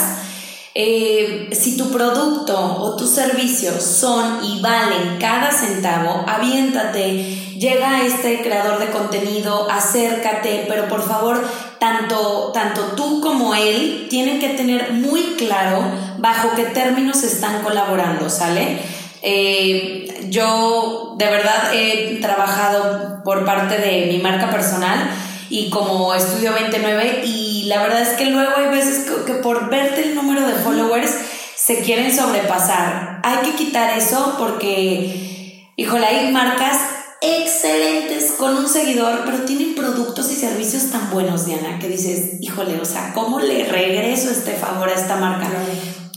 eh, 0.74 1.48
si 1.52 1.76
tu 1.76 1.90
producto 1.92 2.58
o 2.58 2.96
tu 2.96 3.06
servicio 3.06 3.80
son 3.80 4.44
y 4.44 4.60
valen 4.60 5.18
cada 5.20 5.52
centavo, 5.52 6.24
aviéntate, 6.26 7.54
llega 7.56 7.98
a 7.98 8.04
este 8.04 8.42
creador 8.42 8.80
de 8.80 8.90
contenido, 8.90 9.70
acércate, 9.70 10.66
pero 10.68 10.88
por 10.88 11.06
favor 11.06 11.40
tanto, 11.84 12.50
tanto 12.54 12.80
tú 12.96 13.20
como 13.20 13.54
él 13.54 14.06
tienen 14.08 14.40
que 14.40 14.48
tener 14.50 14.92
muy 14.92 15.20
claro 15.36 15.84
bajo 16.16 16.52
qué 16.56 16.62
términos 16.62 17.22
están 17.22 17.62
colaborando, 17.62 18.30
¿sale? 18.30 18.78
Eh, 19.20 20.28
yo 20.30 21.14
de 21.18 21.26
verdad 21.26 21.74
he 21.74 22.20
trabajado 22.22 23.22
por 23.22 23.44
parte 23.44 23.76
de 23.76 24.06
mi 24.10 24.16
marca 24.16 24.50
personal 24.50 25.10
y 25.50 25.68
como 25.68 26.14
estudio 26.14 26.54
29 26.54 27.20
y 27.26 27.64
la 27.66 27.82
verdad 27.82 28.00
es 28.00 28.14
que 28.14 28.30
luego 28.30 28.52
hay 28.56 28.68
veces 28.68 29.06
que, 29.26 29.34
por 29.34 29.68
verte 29.68 30.04
el 30.04 30.14
número 30.14 30.46
de 30.46 30.54
followers 30.54 31.14
se 31.54 31.80
quieren 31.80 32.16
sobrepasar. 32.16 33.20
Hay 33.22 33.44
que 33.44 33.56
quitar 33.56 33.98
eso 33.98 34.36
porque, 34.38 35.68
híjole, 35.76 36.06
hay 36.06 36.32
marcas 36.32 36.78
excelentes 37.24 38.32
con 38.32 38.56
un 38.56 38.68
seguidor, 38.68 39.22
pero 39.24 39.38
tienen 39.44 39.74
productos 39.74 40.30
y 40.32 40.36
servicios 40.36 40.90
tan 40.90 41.10
buenos, 41.10 41.46
Diana, 41.46 41.78
que 41.78 41.88
dices, 41.88 42.40
híjole, 42.40 42.80
o 42.80 42.84
sea, 42.84 43.12
¿cómo 43.14 43.40
le 43.40 43.64
regreso 43.64 44.30
este 44.30 44.52
favor 44.52 44.88
a 44.88 44.94
esta 44.94 45.16
marca? 45.16 45.48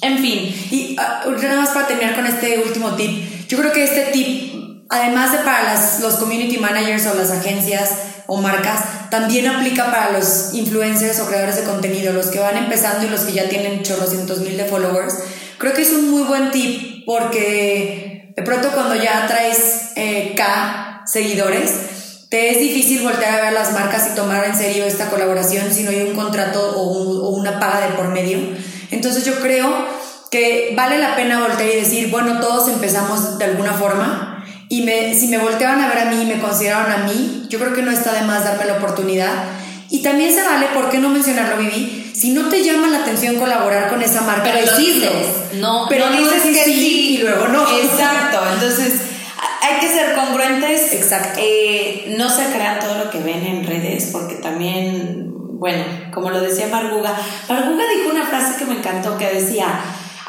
En 0.02 0.18
fin. 0.20 0.54
Y 0.72 0.98
uh, 1.00 1.32
nada 1.32 1.62
más 1.62 1.70
para 1.70 1.88
terminar 1.88 2.16
con 2.16 2.26
este 2.26 2.60
último 2.60 2.96
tip, 2.96 3.48
yo 3.48 3.58
creo 3.58 3.72
que 3.72 3.84
este 3.84 4.06
tip, 4.12 4.86
además 4.90 5.32
de 5.32 5.40
para 5.40 5.64
las, 5.64 6.00
los 6.02 6.16
community 6.16 6.58
managers 6.58 7.08
o 7.08 7.16
las 7.16 7.32
agencias 7.32 7.92
o 8.28 8.38
marcas, 8.38 9.10
también 9.10 9.48
aplica 9.48 9.86
para 9.86 10.12
los 10.12 10.54
influencers 10.54 11.20
o 11.22 11.28
creadores 11.28 11.56
de 11.56 11.64
contenido, 11.64 12.14
los 12.14 12.28
que 12.28 12.40
van 12.40 12.58
empezando 12.58 13.06
y 13.06 13.10
los 13.10 13.22
que 13.22 13.34
ya 13.34 13.48
tienen 13.48 13.84
chorrocientos 13.84 14.40
mil 14.40 14.58
de 14.58 14.66
followers. 14.66 15.16
Creo 15.58 15.74
que 15.74 15.82
es 15.82 15.92
un 15.92 16.12
muy 16.12 16.24
buen 16.24 16.52
tip 16.52 17.06
porque 17.06 18.34
de 18.36 18.44
pronto 18.44 18.70
cuando 18.74 18.96
ya 18.96 19.26
traes 19.28 19.92
eh, 19.96 20.34
K 20.36 20.87
seguidores, 21.08 21.72
te 22.30 22.52
es 22.52 22.60
difícil 22.60 23.02
voltear 23.02 23.40
a 23.40 23.44
ver 23.44 23.54
las 23.54 23.72
marcas 23.72 24.10
y 24.12 24.16
tomar 24.16 24.46
en 24.46 24.56
serio 24.56 24.86
esta 24.86 25.10
colaboración 25.10 25.74
si 25.74 25.84
no 25.84 25.92
hay 25.92 26.02
un 26.02 26.16
contrato 26.16 26.74
o, 26.76 27.26
o 27.26 27.30
una 27.30 27.60
paga 27.60 27.88
de 27.88 27.96
por 27.96 28.10
medio. 28.10 28.38
Entonces 28.92 29.26
yo 29.26 29.40
creo 29.40 29.74
que 30.30 30.74
vale 30.76 30.98
la 30.98 31.16
pena 31.16 31.40
voltear 31.40 31.70
y 31.70 31.80
decir, 31.80 32.10
bueno, 32.10 32.40
todos 32.40 32.70
empezamos 32.70 33.38
de 33.38 33.46
alguna 33.46 33.74
forma 33.74 34.46
y 34.70 34.82
me, 34.82 35.16
si 35.16 35.28
me 35.28 35.38
volteaban 35.38 35.80
a 35.82 35.88
ver 35.88 36.00
a 36.00 36.06
mí 36.06 36.22
y 36.22 36.26
me 36.26 36.40
consideraron 36.40 36.92
a 36.92 36.98
mí, 37.06 37.48
yo 37.50 37.60
creo 37.60 37.74
que 37.74 37.82
no 37.82 37.92
está 37.92 38.14
de 38.14 38.22
más 38.22 38.44
darme 38.44 38.66
la 38.66 38.74
oportunidad. 38.74 39.32
Y 39.90 40.04
también 40.04 40.34
se 40.34 40.44
vale, 40.44 40.68
¿por 40.74 40.90
qué 40.90 40.98
no 40.98 41.08
mencionarlo, 41.08 41.58
Vivi? 41.58 42.12
Si 42.14 42.32
no 42.32 42.50
te 42.50 42.62
llama 42.62 42.88
la 42.88 43.00
atención 43.00 43.36
colaborar 43.36 43.90
con 43.90 44.02
esa 44.02 44.22
marca, 44.22 44.52
pero 44.52 44.66
lo 44.66 44.78
dices, 44.78 45.12
no, 45.54 45.86
pero 45.88 46.10
no 46.10 46.18
dices 46.18 46.44
que 46.44 46.64
sí, 46.66 47.16
y 47.16 47.18
luego 47.20 47.48
no. 47.48 47.66
Exacto, 47.78 48.42
entonces 48.54 48.94
hay 49.68 49.80
que 49.80 49.88
ser 49.88 50.16
congruentes. 50.16 50.94
Exacto. 50.94 51.40
Eh, 51.42 52.16
no 52.18 52.30
se 52.30 52.46
crean 52.46 52.80
todo 52.80 52.98
lo 52.98 53.10
que 53.10 53.20
ven 53.20 53.46
en 53.46 53.66
redes, 53.66 54.10
porque 54.12 54.36
también, 54.36 55.32
bueno, 55.60 55.84
como 56.14 56.30
lo 56.30 56.42
decía 56.42 56.68
Marguga, 56.68 57.16
Marguga 57.50 57.84
dijo 57.96 58.12
una 58.12 58.26
frase 58.26 58.58
que 58.58 58.66
me 58.66 58.78
encantó, 58.80 59.18
que 59.18 59.28
decía, 59.30 59.68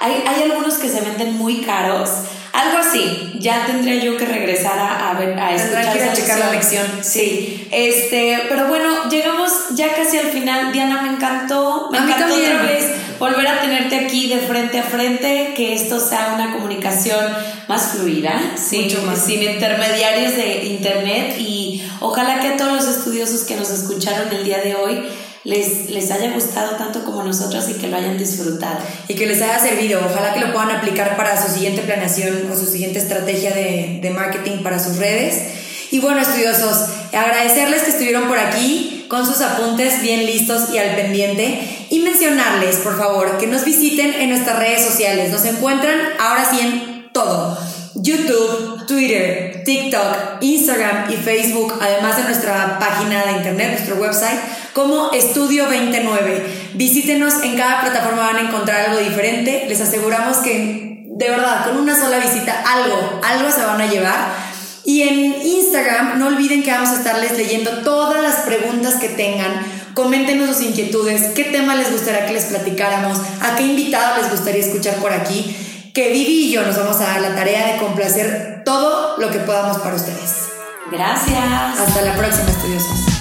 hay, 0.01 0.25
hay 0.27 0.43
algunos 0.43 0.75
que 0.75 0.89
se 0.89 1.01
venden 1.01 1.37
muy 1.37 1.63
caros, 1.63 2.11
algo 2.53 2.79
así. 2.79 3.33
Ya 3.39 3.67
tendría 3.67 4.03
yo 4.03 4.17
que 4.17 4.27
regresar 4.27 4.79
a, 4.79 5.11
a 5.11 5.15
ver, 5.15 5.39
a 5.39 5.55
escuchar 5.55 5.93
que 5.93 6.21
checar 6.21 6.39
la 6.39 6.53
lección. 6.53 6.87
Sí. 7.03 7.69
Este, 7.71 8.41
pero 8.49 8.67
bueno, 8.69 9.09
llegamos 9.09 9.53
ya 9.75 9.95
casi 9.95 10.19
al 10.19 10.27
final. 10.27 10.73
Diana, 10.73 11.03
me 11.03 11.11
encantó. 11.11 11.89
Me 11.93 11.99
encantó 11.99 12.35
otra 12.35 12.63
vez 12.63 12.91
volver 13.19 13.47
a 13.47 13.61
tenerte 13.61 13.97
aquí 13.97 14.29
de 14.29 14.39
frente 14.39 14.79
a 14.79 14.83
frente, 14.83 15.53
que 15.57 15.75
esto 15.75 16.01
sea 16.01 16.35
una 16.35 16.53
comunicación 16.53 17.25
más 17.67 17.93
fluida, 17.93 18.41
sin, 18.57 18.89
sin 18.91 19.43
intermediarios 19.43 20.37
de 20.37 20.65
internet 20.67 21.37
y 21.39 21.83
ojalá 22.01 22.41
que 22.41 22.49
a 22.49 22.57
todos 22.57 22.73
los 22.73 22.97
estudiosos 22.97 23.43
que 23.43 23.57
nos 23.57 23.71
escucharon 23.71 24.33
el 24.33 24.45
día 24.45 24.59
de 24.59 24.75
hoy 24.77 25.05
les, 25.45 25.91
les 25.91 26.11
haya 26.11 26.33
gustado 26.33 26.77
tanto 26.77 27.05
como 27.05 27.23
nosotros 27.23 27.69
y 27.69 27.75
que 27.75 27.89
lo 27.89 27.97
hayan 27.97 28.19
disfrutado. 28.19 28.79
Y 29.09 29.15
que 29.15 29.27
les 29.27 29.41
haya 29.43 29.59
servido. 29.59 30.01
Ojalá 30.05 30.35
que 30.35 30.41
lo 30.41 30.53
puedan 30.53 30.71
aplicar 30.71 31.17
para 31.17 31.41
su 31.41 31.53
siguiente 31.53 31.83
planeación 31.83 32.51
o 32.51 32.57
su 32.57 32.67
siguiente 32.67 32.99
estrategia 32.99 33.51
de, 33.53 34.01
de 34.03 34.11
marketing 34.11 34.63
para 34.63 34.79
sus 34.79 34.97
redes. 34.97 35.43
Y 35.91 36.01
bueno, 36.01 36.21
estudiosos, 36.21 36.91
agradecerles 37.13 37.83
que 37.83 37.91
estuvieron 37.91 38.29
por 38.29 38.39
aquí 38.39 39.07
con 39.09 39.27
sus 39.27 39.41
apuntes 39.41 40.03
bien 40.03 40.27
listos 40.27 40.71
y 40.73 40.79
al 40.79 40.95
pendiente 40.95 41.87
y 41.89 42.01
mencionarles, 42.01 42.77
por 42.77 42.99
favor, 42.99 43.39
que 43.39 43.47
nos 43.47 43.65
visiten 43.65 44.13
en 44.13 44.31
nuestras 44.31 44.59
redes 44.59 44.85
sociales. 44.87 45.33
Nos 45.33 45.45
encuentran 45.47 45.99
ahora 46.19 46.49
sí 46.51 46.61
en 46.61 47.11
todo. 47.13 47.59
YouTube, 47.95 48.87
Twitter, 48.87 49.63
TikTok, 49.65 50.43
Instagram 50.43 51.11
y 51.11 51.17
Facebook, 51.17 51.75
además 51.81 52.17
de 52.19 52.25
nuestra 52.25 52.79
página 52.79 53.25
de 53.25 53.33
internet, 53.33 53.71
nuestro 53.73 53.97
website, 53.97 54.39
como 54.73 55.13
Estudio 55.13 55.69
29. 55.69 56.71
Visítenos, 56.75 57.43
en 57.43 57.57
cada 57.57 57.81
plataforma 57.83 58.27
van 58.27 58.37
a 58.37 58.49
encontrar 58.49 58.91
algo 58.91 59.01
diferente. 59.01 59.67
Les 59.69 59.81
aseguramos 59.81 60.39
que, 60.39 61.07
de 61.09 61.31
verdad, 61.31 61.67
con 61.67 61.79
una 61.79 61.99
sola 61.99 62.19
visita, 62.19 62.63
algo, 62.67 63.21
algo 63.23 63.51
se 63.51 63.65
van 63.65 63.81
a 63.81 63.87
llevar. 63.87 64.49
Y 64.85 65.03
en 65.03 65.43
Instagram, 65.43 66.19
no 66.19 66.29
olviden 66.29 66.63
que 66.63 66.71
vamos 66.71 66.91
a 66.91 66.97
estarles 66.97 67.37
leyendo 67.37 67.83
todas 67.83 68.23
las 68.23 68.37
preguntas 68.47 68.95
que 68.95 69.09
tengan. 69.09 69.67
Coméntenos 69.95 70.57
sus 70.57 70.65
inquietudes, 70.65 71.35
qué 71.35 71.45
tema 71.45 71.75
les 71.75 71.91
gustaría 71.91 72.27
que 72.27 72.35
les 72.35 72.45
platicáramos, 72.45 73.19
a 73.41 73.57
qué 73.57 73.65
invitado 73.65 74.23
les 74.23 74.31
gustaría 74.31 74.65
escuchar 74.65 74.95
por 74.97 75.13
aquí 75.13 75.57
que 75.99 76.13
Vivi 76.13 76.45
y 76.45 76.53
yo 76.53 76.63
nos 76.63 76.77
vamos 76.77 76.95
a 77.01 77.09
dar 77.09 77.21
la 77.21 77.35
tarea 77.35 77.73
de 77.73 77.79
complacer 77.81 78.63
todo 78.65 79.19
lo 79.19 79.31
que 79.31 79.41
podamos 79.41 79.79
para 79.79 79.97
ustedes. 79.97 80.49
Gracias. 80.93 81.81
Hasta 81.81 82.03
la 82.03 82.15
próxima, 82.15 82.49
estudiosos. 82.51 83.18